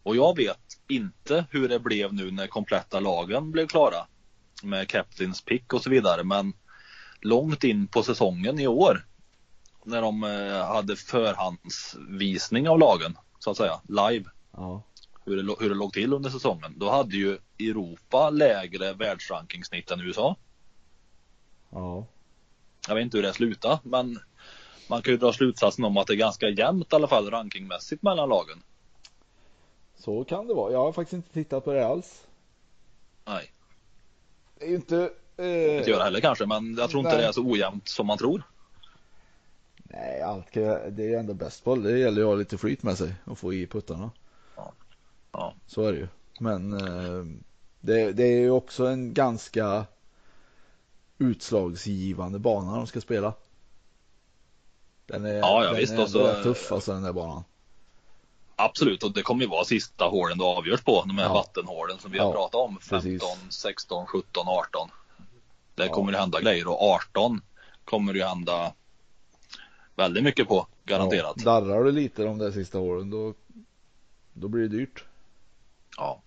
Och 0.02 0.16
jag 0.16 0.36
vet 0.36 0.58
inte 0.88 1.44
hur 1.50 1.68
det 1.68 1.78
blev 1.78 2.12
nu 2.14 2.30
när 2.30 2.46
kompletta 2.46 3.00
lagen 3.00 3.50
blev 3.50 3.66
klara 3.66 4.06
med 4.62 4.88
Captains 4.88 5.40
pick 5.42 5.72
och 5.72 5.82
så 5.82 5.90
vidare. 5.90 6.24
Men 6.24 6.52
långt 7.20 7.64
in 7.64 7.86
på 7.88 8.02
säsongen 8.02 8.58
i 8.58 8.66
år 8.66 9.06
när 9.84 10.02
de 10.02 10.24
eh, 10.24 10.66
hade 10.66 10.96
förhandsvisning 10.96 12.68
av 12.68 12.78
lagen 12.78 13.18
så 13.38 13.50
att 13.50 13.56
säga 13.56 13.80
live 13.88 14.24
Ja, 14.52 14.82
hur 15.24 15.36
det, 15.36 15.54
hur 15.60 15.68
det 15.68 15.74
låg 15.74 15.92
till 15.92 16.12
under 16.12 16.30
säsongen. 16.30 16.74
Då 16.76 16.90
hade 16.90 17.16
ju 17.16 17.38
Europa 17.58 18.30
lägre 18.30 18.92
världsrankingsnitt 18.92 19.90
än 19.90 20.00
USA. 20.00 20.36
Ja, 21.72 22.06
Jag 22.88 22.94
vet 22.94 23.02
inte 23.02 23.16
hur 23.16 23.22
det 23.22 23.32
slutade 23.32 23.78
men 23.82 24.18
man 24.88 25.02
kan 25.02 25.12
ju 25.12 25.18
dra 25.18 25.32
slutsatsen 25.32 25.84
om 25.84 25.96
att 25.96 26.06
det 26.06 26.12
är 26.12 26.16
ganska 26.16 26.48
jämnt 26.48 26.92
i 26.92 26.96
alla 26.96 27.08
fall 27.08 27.30
rankingmässigt 27.30 28.02
mellan 28.02 28.28
lagen. 28.28 28.62
så 29.96 30.24
kan 30.24 30.46
det 30.46 30.54
vara. 30.54 30.72
Jag 30.72 30.78
har 30.78 30.92
faktiskt 30.92 31.12
inte 31.12 31.32
tittat 31.32 31.64
på 31.64 31.72
det 31.72 31.86
alls. 31.86 32.26
Nej, 33.24 33.52
Det 34.58 34.64
är 34.64 34.68
ju 34.68 34.74
inte... 34.76 34.94
inte 34.96 35.12
Eh, 35.36 35.88
göra 35.88 36.04
heller 36.04 36.20
kanske 36.20 36.46
men 36.46 36.74
jag 36.78 36.90
tror 36.90 37.00
inte 37.00 37.12
Nej. 37.12 37.22
det 37.22 37.28
är 37.28 37.32
så 37.32 37.42
ojämnt 37.50 37.88
som 37.88 38.06
man 38.06 38.18
tror. 38.18 38.42
nej, 39.84 40.22
allt 40.22 40.50
kan, 40.50 40.62
det 40.64 41.02
är 41.02 41.08
ju 41.08 41.14
ändå 41.14 41.34
bäst 41.34 41.64
boll. 41.64 41.82
Det 41.82 41.98
gäller 41.98 42.16
ju 42.18 42.22
att 42.22 42.28
ha 42.32 42.34
lite 42.34 42.58
flyt 42.58 42.82
med 42.82 42.98
sig 42.98 43.14
och 43.24 43.38
få 43.38 43.52
i 43.54 43.66
puttarna. 43.66 44.10
Ja. 45.32 45.54
Så 45.66 45.82
är 45.84 45.92
det 45.92 45.98
ju. 45.98 46.08
Men 46.40 46.72
eh, 46.72 47.24
det, 47.80 48.12
det 48.12 48.22
är 48.24 48.40
ju 48.40 48.50
också 48.50 48.86
en 48.86 49.14
ganska 49.14 49.84
utslagsgivande 51.22 52.38
bana 52.38 52.76
de 52.76 52.86
ska 52.86 53.00
spela. 53.00 53.34
Den 55.06 55.24
är, 55.24 55.34
Ja, 55.34 55.64
ja, 55.64 55.70
den 55.70 55.76
visst, 55.80 55.92
är 55.92 56.02
och 56.02 56.10
så- 56.10 56.18
ändå 56.18 56.32
rätt 56.32 56.42
tuff 56.42 56.72
alltså 56.72 56.92
den 56.92 57.02
där 57.02 57.12
banan. 57.12 57.44
Absolut, 58.56 59.02
och 59.02 59.12
det 59.12 59.22
kommer 59.22 59.42
ju 59.42 59.48
vara 59.50 59.64
sista 59.64 60.04
hålen 60.04 60.38
det 60.38 60.44
avgörs 60.44 60.80
på. 60.80 61.02
De 61.06 61.18
här 61.18 61.24
Ja. 61.24 61.32
vattenhålen 61.34 61.98
som 61.98 62.10
vi 62.12 62.18
har 62.18 62.26
Ja, 62.26 62.32
pratat 62.32 62.54
om. 62.54 62.78
15, 62.80 63.00
precis. 63.20 63.22
16, 63.62 64.06
17, 64.06 64.48
18. 64.48 64.88
Det 65.74 65.86
Ja. 65.86 65.92
kommer 65.94 66.12
det 66.12 66.18
hända 66.18 66.40
grejer 66.40 66.68
och 66.68 66.82
18 66.82 67.40
kommer 67.84 68.12
det 68.12 68.24
hända 68.28 68.72
väldigt 69.96 70.24
mycket 70.24 70.48
på. 70.48 70.66
Garanterat. 70.84 71.34
Ja, 71.44 71.60
darrar 71.60 71.84
du 71.84 71.92
lite 71.92 72.22
de 72.22 72.38
där 72.38 72.50
sista 72.50 72.78
åren 72.78 73.10
då, 73.10 73.34
då 74.32 74.48
blir 74.48 74.62
det 74.62 74.68
dyrt. 74.68 75.04
Ja. 75.96 76.22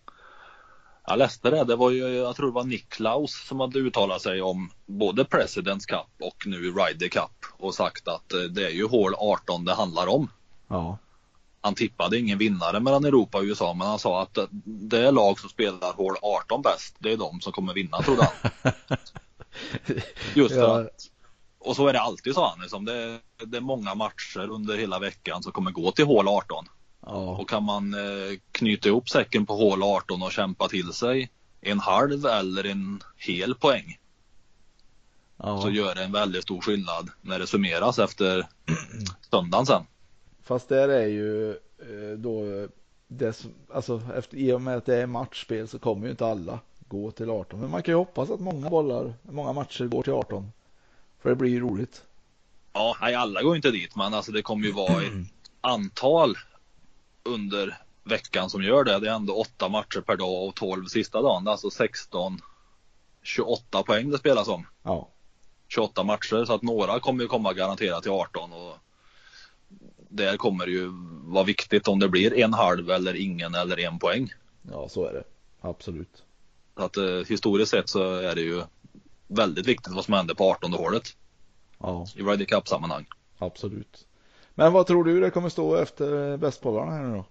Jag 1.08 1.18
läste 1.20 1.50
det. 1.50 1.64
Det 1.64 1.76
var 1.76 1.92
ju, 1.92 2.08
jag 2.08 2.36
tror 2.36 2.46
det 2.48 2.54
var 2.54 2.64
Niklaus 2.64 3.48
som 3.48 3.60
hade 3.60 3.80
uttalat 3.80 4.22
sig 4.22 4.42
om 4.42 4.72
både 4.86 5.24
President's 5.24 5.88
Cup 5.88 6.28
och 6.28 6.44
nu 6.48 6.58
Ryder 6.72 7.08
Cup 7.08 7.46
och 7.58 7.76
sagt 7.76 8.08
att 8.08 8.34
eh, 8.34 8.40
det 8.40 8.66
är 8.66 8.70
ju 8.70 8.88
hål 8.88 9.14
18 9.18 9.66
det 9.66 9.74
handlar 9.74 10.08
om. 10.08 10.32
Ja, 10.68 10.98
Han 11.62 11.76
tippade 11.76 12.18
ingen 12.20 12.38
vinnare 12.38 12.80
mellan 12.80 13.06
Europa 13.06 13.38
och 13.38 13.44
USA 13.44 13.74
men 13.74 13.88
han 13.88 14.00
sa 14.00 14.22
att 14.22 14.38
det 14.66 15.12
lag 15.12 15.40
som 15.40 15.50
spelar 15.50 15.94
hål 15.94 16.16
18 16.22 16.62
bäst, 16.62 16.96
det 17.00 17.12
är 17.12 17.18
de 17.18 17.42
som 17.42 17.52
kommer 17.54 17.74
vinna 17.74 18.02
trodde 18.02 18.24
han. 18.24 18.72
Just 20.36 20.54
för 20.56 20.62
Ja. 20.62 20.80
att, 20.82 20.90
och 21.60 21.76
så 21.76 21.88
är 21.88 21.94
det 21.94 22.02
alltid 22.02 22.34
sa 22.34 22.50
han. 22.50 22.62
Liksom. 22.62 22.86
Det, 22.86 23.20
det 23.46 23.58
är 23.58 23.62
många 23.62 23.96
matcher 23.96 24.50
under 24.50 24.78
hela 24.78 25.00
veckan 25.00 25.44
som 25.44 25.52
kommer 25.52 25.72
gå 25.72 25.92
till 25.92 26.06
hål 26.06 26.28
18. 26.28 26.66
Ja, 27.06 27.38
Och 27.38 27.50
kan 27.50 27.64
man 27.64 27.94
eh, 27.94 28.40
knyta 28.52 28.90
ihop 28.90 29.10
säcken 29.10 29.46
på 29.46 29.56
hål 29.56 29.84
18 29.84 30.24
och 30.24 30.32
kämpa 30.32 30.68
till 30.68 30.94
sig 30.94 31.30
en 31.62 31.80
halv 31.80 32.26
eller 32.26 32.64
en 32.66 33.04
hel 33.18 33.56
poäng 33.56 33.98
ja. 35.38 35.62
så 35.62 35.70
gör 35.70 35.96
det 35.96 36.04
en 36.04 36.12
väldigt 36.12 36.44
stor 36.44 36.62
skillnad 36.62 37.10
när 37.22 37.40
det 37.40 37.48
summeras 37.48 38.00
efter 38.00 38.48
söndagen 39.32 39.66
sen. 39.66 39.84
Fast 40.44 40.70
där 40.70 40.90
är 40.90 41.08
ju 41.08 41.52
eh, 41.52 42.18
då 42.18 42.68
det 43.08 43.34
som, 43.34 43.52
alltså 43.74 44.02
efter, 44.16 44.38
i 44.38 44.52
och 44.52 44.62
med 44.62 44.78
att 44.78 44.86
det 44.86 44.96
är 44.96 45.06
matchspel 45.06 45.68
så 45.68 45.80
kommer 45.80 46.06
ju 46.06 46.12
inte 46.12 46.26
alla 46.26 46.60
gå 46.88 47.12
till 47.12 47.30
18. 47.30 47.60
Men 47.60 47.70
man 47.70 47.84
kan 47.84 47.92
ju 47.92 47.98
hoppas 47.98 48.30
att 48.30 48.40
många 48.40 48.70
bollar, 48.70 49.14
många 49.22 49.54
matcher 49.54 49.86
går 49.86 50.04
till 50.04 50.14
18. 50.14 50.52
För 51.22 51.30
det 51.30 51.36
blir 51.36 51.50
ju 51.50 51.60
roligt. 51.60 52.04
Ja, 52.74 52.98
nej, 53.02 53.16
alla 53.16 53.44
går 53.44 53.56
inte 53.56 53.72
dit 53.72 53.96
men 53.96 54.14
alltså 54.14 54.32
det 54.32 54.42
kommer 54.42 54.66
ju 54.66 54.72
vara 54.72 55.02
ett 55.02 55.28
antal 55.62 56.36
under 57.26 57.78
veckan 58.04 58.50
som 58.50 58.64
gör 58.64 58.84
det. 58.84 59.00
Det 59.00 59.10
är 59.10 59.14
ändå 59.16 59.34
åtta 59.34 59.70
matcher 59.70 60.02
per 60.02 60.16
dag 60.18 60.44
och 60.48 60.56
12 60.56 60.86
sista 60.86 61.22
dagen. 61.22 61.44
Det 61.44 61.50
är 61.50 61.52
alltså 61.52 61.70
16 61.70 62.40
28 63.24 63.84
poäng 63.84 64.10
det 64.10 64.18
spelas 64.18 64.48
om. 64.48 64.68
Ja, 64.84 65.10
28 65.68 66.04
matcher 66.04 66.46
så 66.46 66.54
att 66.54 66.62
några 66.62 67.00
kommer 67.00 67.22
ju 67.24 67.28
komma 67.28 67.54
garanterat 67.54 68.04
till 68.04 68.12
18 68.12 68.54
och 68.54 68.76
där 70.10 70.38
kommer 70.38 70.66
det 70.66 70.72
ju 70.72 70.90
vara 71.26 71.44
viktigt 71.44 71.88
om 71.88 72.00
det 72.00 72.10
blir 72.10 72.34
en 72.40 72.54
halv 72.54 72.90
eller 72.92 73.14
ingen 73.16 73.56
eller 73.56 73.80
en 73.80 74.00
poäng. 74.00 74.34
Ja, 74.72 74.90
så 74.90 75.06
är 75.06 75.14
det. 75.14 75.24
Absolut. 75.62 76.24
Så 76.78 76.84
att 76.84 76.98
eh, 76.98 77.04
historiskt 77.28 77.72
sett 77.72 77.90
så 77.90 78.14
är 78.16 78.36
det 78.36 78.42
ju 78.42 78.62
väldigt 79.28 79.68
viktigt 79.68 79.94
vad 79.94 80.06
som 80.06 80.14
händer 80.14 80.34
på 80.36 80.52
18 80.52 80.74
hålet 80.74 81.04
Ja, 81.80 82.08
i 82.16 82.22
Ryder 82.22 82.46
Cup 82.46 82.68
sammanhang. 82.68 83.06
absolut. 83.38 84.06
Men 84.56 84.74
vad 84.74 84.88
tror 84.88 85.04
du 85.04 85.20
det 85.20 85.30
kommer 85.30 85.50
stå 85.50 85.76
efter 85.76 86.38
bästbollarna 86.38 86.92
här 86.92 87.04
nu 87.04 87.16
då? 87.16 87.26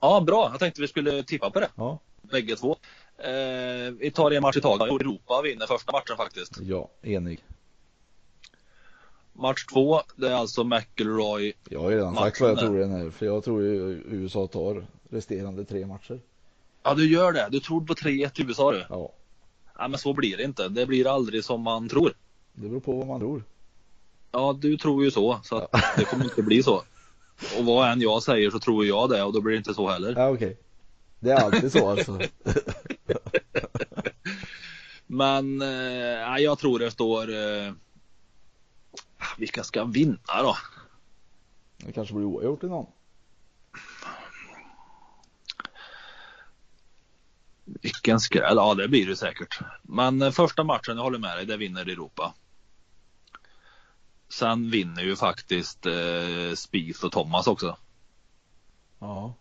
Ja, 0.00 0.20
bra. 0.20 0.48
Jag 0.50 0.60
tänkte 0.60 0.80
vi 0.80 0.88
skulle 0.88 1.22
tippa 1.22 1.50
på 1.50 1.60
det. 1.60 1.68
Ja, 1.74 1.98
Bägge 2.22 2.56
två. 2.56 2.76
Eh, 3.18 3.90
vi 3.98 4.10
tar 4.14 4.30
en 4.30 4.42
match 4.42 4.56
i 4.56 4.60
taget. 4.60 5.00
Europa 5.00 5.42
vinner 5.42 5.66
första 5.66 5.92
matchen 5.92 6.16
faktiskt. 6.16 6.58
ja, 6.60 6.88
enig. 7.02 7.44
Match 9.32 9.66
två, 9.72 10.00
det 10.16 10.28
är 10.28 10.34
alltså 10.34 10.64
McIlroy. 10.64 11.52
Jag 11.68 11.80
har 11.80 11.90
ju 11.90 11.96
redan 11.96 12.14
sagt 12.16 12.40
vad 12.40 12.50
jag 12.50 12.58
tror 12.58 12.78
den 12.78 12.90
här, 12.90 13.10
för 13.10 13.26
jag 13.26 13.44
tror 13.44 13.62
ju 13.62 14.02
USA 14.06 14.46
tar 14.46 14.86
resterande 15.10 15.64
tre 15.64 15.86
matcher. 15.86 16.20
Ja, 16.82 16.94
du 16.94 17.12
gör 17.12 17.32
det. 17.32 17.48
Du 17.50 17.60
tror 17.60 17.80
på 17.80 17.94
3-1 17.94 18.28
till 18.28 18.46
USA 18.46 18.72
du. 18.72 18.86
Ja, 18.88 19.12
Ja, 19.78 19.88
men 19.88 19.98
så 19.98 20.12
blir 20.12 20.36
det 20.36 20.42
inte. 20.42 20.68
Det 20.68 20.86
blir 20.86 21.14
aldrig 21.14 21.44
som 21.44 21.60
man 21.60 21.88
tror. 21.88 22.14
det 22.52 22.68
beror 22.68 22.80
på 22.80 22.92
vad 22.92 23.06
man 23.06 23.20
tror. 23.20 23.42
Ja, 24.32 24.58
du 24.60 24.76
tror 24.76 25.04
ju 25.04 25.10
så. 25.10 25.40
Så 25.42 25.56
att 25.56 25.96
det 25.96 26.04
kommer 26.04 26.24
inte 26.24 26.42
bli 26.42 26.62
så. 26.62 26.82
Och 27.58 27.64
vad 27.64 27.92
än 27.92 28.00
jag 28.00 28.22
säger 28.22 28.50
så 28.50 28.58
tror 28.58 28.86
jag 28.86 29.10
det 29.10 29.22
och 29.22 29.32
då 29.32 29.40
blir 29.40 29.52
det 29.52 29.58
inte 29.58 29.74
så 29.74 29.88
heller. 29.88 30.14
Ja, 30.16 30.28
okej. 30.28 30.58
Det 31.20 31.30
är 31.30 31.36
alltid 31.36 31.72
så 31.72 31.90
alltså. 31.90 32.20
Men 35.06 35.62
eh, 35.62 36.38
jag 36.38 36.58
tror 36.58 36.78
det 36.78 36.90
står 36.90 37.34
eh, 37.34 37.72
vilka 39.38 39.64
ska 39.64 39.84
vinna 39.84 40.42
då? 40.42 40.56
Det 41.76 41.92
kanske 41.92 42.14
blir 42.14 42.24
oavgjort 42.24 42.64
i 42.64 42.66
någon. 42.66 42.86
Vilken 47.64 48.20
skräll. 48.20 48.56
Ja, 48.56 48.74
det 48.74 48.88
blir 48.88 49.06
det 49.06 49.16
säkert. 49.16 49.58
Men 49.82 50.22
eh, 50.22 50.30
första 50.30 50.64
matchen, 50.64 50.96
jag 50.96 51.02
håller 51.02 51.18
med 51.18 51.36
dig, 51.36 51.46
det 51.46 51.56
vinner 51.56 51.82
Europa. 51.82 52.34
Sen 54.32 54.70
vinner 54.70 55.02
ju 55.02 55.16
faktiskt 55.16 55.86
eh, 55.86 56.54
Spieth 56.56 57.04
och 57.04 57.12
Thomas 57.12 57.46
också. 57.46 57.76
Ja, 58.98 59.34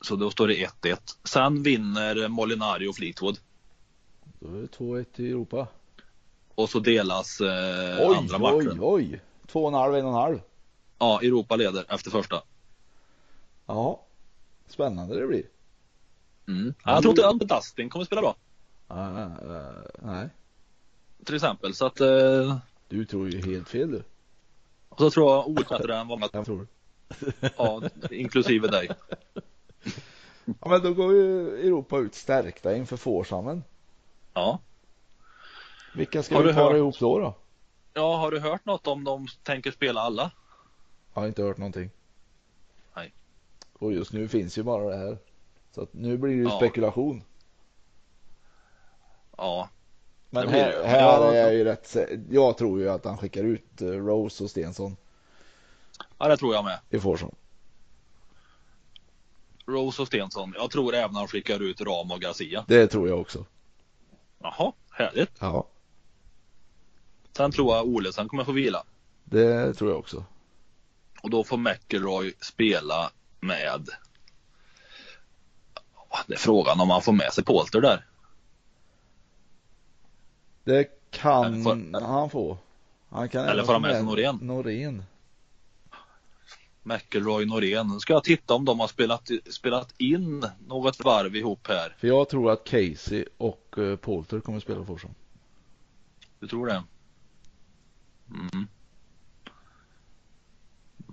Så 0.00 0.16
då 0.16 0.30
står 0.30 0.48
det 0.48 0.54
1-1. 0.82 0.98
Sen 1.24 1.62
vinner 1.62 2.28
Molinari 2.28 2.86
och 2.88 2.96
Fleetwood. 2.96 3.38
då 4.40 4.48
är 4.48 4.60
det 4.60 4.66
2-1 4.66 5.06
i 5.16 5.30
Europa. 5.30 5.66
Och 6.54 6.70
så 6.70 6.78
delas 6.78 7.40
eh, 7.40 8.08
Oj, 8.08 8.16
andra 8.16 8.36
oj, 8.36 8.40
matchen. 8.64 8.78
oj. 8.80 9.20
Två 9.46 9.62
och 9.62 9.68
en 9.68 9.74
halv, 9.74 9.94
en 9.94 10.04
och 10.04 10.10
en 10.10 10.16
halv. 10.16 10.40
Ja, 10.98 11.20
Europa 11.22 11.56
leder 11.56 11.84
efter 11.88 12.10
första. 12.10 12.42
Ja, 13.66 14.06
spännande 14.66 15.20
det 15.20 15.26
blir. 15.26 15.44
Mm. 16.48 16.74
Ja, 16.84 16.92
jag 16.92 17.02
tror 17.02 17.12
inte 17.12 17.28
att 17.28 17.62
Dustin 17.62 17.90
kommer 17.90 18.04
spela 18.04 18.20
bra. 18.20 18.36
Uh, 18.90 19.50
uh, 19.50 19.72
nej, 19.98 20.28
Till 21.24 21.34
exempel. 21.34 21.74
Så 21.74 21.86
att, 21.86 22.00
eh, 22.00 22.56
du 22.88 23.04
tror 23.04 23.28
ju 23.28 23.52
helt 23.52 23.68
fel 23.68 23.90
du. 23.90 24.02
och 24.88 24.98
så 24.98 25.10
tror 25.10 25.30
jag 25.32 26.00
än 26.00 26.06
många, 26.06 26.28
Jag 26.32 26.44
tror. 26.46 26.66
ja, 27.56 27.82
inklusive 28.10 28.68
dig. 28.68 28.88
Ja, 30.44 30.68
men 30.68 30.82
då 30.82 30.94
går 30.94 31.12
ju 31.12 31.48
Europa 31.66 31.98
ut 31.98 32.14
stärkta 32.14 32.76
inför 32.76 32.96
Fårsammen. 32.96 33.64
Ja. 34.34 34.58
Vilka 35.94 36.22
ska 36.22 36.34
Har 36.34 36.42
vi 36.42 36.48
du 36.48 36.54
para 36.54 36.64
hört? 36.64 36.76
ihop 36.76 36.98
då 36.98 37.18
då? 37.18 37.34
ja, 37.94 38.16
har 38.16 38.30
du 38.30 38.40
hört 38.40 38.64
något 38.64 38.86
om 38.86 39.04
de 39.04 39.26
tänker 39.42 39.70
spela 39.70 40.00
alla? 40.00 40.30
Jag 41.14 41.20
har 41.22 41.28
inte 41.28 41.42
hört 41.42 41.58
någonting. 41.58 41.90
Nej. 42.96 43.12
Och 43.72 43.92
just 43.92 44.12
nu 44.12 44.28
finns 44.28 44.58
ju 44.58 44.62
bara 44.62 44.84
det 44.90 44.96
här. 44.96 45.18
Så 45.74 45.82
att 45.82 45.92
nu 45.94 46.16
blir 46.18 46.30
det 46.30 46.36
ju 46.36 46.42
Ja. 46.44 46.56
spekulation. 46.56 47.22
Ja, 49.36 49.68
Men 50.30 50.48
här, 50.48 50.84
här 50.84 51.32
är 51.32 51.34
jag 51.34 51.54
ju 51.54 51.64
rätt 51.64 51.96
Jag 52.30 52.58
tror 52.58 52.80
ju 52.80 52.88
att 52.88 53.04
han 53.04 53.18
skickar 53.18 53.44
ut 53.44 53.82
eh, 53.82 53.86
Rose 53.86 54.44
och 54.44 54.50
Stensson 54.50 54.96
ja 56.18 56.28
det 56.28 56.36
tror 56.36 56.54
jag 56.54 56.64
med. 56.64 56.78
i 56.90 56.98
Forsson. 57.00 57.34
Rose 59.66 60.02
och 60.02 60.08
Stensson. 60.08 60.54
Jag 60.56 60.70
tror 60.70 60.94
även 60.94 61.16
han 61.16 61.28
skickar 61.28 61.62
ut 61.62 61.80
Ram 61.80 62.10
och 62.10 62.20
Garcia. 62.20 62.64
Det 62.68 62.86
tror 62.86 63.08
jag 63.08 63.20
också. 63.20 63.44
Jaha, 64.38 64.72
härligt. 64.90 65.30
Ja, 65.38 65.66
Sen 67.36 67.52
tror 67.52 67.76
jag 67.76 67.86
Olesen 67.86 68.28
kommer 68.28 68.44
få 68.44 68.52
vila. 68.52 68.84
det 69.24 69.74
tror 69.74 69.90
jag 69.90 69.98
också. 69.98 70.24
Och 71.22 71.30
då 71.30 71.44
får 71.44 71.56
McIlroy 71.56 72.34
spela 72.40 73.10
med 73.40 73.88
Det 76.26 76.34
är 76.34 76.38
frågan 76.38 76.80
om 76.80 76.90
han 76.90 77.02
får 77.02 77.12
med 77.12 77.32
sig 77.32 77.44
Polter 77.44 77.80
där. 77.80 78.07
Det 80.68 81.10
kan 81.10 81.62
får- 81.64 82.00
han 82.00 82.30
få. 82.30 82.58
Han 83.08 83.28
kan 83.28 83.44
Eller 83.44 83.62
får 83.62 83.66
få 83.66 83.72
han 83.72 83.82
med 83.82 83.94
sig 83.94 84.04
Norén? 84.04 84.38
Norén. 84.42 85.02
McIlroy, 86.82 87.46
Norén. 87.46 87.88
Nu 87.88 88.00
ska 88.00 88.12
jag 88.12 88.24
titta 88.24 88.54
om 88.54 88.64
de 88.64 88.80
har 88.80 88.88
spelat, 88.88 89.30
spelat 89.50 89.94
in 90.00 90.46
något 90.66 91.04
varv 91.04 91.36
ihop 91.36 91.66
här. 91.68 91.96
För 91.98 92.08
jag 92.08 92.28
tror 92.28 92.50
att 92.50 92.64
Casey 92.64 93.24
och 93.36 93.74
uh, 93.78 93.96
Poulter 93.96 94.40
kommer 94.40 94.60
spela 94.60 94.84
Forsson. 94.84 95.14
Du 96.40 96.46
tror 96.46 96.66
det? 96.66 96.82
Mm. 98.30 98.66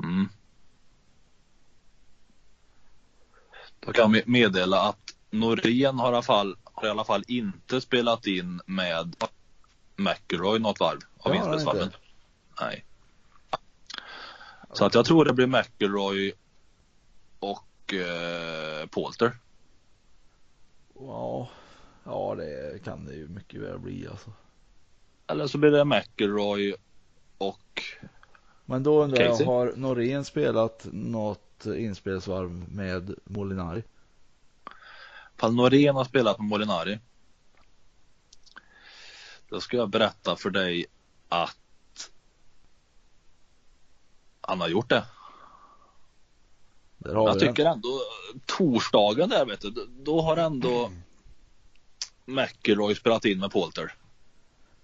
Mm. 0.03 0.30
Då 3.80 3.91
kan 3.91 4.12
vi 4.12 4.24
meddela 4.26 4.82
att 4.82 5.16
Norén 5.30 5.99
har 5.99 6.12
i 6.12 6.16
alla 6.16 6.22
fall, 6.22 6.56
har 6.64 6.88
i 6.88 6.89
alla 6.89 7.03
fall 7.06 7.24
inte 7.28 7.82
spelat 7.82 8.28
in 8.28 8.62
med 8.66 9.16
McIlroy 9.96 10.60
något 10.60 10.80
varv 10.80 11.00
av 11.18 11.36
inspelsvarven. 11.36 11.89
Nej. 12.62 12.86
Så 14.74 14.86
att 14.86 14.96
jag 14.96 15.06
tror 15.06 15.26
det 15.26 15.34
blir 15.34 15.48
McIlroy 15.48 16.34
och 17.39 17.93
eh, 17.93 18.88
Poulter. 18.88 19.38
Ja, 21.00 21.50
ja 22.04 22.36
det 22.36 22.84
kan 22.84 23.06
det 23.06 23.14
ju 23.14 23.28
mycket 23.28 23.62
väl 23.62 23.80
bli 23.80 24.08
alltså. 24.08 24.32
Eller 25.28 25.48
så 25.48 25.58
blir 25.58 25.72
det 25.72 25.86
McIlroy 25.86 26.76
och 27.38 27.84
Men 28.66 28.84
då 28.84 29.04
undrar 29.04 29.22
jag, 29.22 29.32
Casey? 29.32 29.46
har 29.46 29.74
Norén 29.76 30.26
spelat 30.26 30.88
något 30.91 31.66
inspelsvarv 31.66 32.66
med 32.70 33.16
Molinari? 33.24 33.84
Fall 35.36 35.56
Norén 35.56 35.96
har 35.96 36.06
spelat 36.06 36.39
med 36.39 36.48
Molinari. 36.48 37.00
Då 39.50 39.62
ska 39.62 39.78
jag 39.78 39.89
berätta 39.89 40.36
för 40.36 40.50
dig 40.50 40.86
att 41.30 42.12
han 44.41 44.62
har 44.62 44.68
gjort 44.68 44.89
det. 44.89 45.06
Jag 47.00 47.39
tycker 47.39 47.66
ändå 47.66 48.02
torsdagen 48.46 49.30
där 49.30 49.46
vet 49.46 49.62
du, 49.62 49.70
då- 49.89 50.22
har 50.22 50.38
ändå 50.38 50.91
McIlroy 52.26 52.96
spelat 52.96 53.26
in 53.26 53.39
med 53.39 53.52
Polter. 53.52 53.93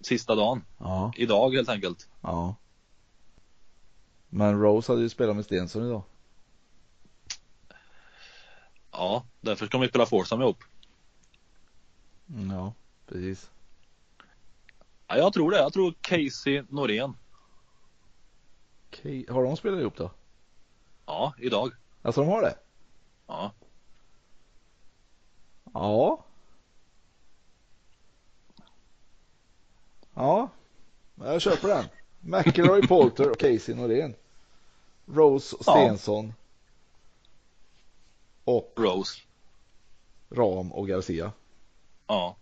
Sista 0.01 0.35
dagen. 0.35 0.63
Ja, 0.77 1.13
Idag 1.17 1.55
helt 1.55 1.69
enkelt. 1.69 2.09
ja. 2.21 2.55
Men 4.29 4.61
Rose 4.61 4.91
hade 4.91 5.01
ju 5.01 5.09
spelat 5.09 5.35
med 5.35 5.45
Stensson 5.45 5.85
idag. 5.87 6.03
Ja, 8.91 9.25
därför 9.41 9.65
ska 9.65 9.77
de 9.77 9.87
spela 9.87 10.05
foursome 10.05 10.43
ihop. 10.43 10.63
Mm, 12.29 12.51
Ja, 12.51 12.73
precis. 13.07 13.49
Ja, 15.11 15.17
jag 15.17 15.33
tror 15.33 15.51
det. 15.51 15.57
Jag 15.57 15.73
tror 15.73 15.93
Casey 16.01 16.63
Norén. 16.69 17.13
Okej, 18.87 19.25
har 19.29 19.43
de 19.43 19.57
spelat 19.57 19.79
ihop 19.79 19.95
då? 19.97 20.11
Ja, 21.05 21.33
idag. 21.37 21.71
Alltså 22.01 22.21
de 22.21 22.27
har 22.29 22.41
det? 22.41 22.57
Ja. 23.27 23.51
Ja. 25.73 26.23
Ja, 30.13 30.49
jag 31.15 31.41
köper 31.41 31.67
den. 31.67 31.85
McIlroy, 32.19 32.87
Poulter 32.87 33.29
och 33.31 33.39
Casey 33.39 33.75
Norén. 33.75 34.15
Rose, 35.05 35.55
Ja. 35.65 35.71
Stensson 35.73 36.33
och 38.43 38.73
Rose. 38.77 39.21
Ram 40.29 40.71
och 40.71 40.87
Garcia. 40.87 41.31
Ja. 42.07 42.35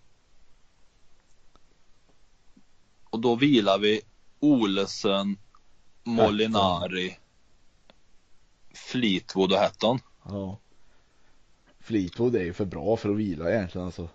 Och 3.10 3.20
då 3.20 3.36
vilar 3.36 3.80
vi 3.80 4.02
Olesen, 4.40 5.38
Molinari, 6.04 7.18
Fleetwood 8.74 9.52
och 9.52 9.58
Hatton. 9.58 10.00
Ja. 10.24 10.58
Fleetwood 11.80 12.36
är 12.36 12.44
ju 12.44 12.54
för 12.54 12.66
bra 12.66 12.98
för 12.98 13.10
att 13.10 13.18
vila 13.18 13.52
egentligen 13.52 13.86
alltså. 13.86 14.10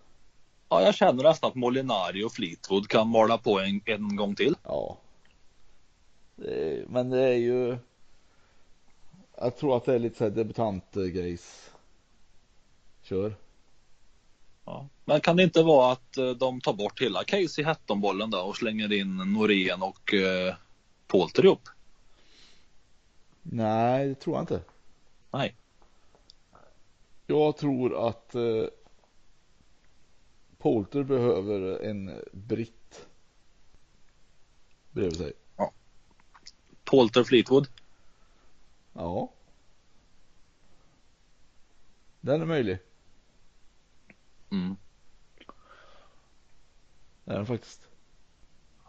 Ja, 0.69 0.83
jag 0.83 0.95
känner 0.95 1.23
nästan 1.23 1.49
att 1.49 1.55
Molinari 1.55 2.25
och 2.25 2.33
Fleetwood 2.33 2.89
kan 2.89 3.09
mala 3.09 3.39
på 3.39 3.61
en, 3.61 3.81
en 3.85 4.17
gång 4.17 4.35
till. 4.35 4.55
Ja. 4.63 4.99
Det 6.37 6.79
är, 6.79 6.87
men 6.89 7.11
det 7.11 7.23
är 7.23 7.35
ju. 7.35 7.79
Jag 9.37 9.57
tror 9.57 9.77
att 9.77 9.85
det 9.85 9.95
är 9.95 9.99
lite 9.99 10.19
så 10.19 10.25
här 10.25 10.31
debutantgrejs. 10.31 11.71
Kör. 13.03 13.35
Ja. 14.65 14.89
Men 15.05 15.21
kan 15.21 15.37
det 15.37 15.43
inte 15.43 15.63
vara 15.63 15.93
att 15.93 16.17
eh, 16.17 16.31
de 16.31 16.61
tar 16.61 16.73
bort 16.73 17.03
hela 17.03 17.25
Casey 17.25 17.65
Hatton-bollen 17.65 18.31
då 18.31 18.39
och 18.39 18.57
slänger 18.57 18.93
in 18.93 19.17
Norén 19.17 19.83
och 19.83 20.15
eh, 20.15 20.55
Polter 21.07 21.45
ihop? 21.45 21.69
Nej, 23.43 24.09
det 24.09 24.15
tror 24.15 24.37
jag 24.37 24.43
inte. 24.43 24.63
Nej. 25.31 25.57
Jag 27.27 27.57
tror 27.57 28.09
att 28.09 28.35
eh, 28.35 28.65
Polter 30.59 31.03
behöver 31.03 31.83
en 31.85 32.21
britt 32.33 33.07
bredvid 34.93 35.17
sig. 35.17 35.33
Polter 36.85 37.25
Fleetwood? 37.25 37.69
Ja. 38.93 39.33
Den 42.21 42.43
är 42.43 42.47
möjlig. 42.47 42.79
Mm. 44.55 44.77
Det 47.25 47.33
är 47.33 47.37
den 47.37 47.47
faktiskt. 47.47 47.89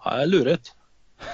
Ja, 0.04 0.26
lurigt. 0.26 0.76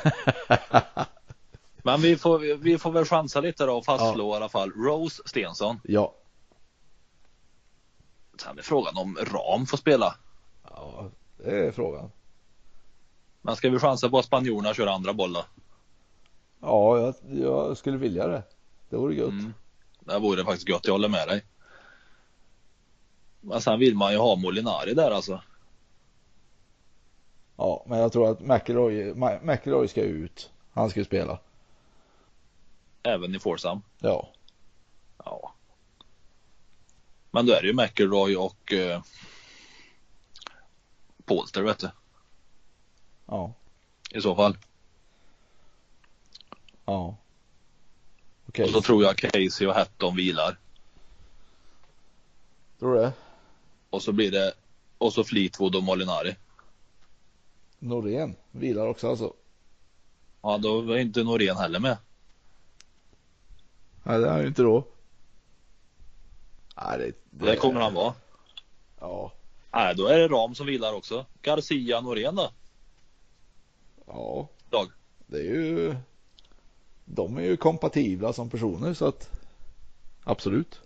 Men 1.83 2.01
vi 2.01 2.17
får, 2.17 2.39
vi 2.39 2.77
får 2.77 2.91
väl 2.91 3.05
chansa 3.05 3.41
lite 3.41 3.65
då 3.65 3.77
och 3.77 3.85
fastslå 3.85 4.33
i 4.33 4.35
alla 4.35 4.49
fall 4.49 4.71
Rose 4.71 5.23
Stensson. 5.25 5.79
Ja. 5.83 6.15
Sen 8.41 8.57
är 8.57 8.61
frågan 8.61 8.97
om 8.97 9.17
Ram 9.21 9.65
får 9.65 9.77
spela. 9.77 10.15
Ja, 10.69 11.09
det 11.37 11.67
är 11.67 11.71
frågan. 11.71 12.11
Men 13.41 13.55
ska 13.55 13.69
vi 13.69 13.79
chansa 13.79 14.09
på 14.09 14.19
att 14.19 14.25
spanjorerna 14.25 14.73
kör 14.73 14.87
andra 14.87 15.13
boll 15.13 15.33
då? 15.33 15.45
Ja, 16.61 16.99
jag, 16.99 17.15
jag 17.39 17.77
skulle 17.77 17.97
vilja 17.97 18.27
det. 18.27 18.43
Det 18.89 18.97
vore 18.97 19.15
gött. 19.15 19.29
Mm. 19.29 19.53
Det 19.99 20.19
vore 20.19 20.45
faktiskt 20.45 20.69
gött, 20.69 20.85
jag 20.85 20.93
håller 20.93 21.09
med 21.09 21.27
dig. 21.27 21.45
Men 23.41 23.61
sen 23.61 23.79
vill 23.79 23.95
man 23.95 24.11
ju 24.11 24.17
ha 24.17 24.35
Molinari 24.35 24.93
där 24.93 25.11
alltså. 25.11 25.41
Ja, 27.57 27.85
men 27.87 27.99
jag 27.99 28.11
tror 28.11 28.31
att 28.31 28.39
McIlroy, 28.39 29.13
Ma- 29.13 29.43
McIlroy 29.43 29.87
ska 29.87 30.01
ut. 30.01 30.51
Han 30.73 30.89
ska 30.89 31.03
spela. 31.05 31.39
Även 33.03 33.35
i 33.35 33.39
Forsam. 33.39 33.81
Ja. 33.99 34.29
Ja. 35.25 35.53
Men 37.31 37.45
då 37.45 37.53
är 37.53 37.61
det 37.61 37.67
ju 37.67 37.73
McIlroy 37.73 38.35
och 38.35 38.73
eh, 38.73 39.01
Polster 41.25 41.61
vet 41.61 41.79
du. 41.79 41.89
Ja. 43.25 43.53
I 44.11 44.21
så 44.21 44.35
fall. 44.35 44.57
Ja. 46.85 47.15
Okej. 48.47 48.65
Och 48.65 48.71
så 48.71 48.81
tror 48.81 49.03
jag 49.03 49.17
Casey 49.17 49.67
och 49.67 49.73
Hatton 49.73 50.15
vilar. 50.15 50.57
Tror 52.79 52.95
du 52.95 53.01
det? 53.01 53.13
Och 53.91 54.03
så 54.03 54.11
blir 54.11 54.31
det 54.31 54.53
och 54.97 55.13
så 55.13 55.23
Fleetwood 55.23 55.75
och 55.75 55.83
Molinari. 55.83 56.35
Norén 57.79 58.35
vilar 58.51 58.87
också 58.87 59.09
alltså. 59.09 59.33
Ja, 60.41 60.57
då 60.57 60.81
var 60.81 60.97
inte 60.97 61.23
Norén 61.23 61.57
heller 61.57 61.79
med. 61.79 61.97
Nej, 64.03 64.19
det 64.19 64.27
är 64.27 64.31
han 64.31 64.41
ju 64.41 64.47
inte 64.47 64.61
då. 64.61 64.87
Nej, 66.75 66.97
det, 66.97 67.11
det, 67.29 67.45
Det 67.51 67.55
kommer 67.55 67.81
han 67.81 67.93
vara. 67.93 68.13
Ja. 68.99 69.31
Nej, 69.71 69.95
då 69.95 70.07
är 70.07 70.19
det 70.19 70.27
Ram 70.27 70.55
som 70.55 70.65
vilar 70.65 70.93
också. 70.93 71.25
Garcia 71.41 72.01
Norén 72.01 72.35
då? 72.35 72.51
Ja. 74.07 74.47
Dag. 74.69 74.87
Det 75.27 75.37
är 75.37 75.43
ju. 75.43 75.95
De 77.05 77.37
är 77.37 77.41
ju 77.41 77.57
kompatibla 77.57 78.33
som 78.33 78.49
personer 78.49 78.93
så 78.93 79.05
att. 79.05 79.29
Absolut. 80.23 80.81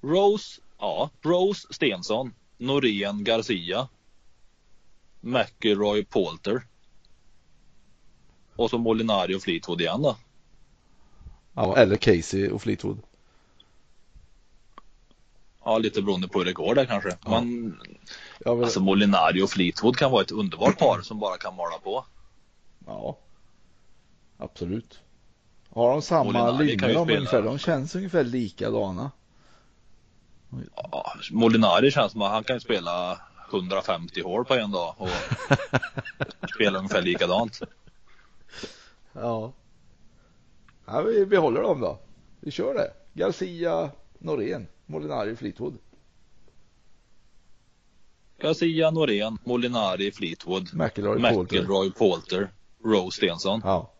Rose, 0.00 0.60
ja, 0.78 1.10
Rose 1.22 1.68
Stensson, 1.70 2.34
Norén 2.58 3.24
Garcia, 3.24 3.88
McIlroy 5.20 6.04
Polter. 6.04 6.62
Och 8.56 8.70
så 8.70 8.78
Molinari 8.78 9.34
och 9.34 9.42
Fleetwood 9.42 9.80
igen 9.80 10.02
då. 10.02 10.16
Ja, 11.54 11.76
eller 11.76 11.96
Casey 11.96 12.50
och 12.50 12.62
Fleetwood. 12.62 12.98
Ja, 15.64 15.78
lite 15.78 16.02
beroende 16.02 16.28
på 16.28 16.38
hur 16.38 16.46
det 16.46 16.52
går 16.52 16.74
där 16.74 16.84
kanske. 16.84 17.16
Ja. 17.24 17.42
Jag 18.38 18.56
vill, 18.56 18.64
alltså 18.64 18.80
Molinari 18.80 19.42
och 19.42 19.50
Fleetwood 19.50 19.96
kan 19.96 20.10
vara 20.10 20.22
ett 20.22 20.30
underbart 20.30 20.78
par 20.78 21.00
som 21.00 21.18
bara 21.18 21.36
kan 21.36 21.56
mala 21.56 21.78
på. 21.78 22.04
Ja. 22.86 23.18
Absolut. 24.36 25.00
Har 25.70 25.90
de 25.90 26.02
samma 26.02 26.50
linjer 26.50 26.94
de 26.94 27.10
ungefär? 27.10 27.42
De 27.42 27.58
känns 27.58 27.94
ungefär 27.94 28.24
likadana. 28.24 29.10
Ja, 30.76 31.12
Molinari 31.30 31.90
känns 31.90 32.12
som 32.12 32.22
att 32.22 32.30
han 32.30 32.44
kan 32.44 32.60
spela 32.60 33.20
150 33.50 34.22
hål 34.22 34.44
på 34.44 34.54
en 34.54 34.70
dag 34.70 34.94
och 34.98 35.08
spela 36.54 36.78
ungefär 36.78 37.02
likadant. 37.02 37.60
Ja. 39.12 39.52
Ja, 40.86 41.02
vi 41.02 41.26
behåller 41.26 41.62
dem 41.62 41.80
då. 41.80 41.98
Vi 42.40 42.50
kör 42.50 42.74
det. 42.74 42.92
Garcia, 43.12 43.90
Norén, 44.18 44.66
Molinari, 44.86 45.36
Fleetwood. 45.36 45.78
Garcia, 48.38 48.90
Norén, 48.90 49.38
Molinari, 49.44 50.12
Fleetwood, 50.12 50.74
McIlroy. 50.74 51.18
McIlroy, 51.18 51.90
Polter, 51.90 52.50
Rose 52.84 53.16
Stensson. 53.16 53.60
Ja. 53.64 53.92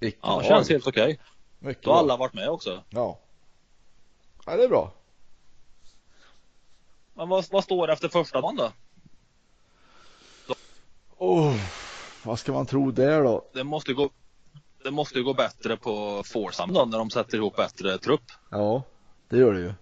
Icke 0.00 0.18
Ja, 0.22 0.42
känns 0.42 0.68
helt 0.68 0.86
okej. 0.86 1.20
Mycket 1.58 1.84
Då 1.84 1.90
har 1.90 1.98
alla 1.98 2.16
varit 2.16 2.34
med 2.34 2.48
också. 2.48 2.82
Ja. 2.90 3.18
Ja, 4.46 4.56
det 4.56 4.64
är 4.64 4.68
bra. 4.68 4.92
Men 7.18 7.28
vad, 7.28 7.44
vad 7.50 7.64
står 7.64 7.86
det 7.86 7.92
efter 7.92 8.08
första 8.08 8.40
dagen 8.40 8.56
då? 8.56 8.72
Oh, 11.16 11.54
vad 12.24 12.38
ska 12.38 12.52
man 12.52 12.66
tro 12.66 12.90
där 12.90 13.22
då? 13.22 13.44
Det 13.52 13.64
måste 13.64 13.92
gå, 13.92 14.10
det 14.84 14.90
måste 14.90 15.18
ju 15.18 15.24
gå 15.24 15.34
bättre 15.34 15.76
på 15.76 16.22
Forsam 16.26 16.72
då 16.72 16.84
när 16.84 16.98
de 16.98 17.10
sätter 17.10 17.38
ihop 17.38 17.56
bättre 17.56 17.98
trupp. 17.98 18.22
Ja, 18.50 18.82
det 19.28 19.38
gör 19.38 19.52
det 19.52 19.60
ju. 19.60 19.72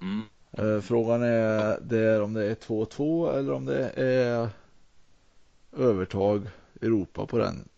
Mm. 0.00 0.22
Eh, 0.52 0.80
frågan 0.80 1.22
är, 1.22 1.80
det 1.80 1.98
är 1.98 2.22
om 2.22 2.32
det 2.32 2.44
är 2.44 2.54
2-2 2.54 3.38
eller 3.38 3.52
om 3.52 3.64
det 3.64 3.88
är 3.90 4.48
övertag 5.76 6.46
Europa 6.80 7.26
på 7.26 7.38
den. 7.38 7.68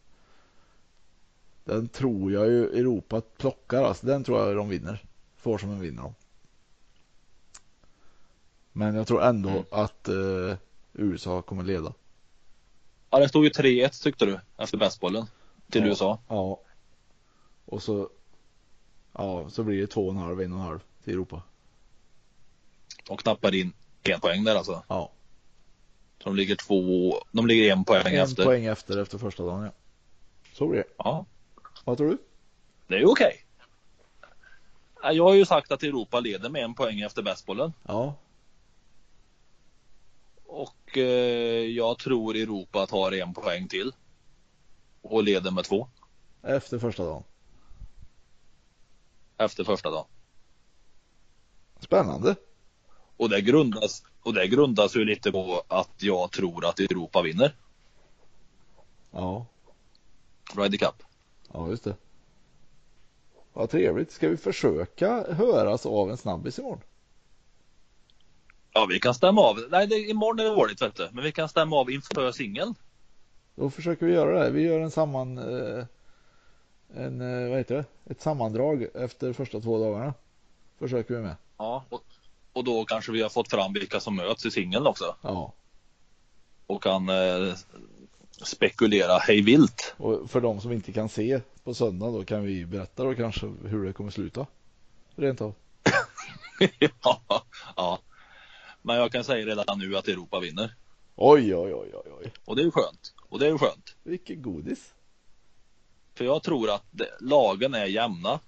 Den 1.64 1.88
tror 1.88 2.32
jag 2.32 2.46
ju 2.46 2.64
Europa 2.64 3.22
plockar, 3.36 3.84
alltså 3.84 4.06
den 4.06 4.24
tror 4.24 4.38
jag 4.38 4.56
de 4.56 4.68
vinner. 4.68 5.04
Får 5.36 5.58
som 5.58 5.70
en 5.70 5.80
vinner 5.80 6.02
dem. 6.02 6.14
Men 8.72 8.94
jag 8.94 9.06
tror 9.06 9.22
ändå 9.22 9.48
Mm. 9.48 9.64
att 9.70 10.08
eh, 10.08 10.56
USA 10.92 11.42
kommer 11.42 11.62
leda. 11.64 11.92
Ja, 13.10 13.18
det 13.18 13.28
stod 13.28 13.44
ju 13.44 13.50
3-1 13.50 14.02
tyckte 14.02 14.26
du 14.26 14.40
efter 14.58 14.78
bästbollen 14.78 15.26
till 15.70 15.80
Ja. 15.82 15.86
USA. 15.88 16.18
Ja. 16.28 16.60
Och 17.64 17.82
så 17.82 18.08
Ja, 19.12 19.50
så 19.50 19.62
blir 19.62 19.80
det 19.80 19.86
2,5, 19.94 20.40
1,5 20.42 20.80
till 21.04 21.12
Europa. 21.12 21.42
De 23.08 23.16
knappar 23.16 23.54
in 23.54 23.72
en 24.02 24.20
poäng 24.20 24.44
där 24.44 24.56
alltså. 24.56 24.82
Ja. 24.88 25.10
Så 26.18 26.28
de 26.28 26.36
ligger 26.36 26.56
två, 26.56 27.14
de 27.32 27.46
ligger 27.46 27.72
en 27.72 27.84
poäng 27.84 28.14
En 28.14 28.22
efter. 28.22 28.44
poäng 28.44 28.64
efter 28.64 29.02
efter 29.02 29.18
första 29.18 29.42
dagen, 29.44 29.62
ja. 29.64 29.70
Så 30.52 30.66
blir 30.66 30.78
det. 30.78 30.84
Ja, 30.96 31.24
Vad 31.84 31.96
tror 31.98 32.08
du? 32.08 32.18
det 32.86 32.94
är 32.94 32.98
ju 32.98 33.06
okej. 33.06 33.44
Ja, 35.02 35.12
Jag 35.12 35.24
har 35.24 35.34
ju 35.34 35.44
sagt 35.46 35.72
att 35.72 35.82
Europa 35.82 36.20
leder 36.20 36.50
med 36.50 36.62
en 36.64 36.74
poäng 36.74 37.00
efter 37.00 37.22
bästbollen. 37.22 37.72
Ja. 37.82 38.14
Och 40.90 40.98
eh, 40.98 41.66
jag 41.66 41.98
tror 41.98 42.36
Europa 42.36 42.86
tar 42.86 43.12
en 43.12 43.34
poäng 43.34 43.68
till. 43.68 43.92
Och 45.02 45.22
leder 45.22 45.50
med 45.50 45.64
två 45.64 45.88
Efter 46.42 46.78
första 46.78 47.04
dagen. 47.04 47.22
efter 49.38 49.64
första 49.64 49.90
dagen. 49.90 50.06
Spännande. 51.80 52.36
Och 53.16 53.28
det 53.28 53.40
grundas, 53.40 54.02
och 54.22 54.34
det 54.34 54.46
grundas 54.46 54.96
ju 54.96 55.04
lite 55.04 55.32
på 55.32 55.62
att 55.68 56.02
jag 56.02 56.30
tror 56.32 56.66
att 56.66 56.80
Europa 56.80 57.22
vinner 57.22 57.54
Ja. 59.10 59.46
Ryder 60.56 60.78
Cup. 60.78 61.02
Ja, 61.52 61.68
just 61.68 61.84
det. 61.84 61.96
Vad 63.52 63.70
trevligt. 63.70 64.12
Ska 64.12 64.28
vi 64.28 64.36
försöka 64.36 65.34
höras 65.34 65.86
av 65.86 66.10
en 66.10 66.16
snabbis 66.16 66.58
imorgon? 66.58 66.80
Ja, 68.72 68.86
vi 68.86 69.00
kan 69.00 69.14
stämma 69.14 69.40
av. 69.40 69.58
Nej, 69.70 69.86
det, 69.86 69.94
imorgon 69.98 70.38
är 70.40 70.44
det 70.44 70.50
dåligt 70.54 70.82
vet 70.82 70.94
du. 70.96 71.08
Men 71.12 71.24
vi 71.24 71.32
kan 71.32 71.48
stämma 71.48 71.76
av 71.76 71.90
inför 71.90 72.32
singeln. 72.32 72.74
Då 73.54 73.70
försöker 73.70 74.06
vi 74.06 74.12
göra 74.12 74.44
det. 74.44 74.50
Vi 74.50 74.62
gör 74.62 74.80
en 74.80 74.90
samman... 74.90 75.38
eh, 75.38 75.84
En, 76.96 77.20
eh, 77.20 77.48
vad 77.48 77.58
heter 77.58 77.74
det? 77.74 78.12
Ett 78.12 78.20
sammandrag 78.22 78.86
efter 78.94 79.32
första 79.32 79.60
två 79.60 79.78
dagarna. 79.78 80.14
Försöker 80.78 81.14
vi 81.14 81.20
med. 81.22 81.36
Ja, 81.58 81.84
och, 81.88 82.02
Och 82.52 82.64
då 82.64 82.84
kanske 82.84 83.12
vi 83.12 83.22
har 83.22 83.28
fått 83.28 83.50
fram 83.50 83.72
vilka 83.72 84.00
som 84.00 84.16
möts 84.16 84.46
i 84.46 84.50
singeln 84.50 84.86
också. 84.86 85.16
Ja. 85.22 85.52
Och 86.66 86.82
kan 86.82 87.08
eh, 87.08 87.54
spekulera 88.42 89.18
hej 89.18 89.42
vilt. 89.42 89.94
Och 89.96 90.30
för 90.30 90.40
de 90.40 90.60
som 90.60 90.72
inte 90.72 90.92
kan 90.92 91.08
se 91.08 91.40
på 91.64 91.74
söndag 91.74 92.10
då 92.10 92.24
kan 92.24 92.42
vi 92.42 92.66
berätta 92.66 93.04
då 93.04 93.14
kanske 93.14 93.46
hur 93.64 93.84
det 93.84 93.92
kommer 93.92 94.10
sluta. 94.10 94.46
Rent 95.16 95.40
av. 95.40 95.54
ja, 96.78 97.20
ja. 97.76 97.98
Men 98.82 98.96
jag 98.96 99.12
kan 99.12 99.24
säga 99.24 99.46
redan 99.46 99.78
nu 99.78 99.96
att 99.96 100.08
Europa 100.08 100.40
vinner. 100.40 100.74
Oj, 101.16 101.54
oj, 101.56 101.74
oj, 101.74 101.90
oj, 101.94 102.12
oj. 102.20 102.32
Och 102.44 102.56
det 102.56 102.62
är 102.62 102.64
ju 102.64 102.70
skönt. 102.70 103.14
Och 103.28 103.38
det 103.38 103.46
är 103.46 103.50
ju 103.50 103.58
skönt. 103.58 103.96
Vilket 104.02 104.42
godis. 104.42 104.94
För 106.14 106.24
jag 106.24 106.42
tror 106.42 106.70
att 106.70 106.84
det, 106.90 107.08
lagen 107.20 107.74
är 107.74 107.86
jämna. 107.86 108.40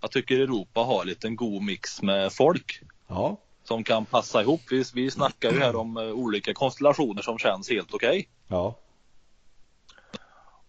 Jag 0.00 0.10
tycker 0.10 0.40
Europa 0.40 0.80
har 0.80 1.04
lite 1.04 1.26
en 1.26 1.36
god 1.36 1.62
mix 1.62 2.02
med 2.02 2.32
folk 2.32 2.80
Ja, 3.08 3.36
som 3.64 3.84
kan 3.84 4.04
passa 4.04 4.42
ihop. 4.42 4.60
Vi, 4.70 4.84
vi 4.94 5.10
snackar 5.10 5.52
ju 5.52 5.58
här 5.58 5.76
om 5.76 5.96
eh, 5.96 6.02
olika 6.02 6.54
konstellationer 6.54 7.22
som 7.22 7.38
känns 7.38 7.70
helt 7.70 7.94
okej. 7.94 8.28
ja, 8.48 8.78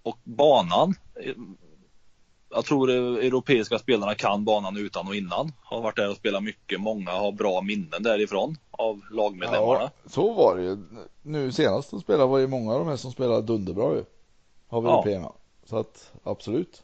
Och 0.04 0.18
banan. 0.24 0.96
Jag 2.54 2.66
tror 2.66 2.90
eh, 2.90 2.96
europeiska 3.28 3.80
spelarna 3.80 4.16
kan 4.16 4.46
banan 4.46 4.78
utan 4.78 5.08
och 5.08 5.16
innan. 5.16 5.52
Har 5.62 5.82
varit 5.82 5.96
där 5.96 6.10
och 6.10 6.16
spelat 6.16 6.44
mycket. 6.44 6.82
Många 6.82 7.12
har 7.12 7.32
bra 7.32 7.62
minnen 7.62 8.04
därifrån 8.04 8.58
av 8.72 9.02
lagmedlemmarna. 9.12 9.80
ja. 9.82 10.10
Så 10.10 10.34
var 10.34 10.58
det 10.58 10.64
ju. 10.64 10.78
Nu 11.22 11.52
senast 11.52 11.92
de 11.92 12.02
spelade 12.02 12.26
var 12.30 12.40
det 12.40 12.48
många 12.48 12.74
av 12.74 12.80
de 12.80 12.88
här 12.88 12.96
som 12.96 13.12
spelade 13.12 13.42
dunderbra 13.42 13.94
ju. 13.94 14.00
Vi 14.00 14.06
Ja. 14.70 14.94
européerna. 14.94 15.32
Så 15.66 15.78
att 15.78 16.12
absolut. 16.24 16.84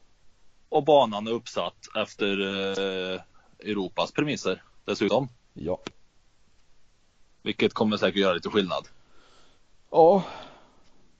Och 0.69 0.83
banan 0.83 1.27
är 1.27 1.31
uppsatt 1.31 1.77
efter 1.97 2.41
eh, 3.13 3.21
Europas 3.59 4.11
premisser 4.11 4.63
dessutom. 4.85 5.27
Ja. 5.53 5.79
Vilket 7.41 7.73
kommer 7.73 7.97
säkert 7.97 8.19
göra 8.21 8.33
lite 8.33 8.49
skillnad. 8.49 8.87
Ja. 9.91 10.23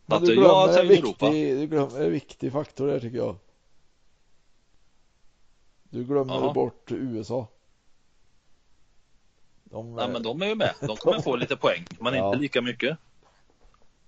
Men 0.06 0.18
Att 0.18 0.26
du 0.26 0.34
jag 0.34 0.44
glömmer, 0.44 0.68
en 0.68 0.74
säger 0.74 0.90
viktig, 0.90 1.04
Europa. 1.08 1.30
du 1.30 1.68
glömmer 1.68 2.06
en 2.06 2.12
viktig 2.12 2.52
faktor 2.52 2.88
där 2.88 3.00
tycker 3.00 3.18
jag. 3.18 3.36
Du 5.90 6.04
glömmer 6.04 6.34
Jaha. 6.34 6.54
bort 6.54 6.92
USA. 6.92 7.48
De, 9.64 9.96
Nej 9.96 10.10
men 10.10 10.24
de 10.24 10.42
är 10.42 10.46
ju 10.48 10.56
med. 10.56 10.74
De 10.82 10.96
kommer 10.98 11.22
få 11.22 11.36
lite 11.36 11.56
poäng. 11.56 11.86
Men 12.00 12.14
Ja. 12.14 12.28
inte 12.28 12.40
lika 12.42 12.62
mycket. 12.62 12.98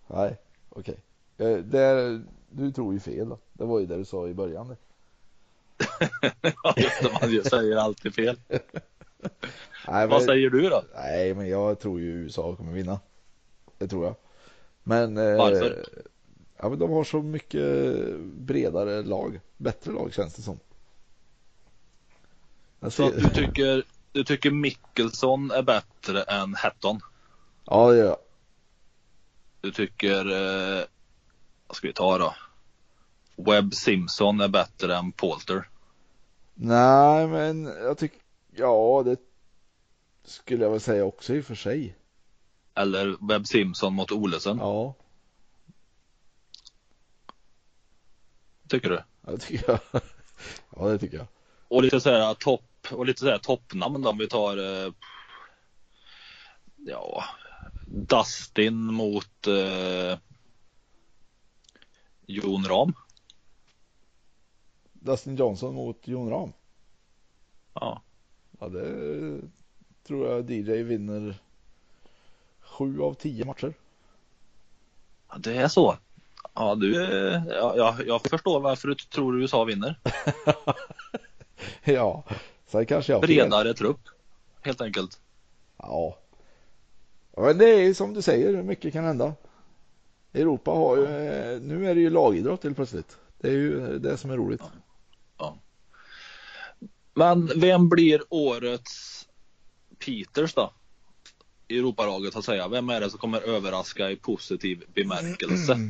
Nej, 0.08 0.38
okej. 0.70 0.98
Eh, 1.38 1.58
där- 1.58 2.24
Du 2.52 2.72
tror 2.72 2.94
ju 2.94 3.00
fel 3.00 3.30
då. 3.30 3.38
Det 3.54 3.66
var 3.66 3.80
ju 3.80 3.86
det 3.86 3.98
du 3.98 4.06
sa 4.06 4.28
i 4.28 4.34
början. 4.34 4.76
Ja, 6.64 6.74
just 6.78 7.02
det, 7.02 7.10
Man 7.22 7.44
säger 7.44 7.76
alltid 7.78 8.14
fel. 8.16 8.40
Nej, 9.88 10.08
Vad 10.08 10.10
men, 10.10 10.22
säger 10.22 10.50
du 10.50 10.70
då? 10.70 10.84
nej, 10.96 11.34
men 11.34 11.50
jag 11.50 11.80
tror 11.80 12.00
ju 12.00 12.06
USA 12.08 12.56
kommer 12.56 12.74
vinna. 12.74 13.00
Det 13.78 13.88
tror 13.88 14.06
jag. 14.06 14.16
Men 14.84 15.18
eh, 15.18 15.38
Varför? 15.38 15.86
Ja, 16.58 16.70
men 16.70 16.80
de 16.80 16.92
har 16.92 17.04
så 17.04 17.22
mycket 17.22 17.64
bredare 18.20 19.02
lag. 19.04 19.40
Bättre 19.58 19.92
lag 19.92 20.14
känns 20.14 20.36
det 20.36 20.42
som. 20.42 20.60
Jag 22.80 22.94
Så 22.94 23.08
att 23.08 23.18
du 23.18 23.30
tycker, 23.30 23.84
du 24.12 24.24
tycker 24.24 24.52
Mickelson 24.52 25.52
är 25.52 25.62
bättre 25.62 26.24
än 26.24 26.56
Hatton? 26.56 27.00
Ja, 27.66 27.92
det 27.92 27.98
gör 27.98 28.06
jag. 28.06 28.18
Du 29.62 29.72
tycker, 29.72 30.26
eh, 30.26 30.84
vad 31.68 31.78
ska 31.78 31.88
vi 31.88 31.94
ta 31.94 32.18
då? 32.18 32.36
Webb 33.36 33.74
Simpson 33.74 34.42
är 34.42 34.48
bättre 34.48 34.96
än 34.96 35.12
Polter? 35.12 35.70
Nej, 36.54 37.28
men 37.28 37.66
jag 37.66 37.98
tycker, 37.98 38.20
ja, 38.56 39.04
det 39.06 39.20
skulle 40.24 40.64
jag 40.64 40.72
väl 40.72 40.80
säga 40.82 41.06
också 41.06 41.36
i 41.36 41.42
och 41.42 41.46
för 41.46 41.56
sig. 41.56 41.96
Eller 42.76 43.28
Webb 43.28 43.48
Simpson 43.48 43.94
mot 43.94 44.12
Olesen? 44.12 44.58
Ja, 44.58 44.96
Tycker 48.70 48.90
du? 48.90 49.04
ja, 49.26 49.32
det 49.32 49.38
tycker 49.38 49.70
jag. 49.72 49.80
Ja, 50.76 50.86
det 50.86 50.98
tycker 50.98 51.18
jag. 51.18 51.28
Och 51.68 51.84
lite 51.84 52.02
såhär 52.02 52.34
topp, 52.34 52.64
och 52.92 53.06
lite 53.06 53.20
såhär 53.20 53.38
toppnamn 53.38 54.02
då, 54.02 54.10
om 54.10 54.18
vi 54.18 54.28
tar 54.28 54.58
eh, 54.58 54.94
Ja 56.78 57.24
Dustin 57.86 58.94
mot 58.94 59.48
eh, 59.48 60.20
Jon 62.26 62.66
Ram. 62.66 62.94
Dustin 64.94 65.36
Johnson 65.36 65.76
mot 65.76 66.08
Jon 66.08 66.30
Rahm. 66.30 66.54
Ja. 67.74 68.02
Ja, 68.60 68.70
det 68.70 69.42
tror 70.04 70.28
jag 70.28 70.52
DJ 70.52 70.84
vinner 70.84 71.36
sju 72.60 73.02
av 73.02 73.14
tio 73.14 73.46
matcher. 73.46 73.74
Ja, 75.30 75.38
Det 75.38 75.56
är 75.56 75.68
så. 75.68 75.98
Ja, 76.54 76.76
du, 76.76 76.94
ja, 77.50 77.76
jag, 77.76 78.08
jag 78.08 78.22
förstår 78.22 78.60
varför 78.60 78.88
du 78.88 78.96
tror 78.96 79.42
USA 79.42 79.64
vinner. 79.64 80.00
ja, 81.84 82.24
sen 82.72 82.86
kanske 82.86 83.14
jag 83.14 83.22
fel. 83.22 83.28
Bredare 83.28 83.74
trupp, 83.74 84.02
helt 84.62 84.82
enkelt. 84.82 85.20
Ja. 85.78 86.18
ja, 87.36 87.42
men 87.42 87.58
det 87.58 87.70
är 87.70 87.80
ju 87.80 87.94
som 87.94 88.14
du 88.14 88.22
säger, 88.22 88.64
mycket 88.64 88.94
kan 88.94 89.04
hända. 89.04 89.34
Europa 90.34 90.72
har 90.72 90.98
ju, 90.98 91.04
nu 91.60 91.90
är 91.90 91.96
det 91.96 92.02
ju 92.02 92.10
lagidrott 92.10 92.64
helt 92.64 92.76
plötsligt. 92.76 93.18
Det 93.38 93.48
är 93.48 93.52
ju 93.52 94.00
det 94.00 94.18
som 94.18 94.32
är 94.32 94.38
roligt. 94.38 94.62
Men 97.20 97.52
vem 97.56 97.90
blir 97.90 98.22
årets 98.30 99.28
Peters 100.06 100.54
då? 100.54 100.74
I 101.68 101.78
Europalaget 101.78 102.34
så 102.34 102.40
att 102.40 102.46
säga. 102.46 102.68
Vem 102.68 102.90
är 102.90 103.02
det 103.02 103.10
som 103.10 103.20
kommer 103.20 103.42
överraska 103.42 104.12
i 104.12 104.16
positiv 104.16 104.84
bemärkelse? 104.94 105.78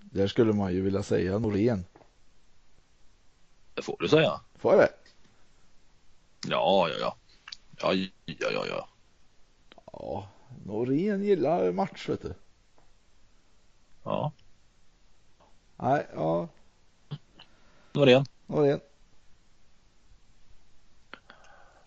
Där 0.00 0.26
skulle 0.26 0.52
man 0.52 0.74
ju 0.74 0.80
vilja 0.80 1.02
säga 1.02 1.38
Norén. 1.38 1.84
Det 3.74 3.82
får 3.82 3.96
du 4.00 4.08
säga. 4.08 4.40
Får 4.62 4.72
jag 4.72 4.80
det? 4.80 4.92
Ja, 6.48 6.88
ja, 6.88 6.94
ja. 7.00 7.16
Ja, 7.80 7.94
ja, 8.26 8.50
ja, 8.52 8.66
ja. 8.66 8.88
Ja, 9.92 10.28
Norén 10.64 11.22
gillar 11.22 11.72
match 11.72 12.08
vet 12.08 12.22
du. 12.22 12.34
Ja, 14.02 14.32
Nej, 15.76 16.06
ja, 16.14 16.48
Norén. 17.92 18.24
Norén. 18.46 18.80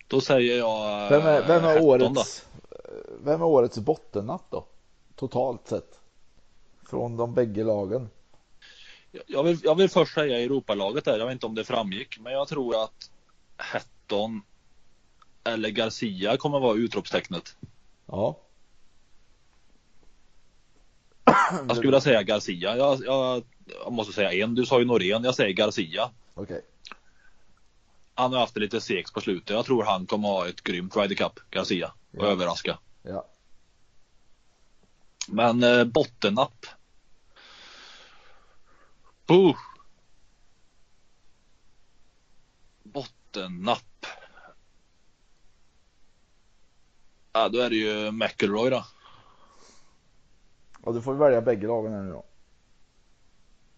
Då 0.08 0.20
säger 0.20 0.58
jag 0.58 1.02
eh, 1.04 1.10
Vem 1.10 1.26
är, 1.26 1.46
vem 1.46 1.64
är 1.64 1.78
då. 1.78 1.84
årets, 1.86 2.46
vem 3.20 3.40
är 3.40 3.46
årets 3.46 3.78
bottennatt 3.78 4.44
då? 4.50 4.66
Totalt 5.14 5.68
sett. 5.68 6.00
Från 6.88 7.16
de 7.16 7.34
bägge 7.34 7.64
lagen. 7.64 8.08
Jag 9.26 9.42
vill, 9.42 9.58
jag 9.64 9.74
vill 9.74 9.88
först 9.88 10.14
säga 10.14 10.40
Europalaget 10.40 11.04
där. 11.04 11.18
Jag 11.18 11.26
vet 11.26 11.32
inte 11.32 11.46
om 11.46 11.54
det 11.54 11.64
framgick, 11.64 12.18
men 12.18 12.32
jag 12.32 12.48
tror 12.48 12.82
att 12.84 13.10
Hatton 13.56 14.42
eller 15.44 15.68
Garcia 15.68 16.36
kommer 16.36 16.60
vara 16.60 16.76
utropstecknet. 16.76 17.56
Ja. 18.06 18.38
Jag 21.50 21.70
skulle 21.76 21.80
vilja 21.88 22.00
säga 22.00 22.22
Garcia. 22.22 22.76
Jag, 22.76 23.04
jag, 23.04 23.44
jag 23.84 23.92
måste 23.92 24.12
säga 24.12 24.32
en. 24.44 24.54
Du 24.54 24.66
sa 24.66 24.78
ju 24.78 24.84
Norén. 24.84 25.24
Jag 25.24 25.34
säger 25.34 25.52
Garcia. 25.52 26.10
Okej. 26.34 26.62
Han 28.14 28.32
har 28.32 28.40
haft 28.40 28.54
det 28.54 28.60
lite 28.60 28.80
segt 28.80 29.12
på 29.14 29.20
slutet. 29.20 29.50
Jag 29.50 29.64
tror 29.64 29.84
han 29.84 30.06
kommer 30.06 30.28
ha 30.28 30.48
ett 30.48 30.62
grymt 30.62 30.96
Ryder 30.96 31.14
Cup, 31.14 31.40
Garcia. 31.50 31.92
Och 32.16 32.24
Ja. 32.24 32.28
överraska. 32.28 32.78
Ja. 33.02 33.26
Men 35.28 35.62
eh, 35.62 35.84
bottennapp. 35.84 36.66
Buh. 39.26 39.56
Bottennapp. 42.82 44.06
Ja, 47.32 47.48
då 47.48 47.58
är 47.58 47.70
det 47.70 47.76
ju 47.76 48.10
McElroy 48.10 48.70
då. 48.70 48.84
Och 50.82 50.94
du 50.94 51.02
får 51.02 51.14
välja 51.14 51.40
bägge 51.40 51.66
lagen 51.66 51.92
här 51.92 52.02
nu 52.02 52.10
då. 52.10 52.24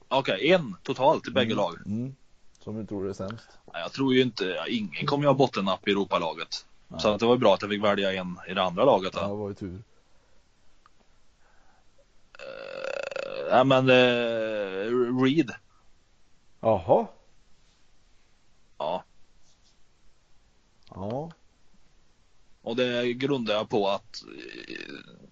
Okej, 0.09 0.53
en 0.53 0.77
totalt 0.83 1.29
i 1.29 1.31
bägge 1.31 1.55
lag. 1.55 1.75
Mm. 1.87 2.15
Som 2.59 2.77
du 2.77 2.87
tror 2.87 3.09
är 3.09 3.13
sämst. 3.13 3.49
Nej, 3.73 3.83
Jag 3.83 3.93
tror 3.93 4.15
ju 4.15 4.23
inte, 4.23 4.45
ja, 4.45 4.67
ingen 4.67 5.07
kommer 5.07 5.25
ju 5.25 5.29
ha 5.29 5.35
bottennapp 5.35 5.89
i 5.89 5.91
Europalaget. 5.91 6.67
Så 6.99 7.09
att 7.09 7.21
det 7.21 7.27
var 7.27 7.35
ju 7.35 7.39
bra 7.39 7.55
att 7.55 7.63
jag 7.63 7.71
fick 7.71 7.85
välja 7.85 8.13
en 8.13 8.39
i 8.49 8.55
det 8.55 8.63
andra 8.63 8.85
laget. 8.85 9.13
Då. 9.13 9.19
Ja, 9.21 9.29
det 9.29 9.35
var 9.35 9.49
ju 9.49 9.55
tur. 9.55 9.83
Nej 13.51 13.65
men 13.65 13.89
eh, 13.91 15.23
Reed. 15.23 15.51
Jaha. 16.61 17.07
Ja. 18.79 19.05
Ja. 20.95 21.31
Och 22.63 22.77
det 22.77 23.13
grundar 23.15 23.55
jag 23.55 23.69
på 23.69 23.89
att 23.89 24.23
eh, 24.23 24.85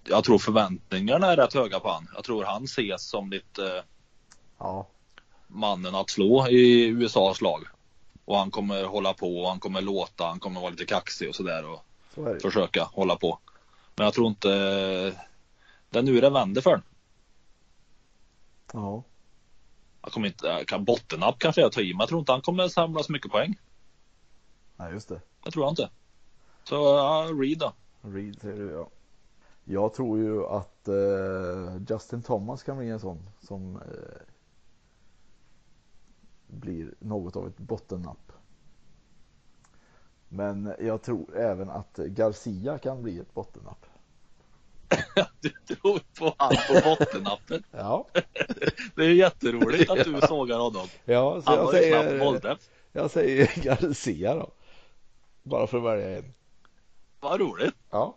jag 0.04 0.24
tror 0.24 0.38
förväntningarna 0.38 1.32
är 1.32 1.36
rätt 1.36 1.54
höga 1.54 1.80
på 1.80 1.88
han. 1.88 2.08
Jag 2.14 2.24
tror 2.24 2.44
han 2.44 2.64
ses 2.64 3.02
som 3.08 3.30
lite 3.30 3.76
eh, 3.76 3.82
Ja. 4.58 4.86
mannen 5.46 5.94
att 5.94 6.10
slå 6.10 6.48
i 6.48 6.86
USAs 6.86 7.40
lag. 7.40 7.64
Och 8.24 8.38
han 8.38 8.50
kommer 8.50 8.84
hålla 8.84 9.12
på 9.14 9.38
och 9.42 9.48
han 9.48 9.60
kommer 9.60 9.80
låta, 9.80 10.24
han 10.26 10.40
kommer 10.40 10.60
vara 10.60 10.70
lite 10.70 10.86
kaxig 10.86 11.28
och 11.28 11.34
sådär 11.34 11.64
och 11.70 11.84
Så 12.14 12.38
försöka 12.42 12.84
hålla 12.84 13.16
på. 13.16 13.38
Men 13.94 14.04
jag 14.04 14.14
tror 14.14 14.28
inte 14.28 14.48
det 15.90 15.98
är 15.98 16.02
nu 16.02 16.20
det 16.20 16.30
vänder 16.30 16.60
för 16.62 16.70
honom. 16.70 16.84
Ja. 18.76 19.02
Han 20.00 20.10
kommer 20.10 20.26
inte, 20.26 20.64
kan 20.66 20.84
bottennapp 20.84 21.38
kanske 21.38 21.60
jag 21.60 21.72
tar 21.72 21.82
i, 21.82 21.92
men 21.92 22.00
jag 22.00 22.08
tror 22.08 22.20
inte 22.20 22.32
han 22.32 22.42
kommer 22.42 22.68
samla 22.68 23.02
så 23.02 23.12
mycket 23.12 23.30
poäng. 23.30 23.60
Nej, 24.76 24.92
just 24.92 25.08
det. 25.08 25.20
Det 25.44 25.50
tror 25.50 25.64
jag 25.64 25.72
inte. 25.72 25.90
Så 26.64 26.74
ja, 26.74 27.28
Reed 27.40 27.58
då. 27.58 27.72
Reed 28.00 28.40
säger 28.40 28.56
du 28.56 28.70
ja. 28.70 28.88
Jag 29.64 29.94
tror 29.94 30.18
ju 30.18 30.46
att 30.46 30.88
eh, 30.88 31.82
Justin 31.88 32.22
Thomas 32.22 32.62
kan 32.62 32.78
bli 32.78 32.90
en 32.90 33.00
sån 33.00 33.30
som 33.40 33.76
eh, 33.76 34.22
blir 36.46 36.94
något 36.98 37.36
av 37.36 37.46
ett 37.46 37.58
bottennapp. 37.58 38.32
Men 40.28 40.74
jag 40.80 41.02
tror 41.02 41.36
även 41.36 41.70
att 41.70 41.98
Garcia 41.98 42.78
kan 42.78 43.02
bli 43.02 43.18
ett 43.18 43.34
bottennapp. 43.34 43.85
Du 45.40 45.74
tror 45.74 46.00
på 46.18 46.34
han 46.38 46.56
på 46.68 46.88
bottennappen. 46.88 47.62
Ja, 47.70 48.06
Det 48.94 49.04
är 49.04 49.10
jätteroligt 49.10 49.90
att 49.90 50.04
du 50.04 50.20
sågar 50.28 50.58
honom. 50.58 50.86
ja 51.04 51.42
så 51.42 51.50
Han 51.50 51.58
jag 51.58 51.64
var 51.64 51.74
ju 51.74 51.88
snabb 51.88 52.18
på 52.20 52.40
säger, 52.40 52.58
jag 52.92 53.10
säger 53.10 53.62
Garcia 53.64 54.34
då. 54.34 54.50
Bara 55.42 55.66
för 55.66 55.78
att 55.78 55.84
välja 55.84 56.18
en. 56.18 56.34
Vad 57.20 57.40
roligt. 57.40 57.74
Ja. 57.90 58.16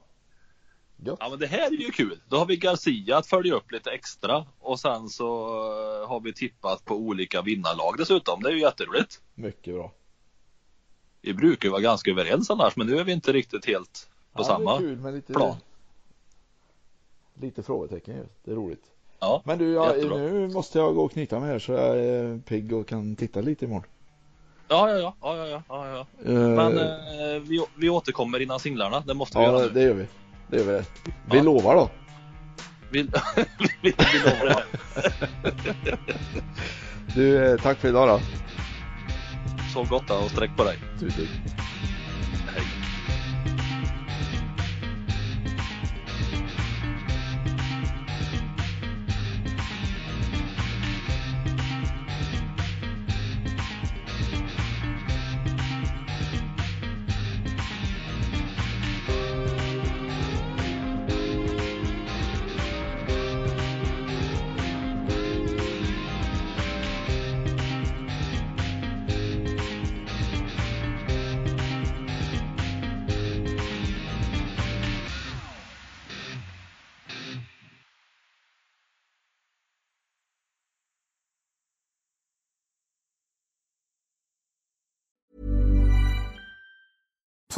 Gött. 1.05 1.17
Ja 1.19 1.29
men 1.29 1.39
det 1.39 1.47
här 1.47 1.67
är 1.67 1.71
ju 1.71 1.91
kul. 1.91 2.19
Då 2.27 2.37
har 2.37 2.45
vi 2.45 2.57
Garcia 2.57 3.17
att 3.17 3.27
följa 3.27 3.55
upp 3.55 3.71
lite 3.71 3.91
extra 3.91 4.45
och 4.59 4.79
sen 4.79 5.09
så 5.09 5.25
eh, 6.01 6.09
har 6.09 6.19
vi 6.19 6.33
tippat 6.33 6.85
på 6.85 6.95
olika 6.95 7.41
vinnarlag 7.41 7.95
dessutom. 7.97 8.43
Det 8.43 8.49
är 8.49 8.53
ju 8.53 8.61
jätteroligt. 8.61 9.21
Mycket 9.35 9.73
bra. 9.73 9.91
Vi 11.21 11.33
brukar 11.33 11.67
ju 11.67 11.71
vara 11.71 11.81
ganska 11.81 12.11
överens 12.11 12.49
annars 12.49 12.75
men 12.75 12.87
nu 12.87 12.97
är 12.97 13.03
vi 13.03 13.11
inte 13.11 13.31
riktigt 13.31 13.65
helt 13.65 14.09
på 14.33 14.41
ja, 14.41 14.43
samma. 14.43 14.71
Det 14.71 14.85
är 14.85 14.87
kul 14.87 14.97
med 14.97 15.13
lite, 15.13 15.33
plan. 15.33 15.55
Lite 17.41 17.63
frågetecken 17.63 18.15
ju. 18.15 18.23
Det 18.43 18.51
är 18.51 18.55
roligt. 18.55 18.83
Ja, 19.19 19.41
Men 19.45 19.57
du, 19.57 19.71
jag, 19.73 19.95
jättebra. 19.95 20.17
nu 20.17 20.47
måste 20.47 20.79
jag 20.79 20.95
gå 20.95 21.03
och 21.05 21.11
knyta 21.11 21.39
mig 21.39 21.49
här 21.51 21.59
så 21.59 21.71
jag 21.71 21.97
är 21.99 22.37
pigg 22.47 22.73
och 22.73 22.87
kan 22.87 23.15
titta 23.15 23.41
lite 23.41 23.65
imorgon. 23.65 23.85
Ja, 24.67 24.89
ja, 24.89 24.97
ja, 24.97 25.15
ja, 25.21 25.35
ja, 25.47 25.47
ja, 25.47 25.63
ja, 25.69 26.05
ja. 26.23 26.31
Eh, 26.31 26.39
Men 26.39 26.77
eh, 26.77 27.41
vi, 27.41 27.65
vi 27.75 27.89
återkommer 27.89 28.39
innan 28.41 28.59
singlarna. 28.59 29.03
Det 29.07 29.13
måste 29.13 29.37
vi 29.37 29.43
ja, 29.43 29.51
göra 29.51 29.59
det, 29.61 29.67
nu. 29.67 29.73
det 29.73 29.81
gör 29.81 29.93
vi. 29.93 30.05
Det 30.49 30.57
gör 30.57 30.63
vi 30.65 30.71
det. 30.71 30.85
Vi 31.31 31.37
Ja. 31.37 31.43
lovar 31.43 31.75
då. 31.75 31.89
Vi, 32.91 33.01
vi, 33.81 33.93
vi 34.13 34.19
lovar 34.25 34.45
det. 34.45 34.63
Du, 37.15 37.51
eh, 37.51 37.57
tack 37.61 37.77
för 37.77 37.87
idag 37.87 38.07
då. 38.07 38.19
Sov 39.73 39.87
gott 39.89 40.07
då 40.07 40.15
och 40.15 40.31
sträck 40.31 40.57
på 40.57 40.63
dig. 40.63 40.77
Tusen. 40.99 41.25
Hej. 41.25 41.29